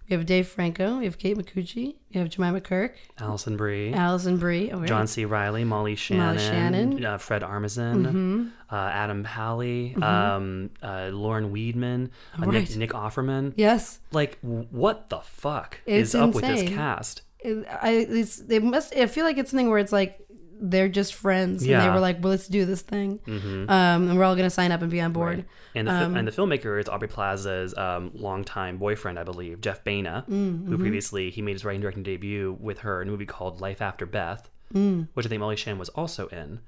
We 0.10 0.16
have 0.18 0.26
Dave 0.26 0.47
Franco. 0.49 0.97
We 0.97 1.06
have 1.06 1.18
Kate 1.18 1.38
Micucci. 1.38 1.95
We 2.14 2.20
have 2.20 2.30
Jemima 2.30 2.60
Kirk. 2.60 2.97
Alison 3.20 3.56
Brie. 3.56 3.93
Alison 3.93 4.38
Brie. 4.38 4.70
Oh, 4.70 4.80
right. 4.80 4.88
John 4.88 5.08
C. 5.08 5.24
Reilly, 5.24 5.64
Molly 5.64 5.95
Shannon, 5.95 6.26
Molly 6.26 6.39
Shannon. 6.39 6.93
Mm-hmm. 6.97 7.06
Uh, 7.06 7.18
Fred 7.18 7.41
Armisen, 7.41 8.51
uh, 8.70 8.76
Adam 8.76 9.24
Pally, 9.24 9.95
um, 10.01 10.72
uh, 10.82 11.10
Lauren 11.12 11.54
Weedman, 11.54 12.10
uh, 12.38 12.45
Right. 12.45 12.70
Nick, 12.70 12.76
Nick 12.76 12.89
Offerman. 12.91 13.54
Yes. 13.56 13.99
Like, 14.12 14.38
what 14.41 15.10
the 15.10 15.20
fuck 15.22 15.80
It's 15.86 16.10
is 16.10 16.16
up 16.16 16.34
with 16.34 16.43
this 16.45 16.70
cast? 16.70 17.22
It- 17.39 17.66
I 17.82 17.91
it's, 18.10 18.38
they 18.38 18.60
must. 18.60 18.93
I 18.95 19.06
feel 19.08 19.24
like 19.26 19.38
it's 19.38 19.51
something 19.51 19.70
where 19.70 19.80
it's 19.80 19.91
like 19.93 20.20
they're 20.62 20.89
just 20.89 21.14
friends, 21.14 21.64
and 21.64 21.82
they 21.82 21.89
were 21.89 21.99
like, 21.99 22.18
"Well, 22.22 22.32
let's 22.32 22.47
do 22.47 22.66
this 22.66 22.82
thing," 22.82 23.20
um, 23.28 23.70
and 24.10 24.18
we're 24.18 24.24
all 24.24 24.36
gonna 24.36 24.49
sign 24.49 24.72
up 24.72 24.82
and 24.82 24.89
be 24.91 25.01
on 25.01 25.12
board. 25.14 25.45
And 25.76 25.88
the, 25.88 25.91
Um, 25.91 26.16
and 26.16 26.28
the 26.28 26.32
filmmaker 26.32 26.80
is 26.80 26.88
Aubrey 26.88 27.08
Plaza's 27.08 27.76
um, 27.78 28.12
longtime 28.14 28.78
boyfriend, 28.78 29.18
I 29.18 29.24
believe, 29.24 29.60
Jeff 29.62 29.84
Baena, 29.84 30.24
Mm, 30.30 30.66
who 30.66 30.74
mm-hmm. 30.74 30.82
previously 30.82 31.30
he 31.32 31.41
made 31.41 31.54
his 31.54 31.66
writing 31.66 31.82
directing 31.82 32.04
debut 32.04 32.58
with 32.60 32.80
her 32.80 33.01
in 33.01 33.08
a 33.08 33.12
movie 33.12 33.26
called 33.26 33.60
Life 33.62 33.82
After 33.82 34.06
Beth, 34.06 34.49
Mm. 34.74 35.08
which 35.14 35.26
I 35.26 35.30
think 35.30 35.39
Molly 35.39 35.56
Shannon 35.56 35.80
was 35.80 35.89
also 35.89 36.28
in, 36.28 36.60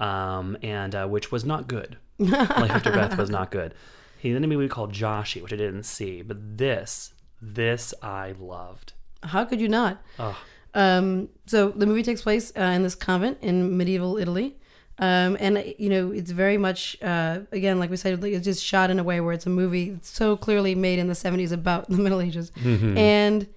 um, 0.00 0.56
and 0.62 0.94
uh, 0.94 1.06
which 1.06 1.30
was 1.32 1.44
not 1.44 1.68
good. 1.68 1.96
Life 2.18 2.70
After 2.70 2.92
Beth 2.92 3.16
was 3.18 3.30
not 3.30 3.50
good. 3.50 3.74
He 4.18 4.32
did 4.32 4.42
a 4.44 4.46
movie 4.46 4.68
called 4.68 4.92
Joshy, 4.92 5.42
which 5.42 5.52
I 5.52 5.56
didn't 5.56 5.82
see, 5.82 6.22
but 6.22 6.36
this, 6.58 7.12
this 7.40 7.92
I 8.02 8.34
loved. 8.38 8.92
How 9.24 9.44
could 9.44 9.60
you 9.60 9.68
not? 9.68 10.00
Oh. 10.18 10.38
Um, 10.74 11.28
so 11.46 11.68
the 11.70 11.86
movie 11.86 12.02
takes 12.02 12.22
place 12.22 12.52
uh, 12.56 12.60
in 12.62 12.82
this 12.82 12.94
convent 12.94 13.38
in 13.42 13.76
medieval 13.76 14.16
Italy. 14.16 14.56
Um, 14.98 15.36
and 15.40 15.74
you 15.78 15.88
know 15.88 16.12
it's 16.12 16.30
very 16.30 16.58
much 16.58 16.96
uh, 17.02 17.40
again 17.50 17.78
like 17.78 17.90
we 17.90 17.96
said 17.96 18.22
like, 18.22 18.34
it's 18.34 18.44
just 18.44 18.62
shot 18.64 18.90
in 18.90 18.98
a 18.98 19.02
way 19.04 19.20
where 19.20 19.32
it's 19.32 19.46
a 19.46 19.50
movie 19.50 19.90
that's 19.90 20.08
so 20.10 20.36
clearly 20.36 20.74
made 20.74 20.98
in 20.98 21.08
the 21.08 21.14
70s 21.14 21.50
about 21.50 21.88
the 21.88 21.96
middle 21.96 22.20
ages 22.20 22.52
and 22.62 23.48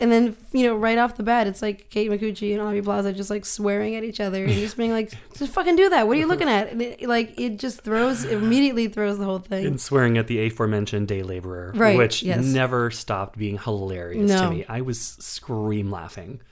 and 0.00 0.12
then 0.12 0.36
you 0.52 0.66
know 0.66 0.76
right 0.76 0.98
off 0.98 1.16
the 1.16 1.22
bat 1.22 1.46
it's 1.46 1.62
like 1.62 1.88
kate 1.88 2.10
micucci 2.10 2.52
and 2.52 2.60
Aubrey 2.60 2.82
plaza 2.82 3.12
just 3.12 3.30
like 3.30 3.46
swearing 3.46 3.96
at 3.96 4.04
each 4.04 4.20
other 4.20 4.44
and 4.44 4.52
just 4.52 4.76
being 4.76 4.92
like 4.92 5.12
just 5.38 5.52
fucking 5.54 5.76
do 5.76 5.88
that 5.88 6.06
what 6.06 6.16
are 6.18 6.20
you 6.20 6.26
looking 6.26 6.48
at 6.48 6.68
and 6.68 6.82
it, 6.82 7.02
like 7.08 7.40
it 7.40 7.58
just 7.58 7.80
throws 7.80 8.24
immediately 8.24 8.86
throws 8.86 9.18
the 9.18 9.24
whole 9.24 9.38
thing 9.38 9.64
And 9.66 9.80
swearing 9.80 10.18
at 10.18 10.26
the 10.26 10.44
aforementioned 10.46 11.08
day 11.08 11.22
laborer, 11.22 11.72
Right, 11.74 11.96
which 11.96 12.22
yes. 12.22 12.44
never 12.44 12.90
stopped 12.90 13.38
being 13.38 13.56
hilarious 13.58 14.30
No. 14.30 14.42
to 14.42 14.50
me. 14.50 14.64
I 14.68 14.82
was 14.82 15.00
scream 15.00 15.90
laughing 15.90 16.42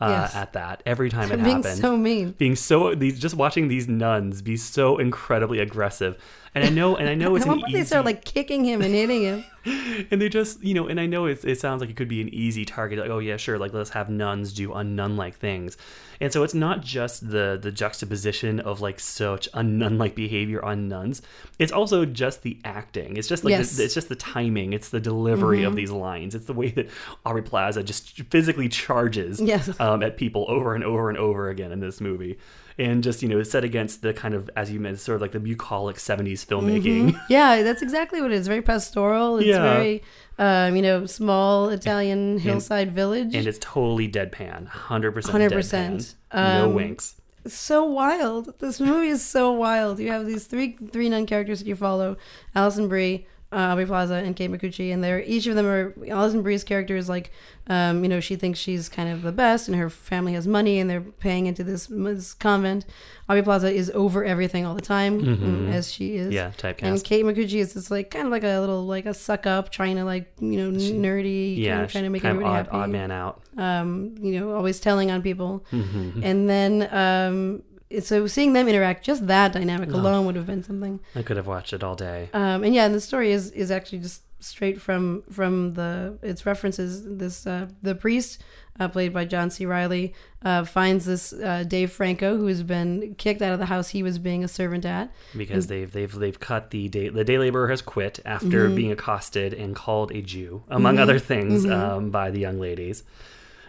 uh, 0.00 0.08
Yes. 0.08 0.34
at 0.34 0.52
that 0.54 0.82
every 0.86 1.10
time 1.10 1.30
it 1.32 1.36
being 1.44 1.56
happened. 1.62 1.78
so 1.78 1.96
mean 1.96 2.32
being 2.32 2.56
so 2.56 2.94
these 2.94 3.18
just 3.20 3.34
watching 3.34 3.68
these 3.68 3.88
nuns 3.88 4.42
be 4.42 4.56
so 4.56 4.98
incredibly 4.98 5.58
aggressive 5.60 6.16
and 6.54 6.64
i 6.64 6.68
know 6.68 6.96
and 6.96 7.08
i 7.08 7.14
know 7.14 7.34
it's 7.36 7.46
an 7.46 7.58
easy 7.60 7.72
they 7.78 7.84
start 7.84 8.04
like 8.04 8.24
kicking 8.24 8.64
him 8.64 8.82
and 8.82 8.94
hitting 8.94 9.22
him. 9.22 9.44
And 10.10 10.20
they 10.20 10.28
just 10.28 10.62
you 10.64 10.74
know 10.74 10.88
and 10.88 10.98
i 10.98 11.06
know 11.06 11.26
it's, 11.26 11.44
it 11.44 11.60
sounds 11.60 11.80
like 11.80 11.88
it 11.90 11.94
could 11.96 12.08
be 12.08 12.20
an 12.20 12.28
easy 12.34 12.64
target 12.64 12.98
like 12.98 13.10
oh 13.10 13.20
yeah 13.20 13.36
sure 13.36 13.58
like 13.58 13.72
let's 13.72 13.90
have 13.90 14.10
nuns 14.10 14.52
do 14.52 14.70
unnun 14.70 15.16
like 15.16 15.36
things. 15.36 15.76
And 16.20 16.32
so 16.32 16.42
it's 16.44 16.54
not 16.54 16.82
just 16.82 17.28
the 17.30 17.58
the 17.60 17.70
juxtaposition 17.70 18.58
of 18.60 18.80
like 18.80 18.98
such 19.00 19.50
unnun 19.52 19.98
like 19.98 20.14
behavior 20.16 20.64
on 20.64 20.88
nuns. 20.88 21.22
It's 21.60 21.70
also 21.72 22.04
just 22.04 22.42
the 22.42 22.58
acting. 22.64 23.16
It's 23.16 23.28
just 23.28 23.44
like 23.44 23.52
Yes. 23.52 23.76
the, 23.76 23.84
it's 23.84 23.94
just 23.94 24.08
the 24.08 24.16
timing. 24.16 24.72
It's 24.72 24.88
the 24.90 25.00
delivery 25.00 25.58
Mm-hmm. 25.58 25.66
of 25.68 25.76
these 25.76 25.90
lines. 25.92 26.34
It's 26.34 26.46
the 26.46 26.52
way 26.54 26.70
that 26.70 26.88
Aubrey 27.24 27.42
Plaza 27.42 27.82
just 27.84 28.20
physically 28.30 28.68
charges 28.68 29.40
Yes. 29.40 29.78
um, 29.80 30.02
at 30.02 30.16
people 30.16 30.44
over 30.48 30.74
and 30.74 30.82
over 30.84 31.08
and 31.08 31.18
over 31.18 31.48
again 31.50 31.70
in 31.72 31.78
this 31.80 32.00
movie 32.00 32.36
and 32.82 33.02
just 33.08 33.22
you 33.22 33.28
know 33.28 33.42
set 33.54 33.64
against 33.70 34.02
the 34.02 34.12
kind 34.22 34.34
of 34.34 34.50
as 34.56 34.66
you 34.72 34.78
mentioned 34.80 35.00
sort 35.00 35.16
of 35.16 35.22
like 35.22 35.32
the 35.32 35.40
bucolic 35.48 35.96
70s 35.96 36.40
filmmaking 36.50 37.04
Yeah, 37.28 37.62
that's 37.62 37.82
exactly 37.82 38.20
what 38.22 38.30
it 38.32 38.36
is. 38.40 38.46
Very 38.48 38.62
pastoral. 38.62 39.38
It's 39.38 39.46
Yeah. 39.46 39.62
very, 39.74 40.02
um, 40.38 40.74
you 40.76 40.82
know, 40.82 41.06
small 41.06 41.68
Italian 41.78 42.38
hillside 42.38 42.90
village. 43.00 43.32
and 43.34 43.46
it's 43.46 43.58
totally 43.60 44.08
deadpan 44.18 44.60
100% 44.68 45.12
100%. 45.24 45.50
deadpan. 45.50 46.14
no 46.34 46.64
Um, 46.68 46.74
winks 46.74 47.06
so 47.46 47.78
wild. 47.84 48.44
This 48.60 48.78
movie 48.80 49.08
is 49.08 49.24
so 49.36 49.44
wild. 49.52 49.98
You 49.98 50.10
have 50.12 50.24
these 50.26 50.44
three 50.46 50.68
three 50.92 51.08
nun 51.08 51.26
characters 51.26 51.58
that 51.60 51.66
you 51.66 51.74
follow: 51.74 52.16
Alison 52.54 52.86
Brie, 52.88 53.26
uh, 53.52 53.56
Aubrey 53.72 53.86
Plaza, 53.86 54.14
and 54.14 54.34
Kate 54.34 54.50
Micucci. 54.50 54.92
And 54.92 55.02
they're 55.04 55.20
each 55.22 55.46
of 55.46 55.54
them 55.54 55.66
are 55.66 55.94
Alison 56.08 56.42
Brie's 56.42 56.64
character 56.64 56.96
is 56.96 57.08
like, 57.08 57.30
um, 57.68 58.02
you 58.02 58.08
know, 58.08 58.18
she 58.20 58.34
thinks 58.36 58.58
she's 58.58 58.88
kind 58.88 59.08
of 59.08 59.22
the 59.22 59.32
best, 59.32 59.68
and 59.68 59.76
her 59.76 59.88
family 59.90 60.32
has 60.34 60.46
money, 60.48 60.78
and 60.80 60.88
they're 60.90 61.00
paying 61.00 61.46
into 61.46 61.62
this, 61.62 61.86
this 61.90 62.34
convent. 62.34 62.84
Aubrey 63.28 63.42
Plaza 63.42 63.72
is 63.72 63.90
over 63.94 64.24
everything 64.24 64.66
all 64.66 64.74
the 64.74 64.80
time, 64.80 65.20
Mhm. 65.22 65.72
as 65.72 65.92
she 65.92 66.16
is. 66.16 66.32
Yeah, 66.34 66.50
typecast. 66.58 66.82
And 66.82 67.04
Kate 67.04 67.24
Micucci 67.24 67.60
is 67.60 67.74
just 67.74 67.90
like 67.90 68.10
kind 68.10 68.26
of 68.26 68.32
like 68.32 68.42
a 68.44 68.58
little 68.58 68.84
like 68.86 69.06
a 69.06 69.14
suck 69.14 69.46
up, 69.46 69.70
trying 69.70 69.96
to 69.96 70.04
like 70.04 70.32
you 70.40 70.56
know 70.58 70.70
nerdy, 70.76 71.56
yeah 71.56 71.74
kind 71.74 71.84
of 71.84 71.92
trying 71.92 72.04
to 72.04 72.10
make 72.10 72.24
everybody 72.24 72.50
odd, 72.50 72.66
happy 72.66 72.76
odd 72.78 72.90
man 72.90 73.10
out 73.10 73.42
um, 73.58 74.14
you 74.20 74.40
know, 74.40 74.54
always 74.54 74.80
telling 74.80 75.10
on 75.10 75.20
people. 75.22 75.64
Mhm. 75.72 76.20
And 76.24 76.48
then, 76.48 76.88
um, 76.90 77.62
so 78.00 78.26
seeing 78.26 78.52
them 78.52 78.68
interact, 78.68 79.04
just 79.04 79.26
that 79.26 79.52
dynamic 79.52 79.90
alone 79.92 80.26
would 80.26 80.36
have 80.36 80.46
been 80.46 80.62
something. 80.62 81.00
i 81.14 81.22
could 81.22 81.36
have 81.36 81.46
watched 81.46 81.72
it 81.72 81.82
all 81.84 81.96
day 81.96 82.28
Um, 82.32 82.64
and 82.64 82.74
yeah, 82.74 82.86
and 82.86 82.94
the 82.94 83.00
story 83.00 83.32
is 83.32 83.50
is 83.52 83.70
actually 83.70 83.98
just 84.00 84.22
straight 84.40 84.80
from 84.80 85.22
from 85.30 85.74
the 85.74 86.18
its 86.22 86.44
references. 86.46 87.04
This 87.06 87.46
uh, 87.46 87.68
the 87.82 87.94
priest. 87.94 88.42
Uh, 88.80 88.88
played 88.88 89.12
by 89.12 89.22
John 89.26 89.50
C. 89.50 89.66
Reilly, 89.66 90.14
uh, 90.46 90.64
finds 90.64 91.04
this 91.04 91.34
uh, 91.34 91.62
Dave 91.68 91.92
Franco, 91.92 92.38
who 92.38 92.46
has 92.46 92.62
been 92.62 93.14
kicked 93.18 93.42
out 93.42 93.52
of 93.52 93.58
the 93.58 93.66
house 93.66 93.90
he 93.90 94.02
was 94.02 94.18
being 94.18 94.42
a 94.42 94.48
servant 94.48 94.86
at. 94.86 95.12
because 95.36 95.66
they've 95.66 95.92
they've 95.92 96.10
they've 96.10 96.40
cut 96.40 96.70
the 96.70 96.88
day 96.88 97.10
the 97.10 97.22
day 97.22 97.36
laborer 97.36 97.68
has 97.68 97.82
quit 97.82 98.18
after 98.24 98.64
Mm-hmm. 98.64 98.74
being 98.74 98.90
accosted 98.90 99.52
and 99.52 99.76
called 99.76 100.10
a 100.12 100.22
Jew 100.22 100.62
among 100.68 100.98
other 100.98 101.18
things 101.18 101.66
um, 101.66 102.10
by 102.10 102.30
the 102.30 102.40
young 102.40 102.58
ladies 102.58 103.04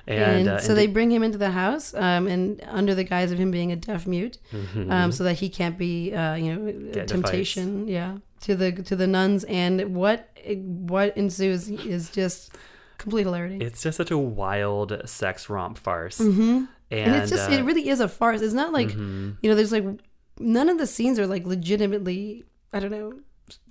And, 0.06 0.20
and, 0.20 0.48
uh, 0.50 0.60
so 0.60 0.70
and 0.70 0.78
they 0.78 0.88
bring 0.88 1.12
him 1.12 1.24
into 1.24 1.38
the 1.38 1.52
house, 1.52 1.94
um, 1.94 2.28
and 2.28 2.62
under 2.68 2.94
the 2.94 3.04
guise 3.06 3.32
of 3.32 3.38
him 3.40 3.52
being 3.52 3.72
a 3.72 3.76
deaf 3.78 4.06
mute, 4.06 4.38
um, 4.90 5.12
so 5.14 5.24
that 5.24 5.36
he 5.40 5.48
can't 5.50 5.78
be, 5.78 6.14
uh, 6.14 6.36
you 6.36 6.54
know, 6.54 6.62
Mm-hmm. 6.72 6.92
Get 6.92 7.08
temptation, 7.08 7.88
yeah, 7.88 8.18
to 8.42 8.56
the 8.56 8.72
to 8.72 8.96
the 8.98 9.08
nuns. 9.08 9.44
And 9.46 9.96
what 9.96 10.30
what 10.46 11.16
ensues 11.16 11.70
is 11.70 12.10
just 12.10 12.52
complete 12.98 13.24
hilarity. 13.24 13.58
it's 13.64 13.82
just 13.82 13.98
such 13.98 14.12
a 14.12 14.18
wild 14.18 15.02
sex 15.06 15.50
romp 15.50 15.78
farce 15.78 16.20
Mhm. 16.20 16.68
and, 16.92 17.00
and 17.00 17.16
it's 17.16 17.30
just 17.32 17.44
uh, 17.44 17.52
mm-hmm. 17.52 17.60
it 17.64 17.66
really 17.66 17.88
is 17.90 18.00
a 18.00 18.08
farce. 18.08 18.42
It's 18.42 18.54
not 18.54 18.72
like 18.74 18.94
you 18.94 19.38
know, 19.44 19.56
there's 19.56 19.72
like 19.72 19.86
none 20.40 20.68
of 20.70 20.78
the 20.78 20.88
scenes 20.88 21.18
are 21.20 21.28
like 21.28 21.46
legitimately, 21.46 22.44
I 22.74 22.80
don't 22.80 22.92
know, 22.92 23.14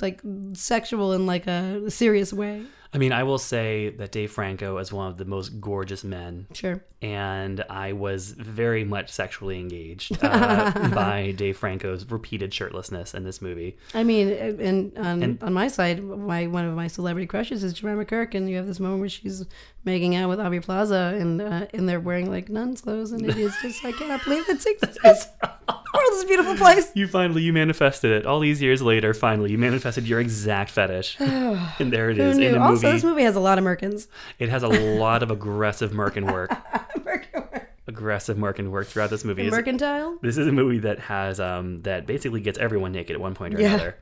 like 0.01 0.20
sexual 0.55 1.12
in 1.12 1.26
like 1.26 1.47
a 1.47 1.91
serious 1.91 2.33
way. 2.33 2.62
I 2.95 2.99
mean, 2.99 3.12
I 3.12 3.22
will 3.22 3.38
say 3.38 3.88
that 3.88 4.12
Dave 4.12 4.30
Franco 4.30 4.76
is 4.76 4.93
one 4.93 5.09
of 5.09 5.16
the 5.16 5.24
most 5.24 5.61
gorgeous 5.61 6.05
men. 6.05 6.47
Sure. 6.53 6.84
And 7.01 7.64
I 7.70 7.95
was 7.95 8.32
very 8.32 8.84
much 8.84 9.09
sexually 9.11 9.59
engaged 9.59 10.18
uh, 10.22 10.70
by 10.95 11.32
Dave 11.32 11.57
Franco's 11.57 12.05
repeated 12.11 12.51
shirtlessness 12.53 13.14
in 13.14 13.24
this 13.24 13.40
movie. 13.40 13.78
I 13.95 14.05
mean, 14.05 14.28
and 14.30 14.99
on, 14.99 15.22
And- 15.22 15.43
on 15.43 15.53
my 15.55 15.68
side, 15.68 16.03
my 16.05 16.47
one 16.47 16.66
of 16.66 16.74
my 16.74 16.86
celebrity 16.86 17.26
crushes 17.26 17.64
is 17.64 17.72
Jemima 17.72 18.05
Kirk, 18.05 18.34
and 18.34 18.49
you 18.51 18.57
have 18.57 18.66
this 18.66 18.78
moment 18.78 19.01
where 19.01 19.09
she's 19.09 19.47
making 19.85 20.14
out 20.16 20.28
with 20.28 20.41
Aubrey 20.41 20.61
Plaza, 20.61 21.16
and 21.18 21.41
uh, 21.41 21.66
and 21.74 21.89
they're 21.89 22.01
wearing 22.01 22.30
like 22.30 22.49
nuns' 22.49 22.80
clothes, 22.80 23.12
and 23.12 23.24
it 23.28 23.37
is 23.37 23.55
just 23.62 23.85
I 23.85 23.93
cannot 23.93 24.24
believe 24.24 24.45
it's 24.49 24.66
exists. 24.66 25.28
The 25.41 25.99
world 25.99 26.12
is 26.14 26.24
a 26.24 26.26
beautiful 26.26 26.55
place. 26.57 26.91
You 26.95 27.07
finally 27.07 27.43
you 27.43 27.53
manifested 27.53 28.11
it. 28.12 28.26
All 28.26 28.41
these 28.41 28.62
years 28.62 28.80
later, 28.80 29.12
finally 29.12 29.51
you 29.51 29.59
manifested 29.59 30.09
your 30.09 30.20
exact 30.20 30.70
fetish, 30.70 31.16
and 31.20 31.93
there 31.93 32.11
it 32.11 32.18
is 32.18 32.39
in 32.39 32.55
a 32.55 32.59
Also, 32.61 32.87
movie. 32.87 32.93
this 32.97 33.05
movie 33.05 33.22
has 33.22 33.37
a 33.37 33.41
lot 33.41 33.59
of 33.59 33.64
Merkins. 33.64 34.07
It 34.39 34.49
has 34.49 34.62
a 34.62 34.68
lot 34.68 35.22
of 35.22 35.30
aggressive 35.30 35.93
Merkin 35.93 36.30
work. 36.33 36.51
Merkin 36.99 37.35
work. 37.35 37.68
Aggressive 37.89 38.37
Merkin 38.39 38.70
work 38.70 38.87
throughout 38.87 39.11
this 39.11 39.24
movie. 39.24 39.43
It's- 39.43 39.53
Mercantile. 39.57 40.16
This 40.22 40.39
is 40.39 40.47
a 40.47 40.53
movie 40.53 40.78
that 40.78 40.99
has 41.01 41.39
um 41.41 41.83
that 41.83 42.07
basically 42.07 42.41
gets 42.41 42.59
everyone 42.59 42.93
naked 42.93 43.14
at 43.14 43.20
one 43.20 43.35
point 43.35 43.55
or 43.55 43.61
Yeah. 43.61 43.74
another. 43.74 43.97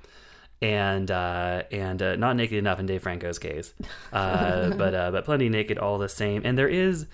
And 0.63 1.11
uh, 1.11 1.63
and 1.71 2.03
uh, 2.03 2.17
not 2.17 2.37
naked 2.37 2.59
enough 2.59 2.79
in 2.79 2.87
Dave 2.87 3.03
Franco's 3.03 3.39
case, 3.39 3.73
uh, 4.13 4.71
but 4.77 4.95
uh, 4.95 5.11
but 5.11 5.25
plenty 5.25 5.49
naked 5.49 5.79
all 5.79 5.97
the 5.97 6.09
same. 6.09 6.43
And 6.45 6.59
there 6.59 6.69
is 6.69 7.07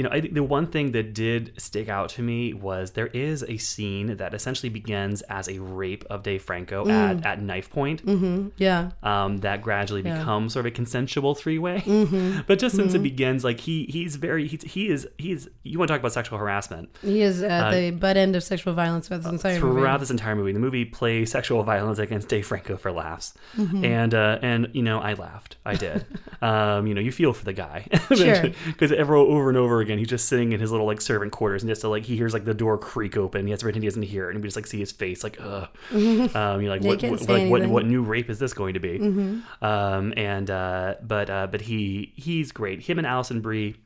You 0.00 0.04
know, 0.04 0.10
I 0.16 0.22
think 0.22 0.32
the 0.32 0.42
one 0.42 0.66
thing 0.66 0.92
that 0.92 1.12
did 1.12 1.52
stick 1.60 1.90
out 1.90 2.08
to 2.10 2.22
me 2.22 2.54
was 2.54 2.92
there 2.92 3.08
is 3.08 3.42
a 3.46 3.58
scene 3.58 4.16
that 4.16 4.32
essentially 4.32 4.70
begins 4.70 5.20
as 5.28 5.46
a 5.46 5.58
rape 5.58 6.04
of 6.08 6.22
Dave 6.22 6.40
Franco 6.42 6.88
at, 6.88 7.26
at 7.26 7.42
knife 7.42 7.68
point. 7.68 8.06
Mm-hmm. 8.06 8.48
Yeah. 8.56 8.92
Um, 9.02 9.38
that 9.38 9.60
gradually 9.60 10.00
Yeah. 10.00 10.16
becomes 10.20 10.54
sort 10.54 10.64
of 10.64 10.72
a 10.72 10.74
consensual 10.74 11.34
three 11.34 11.58
way. 11.58 11.82
Mhm. 11.84 12.44
But 12.46 12.58
just 12.58 12.76
since 12.76 12.94
it 12.94 13.00
Mhm. 13.00 13.02
begins, 13.02 13.44
like 13.44 13.60
he 13.60 13.84
he's 13.90 14.16
very 14.16 14.46
he's, 14.46 14.62
he 14.62 14.88
is 14.88 15.06
he's 15.18 15.48
you 15.64 15.78
want 15.78 15.88
to 15.88 15.92
talk 15.92 16.00
about 16.00 16.12
sexual 16.12 16.38
harassment 16.38 16.88
He 17.02 17.20
is 17.20 17.42
at 17.42 17.64
Uh, 17.66 17.70
the 17.72 17.90
butt 17.90 18.16
end 18.16 18.36
of 18.36 18.42
sexual 18.42 18.72
violence 18.72 19.08
throughout 19.08 19.24
this 19.24 19.32
entire 19.32 19.60
movie. 19.60 19.74
throughout 19.80 20.00
this 20.00 20.10
entire 20.10 20.34
movie. 20.34 20.52
The 20.52 20.60
movie 20.60 20.86
plays 20.86 21.30
sexual 21.30 21.62
violence 21.62 21.98
against 21.98 22.28
Dave 22.34 22.46
Franco 22.46 22.78
for 22.78 22.90
laughs, 22.90 23.34
Mhm. 23.58 23.84
and 23.84 24.14
uh, 24.14 24.38
and 24.40 24.68
you 24.72 24.82
know 24.82 24.98
I 25.00 25.12
laughed. 25.12 25.56
I 25.66 25.74
did. 25.74 26.06
um, 26.42 26.86
you 26.86 26.94
know 26.94 27.00
you 27.00 27.12
feel 27.12 27.32
for 27.32 27.44
the 27.44 27.52
guy 27.52 27.86
Sure. 28.14 28.50
because 28.66 28.92
over 28.92 29.48
and 29.48 29.58
over 29.58 29.80
again 29.80 29.98
he's 29.98 30.08
just 30.08 30.28
sitting 30.28 30.52
in 30.52 30.60
his 30.60 30.70
little 30.70 30.86
like 30.86 31.00
servant 31.00 31.32
quarters 31.32 31.62
and 31.62 31.68
just 31.68 31.82
to, 31.82 31.88
like 31.88 32.04
he 32.04 32.16
hears 32.16 32.32
like 32.32 32.44
the 32.44 32.54
door 32.54 32.78
creak 32.78 33.16
open. 33.16 33.46
He 33.46 33.50
has 33.50 33.60
to 33.60 33.64
pretend 33.64 33.82
he 33.82 33.88
doesn't 33.88 34.02
hear 34.02 34.28
it, 34.28 34.34
and 34.34 34.42
we 34.42 34.46
just 34.48 34.56
like 34.56 34.66
see 34.66 34.78
his 34.78 34.92
face 34.92 35.22
like 35.22 35.38
ugh. 35.40 35.68
um, 35.92 36.60
you're 36.62 36.70
like 36.70 36.82
what 36.82 37.02
what, 37.02 37.28
like, 37.28 37.50
what 37.50 37.66
what 37.68 37.86
new 37.86 38.02
rape 38.02 38.30
is 38.30 38.38
this 38.38 38.52
going 38.54 38.74
to 38.74 38.80
be? 38.80 38.98
Mhm. 38.98 39.42
Um, 39.62 40.14
and 40.16 40.50
uh, 40.50 40.94
but 41.02 41.28
uh, 41.30 41.46
but 41.46 41.60
he 41.62 42.12
he's 42.16 42.52
great. 42.52 42.80
Him 42.82 42.98
and 42.98 43.06
Alison 43.06 43.40
Brie 43.40 43.76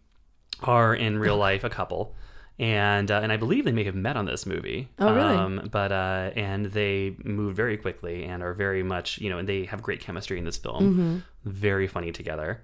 are 0.63 0.95
in 0.95 1.19
real 1.19 1.37
life 1.37 1.65
a 1.65 1.71
couple. 1.71 2.15
And 2.59 3.11
uh, 3.11 3.19
and 3.21 3.33
I 3.33 3.37
believe 3.37 3.65
they 3.65 3.73
may 3.73 3.83
have 3.85 3.97
met 3.97 4.17
on 4.17 4.27
this 4.27 4.47
movie. 4.47 4.89
Oh, 5.01 5.13
really? 5.13 5.35
Um, 5.37 5.69
but 5.73 5.91
uh, 5.91 6.31
and 6.37 6.67
they 6.67 7.17
move 7.25 7.57
very 7.57 7.77
quickly 7.77 8.25
and 8.25 8.43
are 8.45 8.53
very 8.55 8.83
much 8.85 9.19
you 9.19 9.29
know 9.29 9.39
and 9.39 9.49
they 9.49 9.65
have 9.65 9.83
great 9.83 10.01
chemistry 10.01 10.39
in 10.39 10.45
this 10.45 10.57
film. 10.57 11.23
Mhm. 11.45 11.51
Very 11.51 11.89
funny 11.89 12.13
together. 12.13 12.61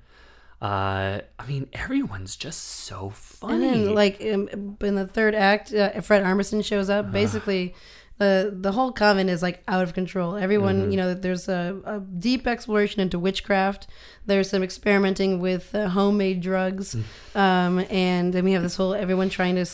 Uh, 0.63 1.21
I 1.39 1.47
mean, 1.49 1.69
everyone's 1.73 2.37
just 2.37 2.61
so 2.63 3.07
And 3.07 3.15
funny. 3.17 3.59
then, 3.61 3.95
like 3.95 4.21
in, 4.21 4.77
in 4.83 4.95
the 4.95 5.07
third 5.07 5.35
act, 5.35 5.73
uh, 5.73 5.99
Fred 6.03 6.23
Armisen 6.23 6.63
shows 6.65 6.91
up. 6.91 7.11
Basically, 7.11 7.75
the 8.21 8.55
the 8.67 8.73
whole 8.73 8.93
convent 8.93 9.31
is 9.31 9.43
like 9.43 9.63
out 9.67 9.83
of 9.83 9.95
control. 9.95 10.37
Everyone, 10.37 10.77
Mhm. 10.83 10.91
you 10.93 10.97
know, 10.99 11.15
there's 11.15 11.49
a, 11.49 11.63
a 11.85 12.01
deep 12.01 12.47
exploration 12.47 13.01
into 13.01 13.19
witchcraft. 13.19 13.87
There's 14.27 14.51
some 14.51 14.63
experimenting 14.63 15.41
with 15.41 15.75
uh, 15.75 15.89
homemade 15.89 16.41
drugs, 16.43 16.95
um, 17.35 17.75
and 17.91 18.33
then 18.35 18.45
we 18.45 18.53
have 18.53 18.63
this 18.63 18.77
whole 18.77 18.93
everyone 18.95 19.31
trying 19.31 19.57
to 19.57 19.65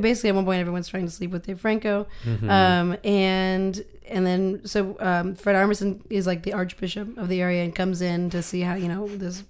basically 0.00 0.30
at 0.30 0.36
one 0.36 0.44
point 0.44 0.60
everyone's 0.60 0.88
trying 0.88 1.04
to 1.06 1.10
sleep 1.12 1.32
with 1.32 1.44
Dave 1.46 1.60
Franco, 1.60 2.06
Mhm. 2.24 2.48
um, 2.48 2.96
and 3.04 3.84
and 4.08 4.24
then 4.24 4.60
so 4.64 4.96
um, 5.00 5.34
Fred 5.34 5.56
Armisen 5.56 6.00
is 6.10 6.26
like 6.26 6.44
the 6.44 6.52
archbishop 6.52 7.18
of 7.18 7.28
the 7.28 7.40
area 7.42 7.64
and 7.64 7.74
comes 7.74 8.00
in 8.00 8.30
to 8.30 8.40
see 8.42 8.60
how 8.62 8.74
you 8.74 8.88
know 8.88 9.08
this 9.08 9.42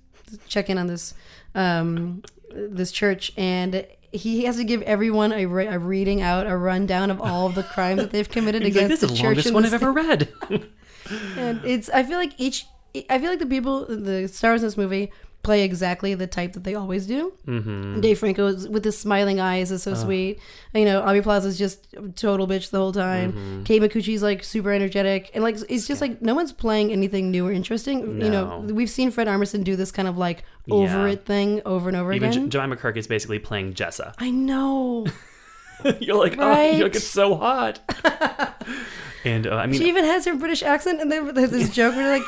check 0.49 0.71
in 0.71 0.79
on 0.79 0.87
this 0.87 1.13
um, 1.55 2.23
this 2.53 2.91
church 2.91 3.33
and 3.37 3.85
he 4.13 4.45
has 4.45 4.57
to 4.57 4.65
give 4.65 4.83
everyone 4.83 5.33
a, 5.33 5.47
re- 5.47 5.67
a 5.67 5.79
reading 5.79 6.21
out 6.21 6.47
a 6.47 6.57
rundown 6.57 7.11
of 7.11 7.21
all 7.21 7.47
of 7.47 7.55
the 7.55 7.63
crimes 7.63 8.01
that 8.01 8.11
they've 8.11 8.29
committed 8.29 8.63
He's 8.65 8.75
like, 8.75 8.85
against 8.87 9.01
this 9.01 9.09
the 9.09 9.15
is 9.15 9.19
the 9.21 9.23
church 9.23 9.37
longest 9.37 9.55
one 9.55 9.65
I've 9.65 9.75
ever 9.75 9.93
read. 9.93 10.29
and 11.37 11.65
it's 11.65 11.89
i 11.91 12.03
feel 12.03 12.19
like 12.19 12.33
each 12.39 12.67
i 13.09 13.19
feel 13.19 13.31
like 13.31 13.39
the 13.39 13.47
people 13.47 13.87
the 13.87 14.29
stars 14.29 14.63
in 14.63 14.67
this 14.67 14.77
movie 14.77 15.11
play 15.43 15.63
exactly 15.65 16.15
the 16.15 16.27
type 16.27 16.53
that 16.53 16.65
they 16.65 16.75
always 16.75 17.07
do 17.07 17.33
Mhm. 17.47 18.01
dave 18.03 18.19
franco 18.19 18.47
is, 18.49 18.69
with 18.69 18.85
his 18.85 18.99
smiling 18.99 19.41
eyes 19.41 19.71
is 19.71 19.83
so 19.83 19.93
Ugh. 19.93 19.97
sweet 19.97 20.39
you 20.75 20.85
know 20.85 21.01
Aubrey 21.01 21.23
Plaza's 21.23 21.59
just 21.59 21.87
a 21.97 22.09
total 22.11 22.47
bitch 22.47 22.71
the 22.71 22.79
whole 22.79 22.93
time 22.93 23.33
Mhm. 23.33 23.65
kate 23.65 23.81
micucci's 23.81 24.23
like 24.23 24.45
super 24.45 24.71
energetic 24.71 25.31
and 25.35 25.43
like 25.43 25.57
it's 25.69 25.87
just 25.87 26.01
like 26.03 26.21
no 26.21 26.35
one's 26.35 26.53
playing 26.53 26.93
anything 26.93 27.31
new 27.31 27.47
or 27.47 27.53
interesting 27.53 28.21
you 28.21 28.29
know 28.31 28.65
we've 28.71 28.91
seen 28.91 29.11
fred 29.11 29.27
armisen 29.29 29.65
do 29.65 29.77
this 29.77 29.91
kind 29.91 30.07
of 30.09 30.19
like 30.19 30.45
over 30.71 31.07
Yeah. 31.07 31.13
it 31.15 31.25
thing 31.25 31.63
over 31.65 31.89
and 31.89 31.97
over 31.97 32.13
again. 32.13 32.33
Even 32.33 32.51
J- 32.51 32.59
Jemima 32.59 32.77
Kirk 32.77 32.97
is 32.99 33.07
basically 33.07 33.39
playing 33.39 33.73
Jessa. 33.75 34.13
i 34.19 34.31
know 34.31 35.07
you're 36.01 36.17
like, 36.17 36.37
oh, 36.39 36.47
Right? 36.47 36.75
you're 36.75 36.85
like, 36.89 36.97
it's 36.97 37.07
so 37.07 37.35
hot. 37.37 37.81
and 39.25 39.47
uh, 39.47 39.55
I 39.57 39.67
mean, 39.67 39.81
she 39.81 39.89
even 39.89 40.05
has 40.05 40.27
her 40.27 40.35
British 40.35 40.63
accent, 40.63 41.01
and 41.01 41.11
then 41.11 41.33
there's 41.35 41.51
this 41.51 41.71
joke 41.71 41.97
where 41.97 42.11
like 42.11 42.23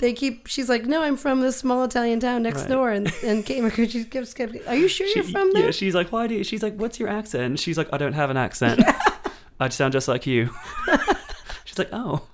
they 0.00 0.12
keep. 0.12 0.46
She's 0.46 0.68
like, 0.68 0.86
"No, 0.86 1.02
I'm 1.02 1.16
from 1.16 1.40
this 1.40 1.56
small 1.56 1.84
Italian 1.84 2.20
town 2.20 2.42
next 2.42 2.62
Right. 2.62 2.68
door," 2.70 2.90
and 2.90 3.12
and 3.22 3.44
Kate 3.46 3.62
Micucci 3.62 4.10
keeps 4.10 4.34
kept. 4.34 4.54
Are 4.66 4.74
you 4.74 4.88
sure 4.88 5.06
you're 5.06 5.24
from 5.24 5.52
there? 5.52 5.66
Yeah, 5.66 5.70
she's 5.70 5.94
like, 5.94 6.10
why 6.12 6.26
do 6.26 6.34
you? 6.34 6.44
She's 6.44 6.62
like, 6.62 6.76
what's 6.76 6.98
your 6.98 7.08
accent? 7.08 7.42
And 7.44 7.60
she's 7.60 7.78
like, 7.78 7.88
I 7.92 7.98
don't 7.98 8.12
have 8.12 8.30
an 8.30 8.36
accent. 8.36 8.82
I 9.60 9.68
sound 9.68 9.92
just 9.92 10.08
like 10.08 10.26
you. 10.26 10.50
she's 11.64 11.78
like, 11.78 11.90
oh. 11.92 12.22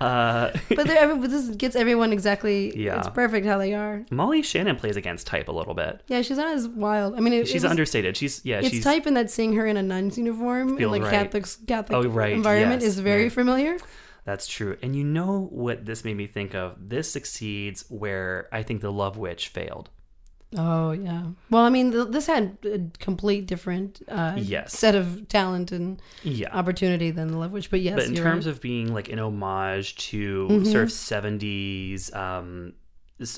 Uh, 0.00 0.50
but 0.68 0.86
but 0.86 1.30
this 1.30 1.48
gets 1.50 1.74
everyone 1.76 2.12
exactly. 2.12 2.76
Yeah. 2.78 2.98
it's 2.98 3.08
perfect 3.08 3.46
how 3.46 3.58
they 3.58 3.74
are. 3.74 4.04
Molly 4.10 4.42
Shannon 4.42 4.76
plays 4.76 4.96
against 4.96 5.26
type 5.26 5.48
a 5.48 5.52
little 5.52 5.74
bit. 5.74 6.02
Yeah, 6.06 6.22
she's 6.22 6.36
not 6.36 6.48
as 6.54 6.68
wild. 6.68 7.14
I 7.16 7.20
mean, 7.20 7.32
it, 7.32 7.46
She's 7.48 7.64
it 7.64 7.66
was, 7.66 7.70
understated. 7.72 8.16
She's 8.16 8.44
yeah. 8.44 8.58
It's 8.60 8.68
she's 8.70 8.84
type 8.84 9.06
in 9.06 9.14
that 9.14 9.30
seeing 9.30 9.54
her 9.54 9.66
in 9.66 9.76
a 9.76 9.82
nun's 9.82 10.16
uniform 10.18 10.78
in 10.78 10.90
like 10.90 11.02
right. 11.02 11.10
Catholic 11.10 11.46
Catholic 11.66 11.96
Oh, 11.96 12.08
right, 12.08 12.32
environment 12.32 12.82
yes, 12.82 12.92
is 12.92 12.98
very 13.00 13.24
yeah. 13.24 13.28
familiar. 13.30 13.76
That's 14.24 14.46
true. 14.46 14.76
And 14.82 14.94
you 14.94 15.04
know 15.04 15.48
what 15.50 15.84
this 15.86 16.04
made 16.04 16.16
me 16.16 16.26
think 16.26 16.54
of? 16.54 16.76
This 16.90 17.10
succeeds 17.10 17.84
where 17.88 18.48
I 18.52 18.62
think 18.62 18.80
the 18.82 18.92
Love 18.92 19.16
Witch 19.16 19.48
failed. 19.48 19.90
Oh 20.56 20.92
yeah. 20.92 21.24
Well, 21.50 21.62
I 21.64 21.68
mean, 21.68 21.92
th- 21.92 22.08
this 22.08 22.26
had 22.26 22.56
a 22.64 22.80
complete 22.98 23.46
different 23.46 24.00
uh, 24.08 24.34
Yes. 24.38 24.72
set 24.72 24.94
of 24.94 25.28
talent 25.28 25.72
and 25.72 26.00
Yeah. 26.22 26.48
opportunity 26.56 27.10
than 27.10 27.28
the 27.28 27.36
Love 27.36 27.52
Witch. 27.52 27.70
But 27.70 27.80
yes, 27.80 27.96
but 27.96 28.06
in 28.06 28.14
terms 28.14 28.46
right. 28.46 28.52
of 28.52 28.62
being 28.62 28.94
like 28.94 29.10
an 29.10 29.18
homage 29.18 29.94
to 30.10 30.48
Mhm. 30.48 30.66
sort 30.66 30.84
of 30.84 30.90
70s 30.90 32.14
um 32.14 32.72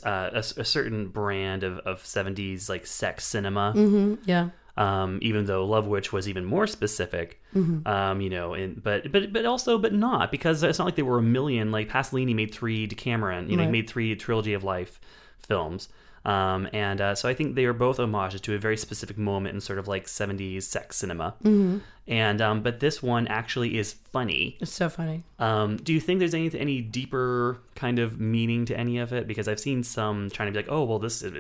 uh, 0.04 0.30
a, 0.34 0.38
a 0.60 0.64
certain 0.64 1.08
brand 1.08 1.62
of, 1.64 1.78
of 1.80 2.02
70s 2.02 2.68
like 2.68 2.86
sex 2.86 3.24
cinema 3.24 3.72
Mhm, 3.74 4.18
yeah. 4.26 4.50
Um 4.86 5.18
even 5.28 5.42
though 5.46 5.62
love 5.74 5.86
witch 5.86 6.08
was 6.16 6.24
even 6.32 6.44
more 6.54 6.66
specific 6.66 7.28
Mhm. 7.54 7.86
um 7.86 8.20
you 8.24 8.30
know 8.30 8.48
and 8.60 8.82
but 8.82 9.10
but 9.12 9.32
but 9.34 9.44
also 9.52 9.76
but 9.84 9.92
not 9.92 10.30
because 10.36 10.62
it's 10.62 10.78
not 10.80 10.86
like 10.86 10.96
they 11.00 11.08
were 11.10 11.18
a 11.18 11.22
million 11.38 11.66
like 11.76 11.88
pasolini 11.94 12.34
made 12.34 12.52
three 12.58 12.86
decameron 12.86 13.42
you 13.50 13.56
know 13.56 13.64
he 13.64 13.70
made 13.78 13.88
three 13.94 14.10
trilogy 14.16 14.54
of 14.54 14.62
life 14.64 14.92
films 15.38 15.88
um 16.24 16.68
and 16.72 17.00
uh, 17.00 17.14
so 17.14 17.28
i 17.28 17.34
think 17.34 17.54
they 17.56 17.64
are 17.64 17.72
both 17.86 17.96
homages 17.96 18.40
to 18.42 18.54
a 18.54 18.58
very 18.58 18.76
specific 18.86 19.16
moment 19.30 19.54
in 19.54 19.60
sort 19.60 19.78
of 19.78 19.86
like 19.88 20.04
70s 20.06 20.62
sex 20.76 20.96
cinema 20.98 21.34
Mhm. 21.42 21.80
and 22.06 22.38
um 22.42 22.62
but 22.62 22.80
this 22.80 23.02
one 23.02 23.26
actually 23.40 23.70
is 23.78 23.88
funny 24.12 24.56
It's 24.60 24.70
so 24.82 24.88
funny. 24.90 25.24
um, 25.38 25.76
do 25.78 25.92
you 25.94 26.00
think 26.00 26.18
there's 26.20 26.34
any 26.34 26.48
any 26.66 26.78
deeper 26.98 27.58
kind 27.74 27.98
of 27.98 28.20
meaning 28.20 28.66
to 28.66 28.74
any 28.84 28.98
of 28.98 29.12
it? 29.18 29.26
Because 29.26 29.46
I've 29.48 29.60
seen 29.68 29.82
some 29.82 30.28
trying 30.30 30.48
to 30.48 30.52
be 30.52 30.58
like, 30.62 30.70
oh, 30.76 30.84
well, 30.84 30.98
this 30.98 31.22
is 31.22 31.32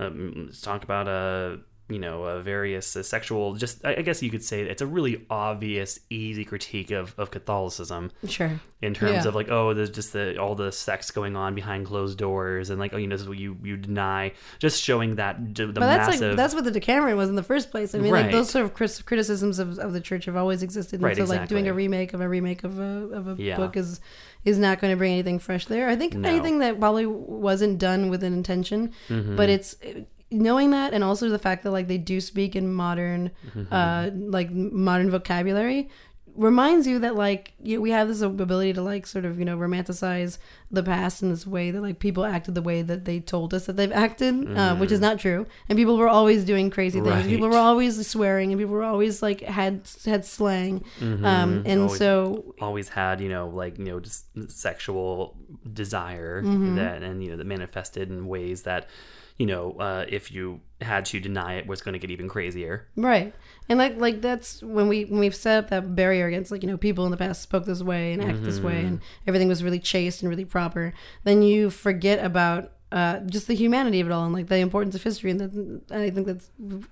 um, 0.00 0.44
let's 0.46 0.60
talk 0.62 0.80
about 0.84 1.06
uh, 1.08 1.56
you 1.88 1.98
know 1.98 2.24
uh, 2.24 2.40
various 2.42 2.96
uh, 2.96 3.02
sexual. 3.02 3.54
Just 3.54 3.84
I, 3.84 3.96
I 3.96 4.02
guess 4.02 4.22
you 4.22 4.30
could 4.30 4.44
say 4.44 4.62
it's 4.62 4.82
a 4.82 4.86
really 4.86 5.24
obvious, 5.30 5.98
easy 6.10 6.44
critique 6.44 6.90
of 6.90 7.14
of 7.18 7.30
Catholicism. 7.30 8.10
Sure. 8.28 8.60
In 8.80 8.94
terms 8.94 9.24
Yeah. 9.24 9.28
of 9.28 9.34
like, 9.34 9.50
oh, 9.50 9.74
there's 9.74 9.90
just 9.90 10.12
the 10.12 10.38
all 10.40 10.54
the 10.54 10.70
sex 10.70 11.10
going 11.10 11.34
on 11.34 11.54
behind 11.54 11.86
closed 11.86 12.16
doors, 12.18 12.70
and 12.70 12.78
like, 12.78 12.92
oh, 12.94 12.96
you 12.96 13.06
know, 13.08 13.14
this 13.16 13.22
is 13.22 13.28
what 13.28 13.38
you 13.38 13.56
you 13.62 13.76
deny. 13.76 14.32
Just 14.58 14.82
showing 14.82 15.16
that 15.16 15.52
d- 15.54 15.64
the 15.64 15.72
but 15.72 15.80
that's 15.80 16.08
massive. 16.10 16.28
like 16.28 16.36
that's 16.36 16.54
what 16.54 16.64
the 16.64 16.70
Decameron 16.70 17.16
was 17.16 17.28
in 17.28 17.34
the 17.34 17.42
first 17.42 17.70
place. 17.70 17.94
I 17.94 17.98
mean, 17.98 18.12
like 18.12 18.30
those 18.30 18.50
sort 18.50 18.64
of 18.64 18.74
criticisms 18.74 19.58
of, 19.58 19.78
of 19.78 19.92
the 19.92 20.00
church 20.00 20.26
have 20.26 20.36
always 20.36 20.62
existed. 20.62 20.96
And 20.96 21.04
Right, 21.04 21.16
so, 21.16 21.24
like 21.24 21.48
doing 21.48 21.66
a 21.68 21.74
remake 21.74 22.12
of 22.14 22.20
a 22.20 22.28
remake 22.28 22.62
of 22.64 22.78
a 22.78 23.08
of 23.12 23.28
a 23.28 23.42
Yeah. 23.42 23.56
book 23.56 23.76
is 23.76 24.00
is 24.44 24.58
not 24.58 24.80
going 24.80 24.92
to 24.92 24.96
bring 24.96 25.12
anything 25.12 25.38
fresh 25.40 25.66
there. 25.66 25.88
I 25.88 25.96
think 25.96 26.14
No. 26.14 26.28
anything 26.28 26.60
that 26.60 26.78
probably 26.78 27.06
wasn't 27.06 27.78
done 27.78 28.08
with 28.10 28.22
an 28.22 28.32
intention, 28.32 28.92
Mhm. 29.08 29.36
but 29.36 29.48
it's 29.48 29.74
knowing 30.30 30.70
that 30.72 30.92
and 30.92 31.02
also 31.02 31.28
the 31.28 31.38
fact 31.38 31.62
that 31.64 31.70
like 31.70 31.88
they 31.88 31.98
do 31.98 32.20
speak 32.20 32.54
in 32.54 32.72
modern 32.72 33.30
Mhm. 33.54 33.66
uh 33.70 34.10
like 34.30 34.50
modern 34.50 35.10
vocabulary 35.10 35.88
reminds 36.36 36.86
you 36.86 37.00
that 37.00 37.16
like 37.16 37.52
you, 37.60 37.76
know, 37.76 37.80
we 37.80 37.90
have 37.90 38.06
this 38.06 38.20
ability 38.20 38.72
to 38.72 38.80
like 38.82 39.08
sort 39.08 39.24
of 39.24 39.40
you 39.40 39.44
know 39.44 39.56
romanticize 39.58 40.38
the 40.70 40.82
past 40.84 41.20
in 41.20 41.30
this 41.30 41.44
way 41.44 41.72
that 41.72 41.80
like 41.80 41.98
people 41.98 42.24
acted 42.24 42.54
the 42.54 42.62
way 42.62 42.80
that 42.82 43.04
they 43.06 43.18
told 43.18 43.52
us 43.52 43.66
that 43.66 43.76
they've 43.76 43.90
acted 43.90 44.56
uh, 44.56 44.76
which 44.76 44.92
is 44.92 45.00
not 45.00 45.18
true 45.18 45.44
and 45.68 45.76
people 45.76 45.96
were 45.96 46.06
always 46.08 46.44
doing 46.44 46.70
crazy 46.70 47.00
things 47.00 47.26
people 47.26 47.48
were 47.48 47.56
always 47.56 48.06
swearing 48.06 48.52
and 48.52 48.60
people 48.60 48.74
were 48.74 48.84
always 48.84 49.20
like 49.20 49.40
had 49.40 49.80
had 50.04 50.24
slang 50.24 50.84
um 51.00 51.16
Mhm. 51.24 51.62
and 51.66 51.80
Always- 51.82 51.98
so 51.98 52.54
always 52.60 52.88
had 52.90 53.20
you 53.20 53.30
know 53.30 53.48
like 53.48 53.76
you 53.78 53.86
know 53.86 53.98
just 53.98 54.26
sexual 54.48 55.36
desire 55.72 56.42
Mhm. 56.42 56.76
that 56.76 57.02
and 57.02 57.24
you 57.24 57.30
know 57.30 57.36
that 57.36 57.46
manifested 57.46 58.10
in 58.10 58.28
ways 58.28 58.62
that 58.62 58.86
you 59.38 59.46
know 59.46 59.72
uh, 59.78 60.04
if 60.08 60.30
you 60.32 60.60
had 60.80 61.04
to 61.06 61.18
deny 61.20 61.54
it 61.54 61.66
was 61.66 61.80
going 61.80 61.92
to 61.92 61.98
get 61.98 62.10
even 62.10 62.28
crazier 62.28 62.86
Right. 62.96 63.34
And 63.68 63.78
like 63.78 63.96
like 63.98 64.20
that's 64.20 64.62
when 64.62 64.86
we 64.88 65.04
when 65.04 65.20
we've 65.20 65.34
set 65.34 65.64
up 65.64 65.70
that 65.70 65.94
barrier 65.94 66.26
against 66.26 66.50
like, 66.50 66.62
you 66.62 66.68
know, 66.70 66.76
people 66.78 67.04
in 67.04 67.10
the 67.10 67.16
past 67.16 67.42
spoke 67.42 67.64
this 67.66 67.82
way 67.82 68.12
and 68.12 68.22
act 68.22 68.42
this 68.44 68.60
way 68.60 68.82
Mhm. 68.82 68.86
and 68.88 69.00
everything 69.26 69.48
was 69.48 69.62
really 69.62 69.78
chaste 69.80 70.22
and 70.22 70.30
really 70.30 70.44
proper, 70.44 70.92
then 71.24 71.42
you 71.42 71.68
forget 71.70 72.24
about 72.24 72.72
uh, 72.90 73.18
just 73.20 73.46
the 73.48 73.54
humanity 73.54 74.00
of 74.00 74.06
it 74.06 74.12
all 74.12 74.24
and 74.24 74.32
like 74.32 74.46
the 74.46 74.56
importance 74.56 74.94
of 74.94 75.02
history 75.02 75.30
and 75.30 75.40
that 75.40 75.82
I 75.90 76.08
think 76.10 76.26
that 76.26 76.40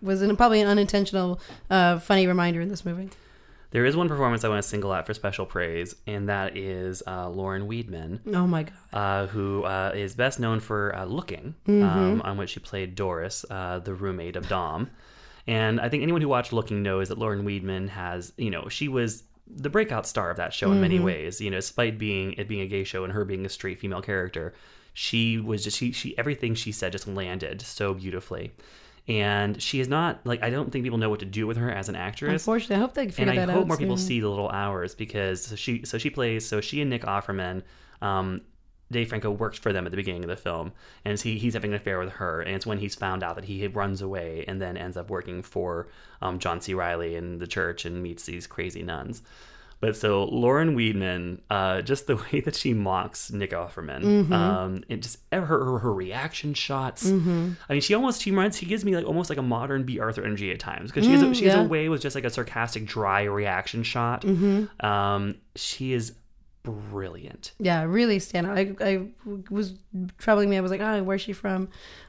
was 0.02 0.20
an, 0.20 0.36
probably 0.36 0.60
an 0.60 0.68
unintentional 0.68 1.40
uh, 1.70 1.98
funny 1.98 2.26
reminder 2.26 2.60
in 2.60 2.68
this 2.68 2.84
movie. 2.84 3.08
There 3.76 3.84
is 3.84 3.94
one 3.94 4.08
performance 4.08 4.42
i 4.44 4.48
want 4.48 4.62
to 4.62 4.66
single 4.68 4.90
out 4.90 5.04
for 5.06 5.12
special 5.14 5.44
praise 5.44 5.94
and 6.06 6.28
that 6.30 6.56
is 6.56 7.02
uh, 7.06 7.28
lauren 7.28 7.68
weedman 7.68 8.20
Oh 8.34 8.46
my 8.46 8.62
god. 8.64 8.72
uh, 8.92 9.26
who 9.26 9.64
uh, 9.64 9.92
is 9.94 10.14
best 10.14 10.40
known 10.40 10.60
for 10.60 10.96
uh, 10.96 11.04
looking 11.04 11.54
Mhm. 11.68 11.82
um, 11.82 12.22
on 12.22 12.38
which 12.38 12.50
she 12.50 12.60
played 12.60 12.94
doris 12.94 13.44
uh, 13.50 13.78
the 13.80 13.94
roommate 13.94 14.36
of 14.36 14.48
dom 14.48 14.88
And 15.46 15.78
I 15.80 15.88
think 15.90 16.02
anyone 16.02 16.22
who 16.22 16.28
watched 16.36 16.52
Looking 16.52 16.82
knows 16.82 17.06
that 17.10 17.18
Lauren 17.18 17.44
Weedman 17.48 17.88
has, 17.90 18.32
you 18.36 18.50
know, 18.50 18.64
she 18.68 18.88
was 18.88 19.22
the 19.64 19.70
breakout 19.70 20.04
star 20.12 20.28
of 20.32 20.36
that 20.38 20.52
show 20.52 20.72
in 20.72 20.80
many 20.80 20.98
ways. 20.98 21.40
You 21.40 21.50
know, 21.52 21.58
despite 21.58 21.98
being 21.98 22.32
it 22.40 22.48
being 22.48 22.62
a 22.62 22.66
gay 22.66 22.82
show 22.82 23.04
and 23.04 23.12
her 23.12 23.24
being 23.24 23.46
a 23.46 23.48
straight 23.48 23.78
female 23.78 24.02
character, 24.02 24.54
she 24.92 25.38
was 25.38 25.62
just 25.62 25.76
she 25.78 25.92
she 25.92 26.18
everything 26.18 26.56
she 26.56 26.72
said 26.72 26.90
just 26.90 27.06
landed 27.06 27.62
so 27.62 27.94
beautifully. 27.94 28.50
And 29.08 29.62
she 29.62 29.78
is 29.78 29.88
not 29.88 30.20
like 30.24 30.42
I 30.42 30.50
don't 30.50 30.72
think 30.72 30.84
people 30.84 30.98
know 30.98 31.08
what 31.08 31.20
to 31.20 31.26
do 31.26 31.46
with 31.46 31.56
her 31.58 31.70
as 31.70 31.88
an 31.88 31.94
actress. 31.94 32.42
Unfortunately, 32.42 32.76
I 32.76 32.78
hope 32.80 32.94
they 32.94 33.08
figure 33.08 33.30
and 33.30 33.40
I 33.40 33.46
that 33.46 33.52
hope 33.52 33.62
out 33.62 33.68
more 33.68 33.76
people 33.76 33.96
see 33.96 34.20
the 34.20 34.28
little 34.28 34.48
hours 34.48 34.94
because 34.96 35.44
so 35.44 35.56
she 35.56 35.84
so 35.84 35.96
she 35.96 36.10
plays 36.10 36.46
so 36.46 36.60
she 36.60 36.80
and 36.80 36.90
Nick 36.90 37.02
Offerman, 37.02 37.62
um, 38.02 38.40
Dave 38.90 39.08
Franco 39.08 39.30
worked 39.30 39.58
for 39.58 39.72
them 39.72 39.86
at 39.86 39.90
the 39.90 39.96
beginning 39.96 40.24
of 40.24 40.28
the 40.28 40.36
film, 40.36 40.72
and 41.04 41.20
he 41.20 41.38
he's 41.38 41.54
having 41.54 41.70
an 41.70 41.76
affair 41.76 42.00
with 42.00 42.14
her, 42.14 42.40
and 42.40 42.56
it's 42.56 42.66
when 42.66 42.78
he's 42.78 42.96
found 42.96 43.22
out 43.22 43.36
that 43.36 43.44
he 43.44 43.64
runs 43.68 44.02
away 44.02 44.44
and 44.48 44.60
then 44.60 44.76
ends 44.76 44.96
up 44.96 45.08
working 45.08 45.42
for 45.42 45.86
um, 46.20 46.40
John 46.40 46.60
C. 46.60 46.74
Reilly 46.74 47.14
in 47.14 47.38
the 47.38 47.46
church 47.46 47.84
and 47.84 48.02
meets 48.02 48.26
these 48.26 48.48
crazy 48.48 48.82
nuns. 48.82 49.22
But 49.78 49.94
so 49.96 50.24
Lauren 50.24 50.74
Weedman, 50.74 51.40
uh, 51.50 51.82
just 51.82 52.06
the 52.06 52.16
way 52.32 52.40
that 52.40 52.54
she 52.56 52.72
mocks 52.72 53.30
Nick 53.30 53.50
Offerman, 53.50 54.02
Mm-hmm. 54.02 54.32
um, 54.32 54.84
and 54.88 55.02
just 55.02 55.18
her, 55.30 55.44
her 55.44 55.78
her 55.80 55.92
reaction 55.92 56.54
shots. 56.54 57.06
I 57.06 57.10
mean, 57.12 57.80
she 57.82 57.92
almost 57.94 58.22
she 58.22 58.30
reminds 58.30 58.56
she 58.58 58.66
gives 58.66 58.84
me 58.84 58.96
like 58.96 59.04
almost 59.04 59.28
like 59.30 59.38
a 59.38 59.42
modern 59.42 59.84
Bea 59.84 60.00
Arthur 60.00 60.24
energy 60.24 60.50
at 60.50 60.58
times 60.58 60.90
because 60.90 61.04
she 61.04 61.12
has 61.12 61.22
a, 61.22 61.34
she 61.34 61.44
has 61.46 61.54
Mm, 61.56 61.66
a 61.66 61.68
way 61.68 61.88
with 61.88 62.00
just 62.00 62.14
like 62.14 62.24
a 62.24 62.30
sarcastic, 62.30 62.86
dry 62.86 63.24
reaction 63.24 63.82
shot. 63.82 64.22
Mm-hmm. 64.22 64.84
Um, 64.86 65.34
she 65.56 65.92
is 65.92 66.12
brilliant. 66.66 67.52
Yeah, 67.58 67.84
really 67.84 68.18
stand 68.18 68.46
out. 68.46 68.58
I, 68.58 68.74
I 68.80 69.06
was 69.50 69.74
troubling 70.18 70.50
me. 70.50 70.56
I 70.56 70.60
was 70.60 70.70
like, 70.70 70.80
oh, 70.80 71.02
where's 71.02 71.20
she 71.22 71.32
from? 71.32 71.68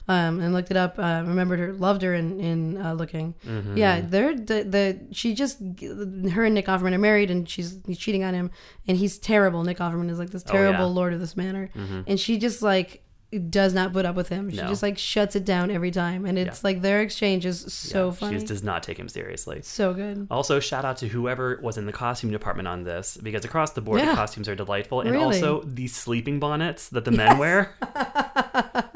Um, 0.10 0.39
and 0.39 0.53
looked 0.53 0.72
it 0.72 0.78
up. 0.78 0.97
Uh, 0.97 1.24
remembered 1.26 1.60
her, 1.60 1.74
loved 1.74 2.01
her 2.01 2.14
in 2.14 2.39
in 2.39 2.78
uh, 2.82 2.93
looking. 2.93 3.36
Mm-hmm. 3.45 3.78
Yeah, 3.78 4.01
they're 4.01 4.36
the, 4.36 4.64
the 4.64 4.99
she 5.12 5.34
just 5.34 5.60
her 5.60 6.45
and 6.45 6.53
Nick 6.55 6.66
Offerman 6.68 6.93
are 6.93 6.97
married, 6.97 7.30
and 7.32 7.47
she's 7.47 7.80
he's 7.86 7.97
cheating 7.97 8.24
on 8.24 8.34
him, 8.34 8.51
and 8.88 8.97
he's 8.97 9.18
terrible. 9.18 9.64
Nick 9.64 9.78
Offerman 9.78 10.10
is 10.10 10.20
like 10.20 10.30
this 10.32 10.43
terrible 10.43 10.86
Oh, 10.86 10.88
yeah. 10.89 10.93
lord 10.95 11.14
of 11.14 11.20
this 11.20 11.36
manor, 11.38 11.70
and 11.76 12.20
she 12.20 12.38
just 12.38 12.62
like 12.62 13.03
does 13.49 13.73
not 13.73 13.91
put 13.91 14.05
up 14.05 14.15
with 14.15 14.30
him. 14.30 14.49
She 14.49 14.57
No. 14.57 14.67
just 14.67 14.82
like 14.82 14.97
shuts 14.97 15.36
it 15.36 15.43
down 15.43 15.69
every 15.69 15.91
time, 15.91 16.25
and 16.25 16.38
it's 16.39 16.63
like 16.63 16.82
their 16.82 17.01
exchange 17.01 17.45
is 17.45 17.59
so 17.73 18.11
funny, 18.11 18.34
She 18.36 18.39
just 18.39 18.47
does 18.47 18.63
not 18.63 18.84
take 18.84 18.97
him 18.97 19.09
seriously. 19.09 19.59
so 19.63 19.93
good. 19.93 20.28
Also, 20.32 20.59
shout 20.61 20.86
out 20.86 20.97
to 20.97 21.07
whoever 21.09 21.59
was 21.61 21.78
in 21.78 21.86
the 21.86 21.91
costume 21.91 22.32
department 22.32 22.67
on 22.69 22.84
this 22.84 23.17
because 23.21 23.43
across 23.43 23.71
the 23.71 23.82
board 23.82 23.99
Yeah. 23.99 24.11
the 24.11 24.15
costumes 24.15 24.47
are 24.47 24.55
delightful, 24.55 25.01
and 25.01 25.11
Really? 25.11 25.23
also 25.25 25.61
the 25.65 25.88
sleeping 25.88 26.39
bonnets 26.39 26.88
that 26.89 27.03
the 27.05 27.11
men 27.11 27.38
wear. 27.38 27.75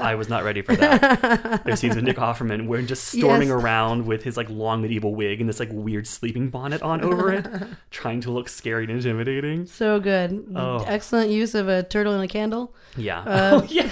I 0.00 0.14
was 0.16 0.28
not 0.28 0.44
ready 0.44 0.62
for 0.62 0.74
that. 0.76 1.62
There's 1.64 1.80
scenes 1.80 1.94
with 1.94 2.04
Nick 2.04 2.16
Offerman 2.16 2.66
wearing 2.66 2.86
just 2.86 3.04
storming 3.04 3.48
Yes. 3.48 3.62
around 3.62 4.06
with 4.06 4.22
his 4.24 4.36
like 4.36 4.48
long 4.50 4.82
medieval 4.82 5.14
wig 5.14 5.40
and 5.40 5.48
this 5.48 5.60
like 5.60 5.68
weird 5.72 6.06
sleeping 6.06 6.48
bonnet 6.50 6.82
on 6.82 7.02
over 7.02 7.32
it, 7.32 7.46
trying 7.90 8.20
to 8.22 8.30
look 8.30 8.48
scary 8.48 8.84
and 8.84 8.92
intimidating. 8.92 9.66
So 9.66 10.00
good. 10.00 10.44
Oh. 10.56 10.84
Excellent 10.88 11.30
use 11.30 11.54
of 11.54 11.68
a 11.68 11.82
turtle 11.82 12.14
and 12.14 12.24
a 12.24 12.28
candle. 12.28 12.74
Yeah. 12.96 13.20
Uh, 13.20 13.50
oh, 13.62 13.66
yeah. 13.68 13.88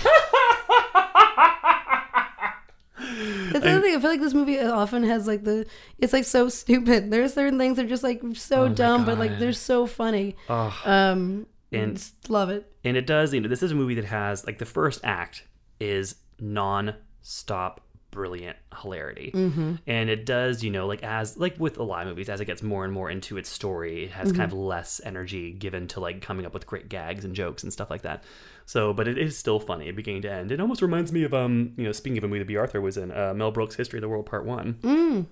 That's 3.53 3.65
the 3.65 3.71
other 3.73 3.81
thing. 3.83 3.97
I 3.97 4.01
feel 4.01 4.11
like 4.11 4.21
this 4.21 4.35
movie 4.35 4.59
often 4.61 5.03
has 5.05 5.27
like 5.27 5.45
the. 5.45 5.67
It's 5.99 6.13
like 6.13 6.25
so 6.25 6.49
stupid. 6.61 7.11
There 7.11 7.23
are 7.23 7.29
certain 7.29 7.59
things 7.59 7.77
that 7.77 7.87
are 7.87 7.89
just 7.89 8.03
like 8.03 8.23
so 8.35 8.65
Oh 8.65 8.69
dumb, 8.69 9.05
but 9.05 9.19
like 9.19 9.39
they're 9.39 9.53
so 9.53 9.87
funny. 9.87 10.37
Oh. 10.49 10.75
Um, 10.85 11.47
And- 11.73 12.03
love 12.29 12.51
it. 12.51 12.71
and 12.85 12.97
it 12.97 13.07
does 13.07 13.33
you 13.35 13.41
know 13.41 13.49
this 13.49 13.63
is 13.63 13.71
a 13.73 13.75
movie 13.75 13.95
that 13.95 14.05
has 14.07 14.45
like 14.47 14.59
the 14.59 14.65
first 14.67 15.01
act 15.05 15.45
is 15.79 16.17
non-stop 16.41 17.81
brilliant 18.11 18.57
hilarity 18.83 19.31
Mm-hmm. 19.33 19.75
and 19.87 20.11
it 20.11 20.27
does 20.27 20.65
you 20.65 20.71
know 20.73 20.89
like 20.89 21.05
as 21.05 21.37
like 21.37 21.55
with 21.61 21.79
a 21.79 21.83
lot 21.85 22.03
of 22.03 22.09
movies 22.09 22.29
as 22.29 22.41
it 22.41 22.47
gets 22.47 22.61
more 22.61 22.85
and 22.85 22.93
more 22.93 23.09
into 23.09 23.37
its 23.37 23.49
story 23.49 24.05
it 24.05 24.11
has 24.11 24.33
kind 24.33 24.43
of 24.43 24.51
Mm-hmm. 24.51 24.67
less 24.67 25.01
energy 25.05 25.53
given 25.53 25.87
to 25.89 26.01
like 26.01 26.21
coming 26.21 26.45
up 26.45 26.53
with 26.53 26.67
great 26.67 26.89
gags 26.89 27.25
and 27.25 27.37
jokes 27.37 27.63
and 27.63 27.73
stuff 27.73 27.89
like 27.89 28.03
that 28.03 28.25
so 28.73 28.93
but 28.93 29.07
it 29.09 29.19
is 29.19 29.37
still 29.37 29.59
funny 29.59 29.91
beginning 29.91 30.23
to 30.23 30.31
end 30.31 30.53
it 30.53 30.61
almost 30.61 30.81
reminds 30.83 31.11
me 31.17 31.23
of 31.25 31.33
um 31.35 31.73
you 31.77 31.85
know 31.85 31.93
speaking 31.93 32.19
of 32.19 32.25
a 32.25 32.29
movie 32.29 32.39
that 32.41 32.47
bea 32.53 32.57
arthur 32.57 32.81
was 32.81 32.97
in 32.97 33.11
uh, 33.11 33.33
mel 33.35 33.51
brooks 33.51 33.75
history 33.75 33.99
of 33.99 34.03
the 34.03 34.09
world 34.09 34.27
part 34.27 34.45
one 34.45 34.69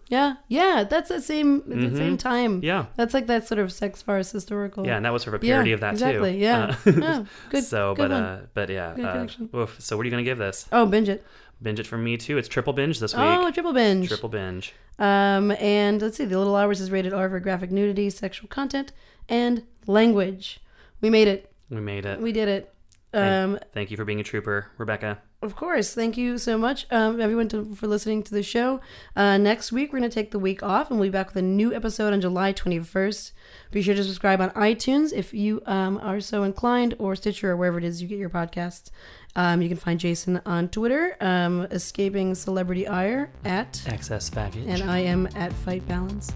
Yeah, 0.08 0.34
yeah. 0.48 0.84
That's 0.92 1.08
the 1.08 1.20
same. 1.20 1.62
It's 1.70 1.92
the 1.92 1.96
same 1.96 2.16
time. 2.18 2.56
Mm-hmm. 2.56 2.64
Yeah. 2.72 2.86
That's 2.96 3.14
like 3.14 3.26
that 3.28 3.46
sort 3.46 3.58
of 3.60 3.72
sex 3.72 4.02
farce 4.02 4.30
historical. 4.32 4.86
yeah 4.86 4.96
and 4.96 5.04
that 5.04 5.12
was 5.12 5.22
sort 5.22 5.34
of 5.36 5.42
a 5.42 5.46
Yeah, 5.46 5.54
parody 5.54 5.72
of 5.72 5.80
that 5.80 5.92
exactly. 5.92 6.32
too 6.32 6.38
Yeah. 6.38 6.76
Uh, 6.86 6.92
Yeah, 7.06 7.24
good- 7.50 7.64
so 7.64 7.94
good 7.94 8.08
but 8.08 8.10
one. 8.10 8.22
uh 8.22 8.46
but 8.54 8.68
yeah 8.70 8.90
uh, 9.08 9.56
oof. 9.56 9.76
so 9.80 9.96
what 9.96 10.02
are 10.02 10.06
you 10.08 10.10
gonna 10.10 10.30
give 10.32 10.38
this 10.38 10.66
Oh, 10.72 10.84
binge 10.86 11.08
it. 11.08 11.24
binge 11.62 11.78
it 11.80 11.86
from 11.86 12.02
me 12.04 12.16
too 12.16 12.38
it's 12.38 12.48
triple 12.48 12.72
binge 12.72 12.98
this 13.00 13.14
week 13.14 13.22
Oh, 13.24 13.50
triple 13.50 13.72
binge. 13.72 14.08
Triple 14.08 14.28
binge. 14.30 14.74
Um, 14.98 15.52
and 15.52 16.02
let's 16.02 16.16
see, 16.16 16.24
The 16.24 16.36
Little 16.36 16.56
Hours 16.56 16.80
is 16.80 16.90
rated 16.90 17.12
R 17.12 17.28
for 17.30 17.38
graphic 17.38 17.70
nudity, 17.70 18.10
sexual 18.10 18.48
content, 18.48 18.90
and 19.28 19.62
language. 19.86 20.58
We 21.00 21.08
made 21.08 21.28
it. 21.28 21.52
We 21.70 21.80
made 21.80 22.04
it. 22.04 22.20
We 22.20 22.32
did 22.32 22.48
it. 22.48 22.74
Thank- 23.12 23.54
Um, 23.54 23.58
Thank 23.72 23.90
you 23.90 23.96
for 23.96 24.04
being 24.04 24.20
a 24.20 24.24
trooper, 24.24 24.66
Rebecca. 24.76 25.18
Of 25.40 25.54
course. 25.54 25.94
Thank 25.94 26.16
you 26.16 26.36
so 26.36 26.58
much, 26.58 26.84
um, 26.90 27.20
everyone, 27.20 27.48
to, 27.50 27.74
for 27.76 27.86
listening 27.86 28.22
to 28.24 28.32
the 28.32 28.42
show. 28.42 28.80
Uh, 29.14 29.38
next 29.38 29.70
week, 29.70 29.92
we're 29.92 30.00
going 30.00 30.10
to 30.10 30.14
take 30.14 30.32
the 30.32 30.38
week 30.38 30.62
off 30.64 30.90
and 30.90 30.98
we'll 30.98 31.08
be 31.08 31.12
back 31.12 31.28
with 31.28 31.36
a 31.36 31.42
new 31.42 31.72
episode 31.72 32.12
on 32.12 32.20
July 32.20 32.52
21st. 32.52 33.32
Be 33.70 33.80
sure 33.80 33.94
to 33.94 34.02
subscribe 34.04 34.40
on 34.40 34.50
iTunes 34.50 35.12
if 35.12 35.32
you 35.32 35.62
um, 35.64 35.98
are 36.02 36.20
so 36.20 36.42
inclined, 36.42 36.96
or 36.98 37.14
Stitcher, 37.14 37.52
or 37.52 37.56
wherever 37.56 37.78
it 37.78 37.84
is 37.84 38.02
you 38.02 38.08
get 38.08 38.18
your 38.18 38.30
podcasts. 38.30 38.90
Um, 39.36 39.62
you 39.62 39.68
can 39.68 39.76
find 39.78 40.00
Jason 40.00 40.40
on 40.44 40.68
Twitter, 40.68 41.16
um, 41.20 41.62
Escaping 41.70 42.34
Celebrity 42.34 42.88
Ire 42.88 43.30
at, 43.44 43.80
Excess 43.86 44.28
baggage. 44.30 44.66
and 44.66 44.82
I 44.90 44.98
am 44.98 45.28
at 45.36 45.52
Fight 45.52 45.86
Balance. 45.86 46.32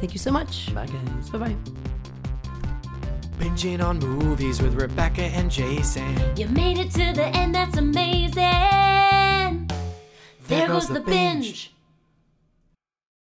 Thank 0.00 0.12
you 0.12 0.18
so 0.18 0.30
much. 0.30 0.72
Bye, 0.74 0.86
guys. 0.86 1.30
Bye 1.30 1.38
bye. 1.38 1.99
Binging 3.40 3.82
on 3.82 3.98
movies 3.98 4.60
with 4.60 4.74
Rebecca 4.74 5.22
and 5.22 5.50
Jason. 5.50 6.14
You 6.36 6.46
made 6.48 6.76
it 6.76 6.90
to 6.90 7.12
the 7.14 7.24
end, 7.34 7.54
that's 7.54 7.78
amazing. 7.78 8.44
There, 10.46 10.68
goes, 10.68 10.88
the 10.88 11.00
binge. 11.00 11.72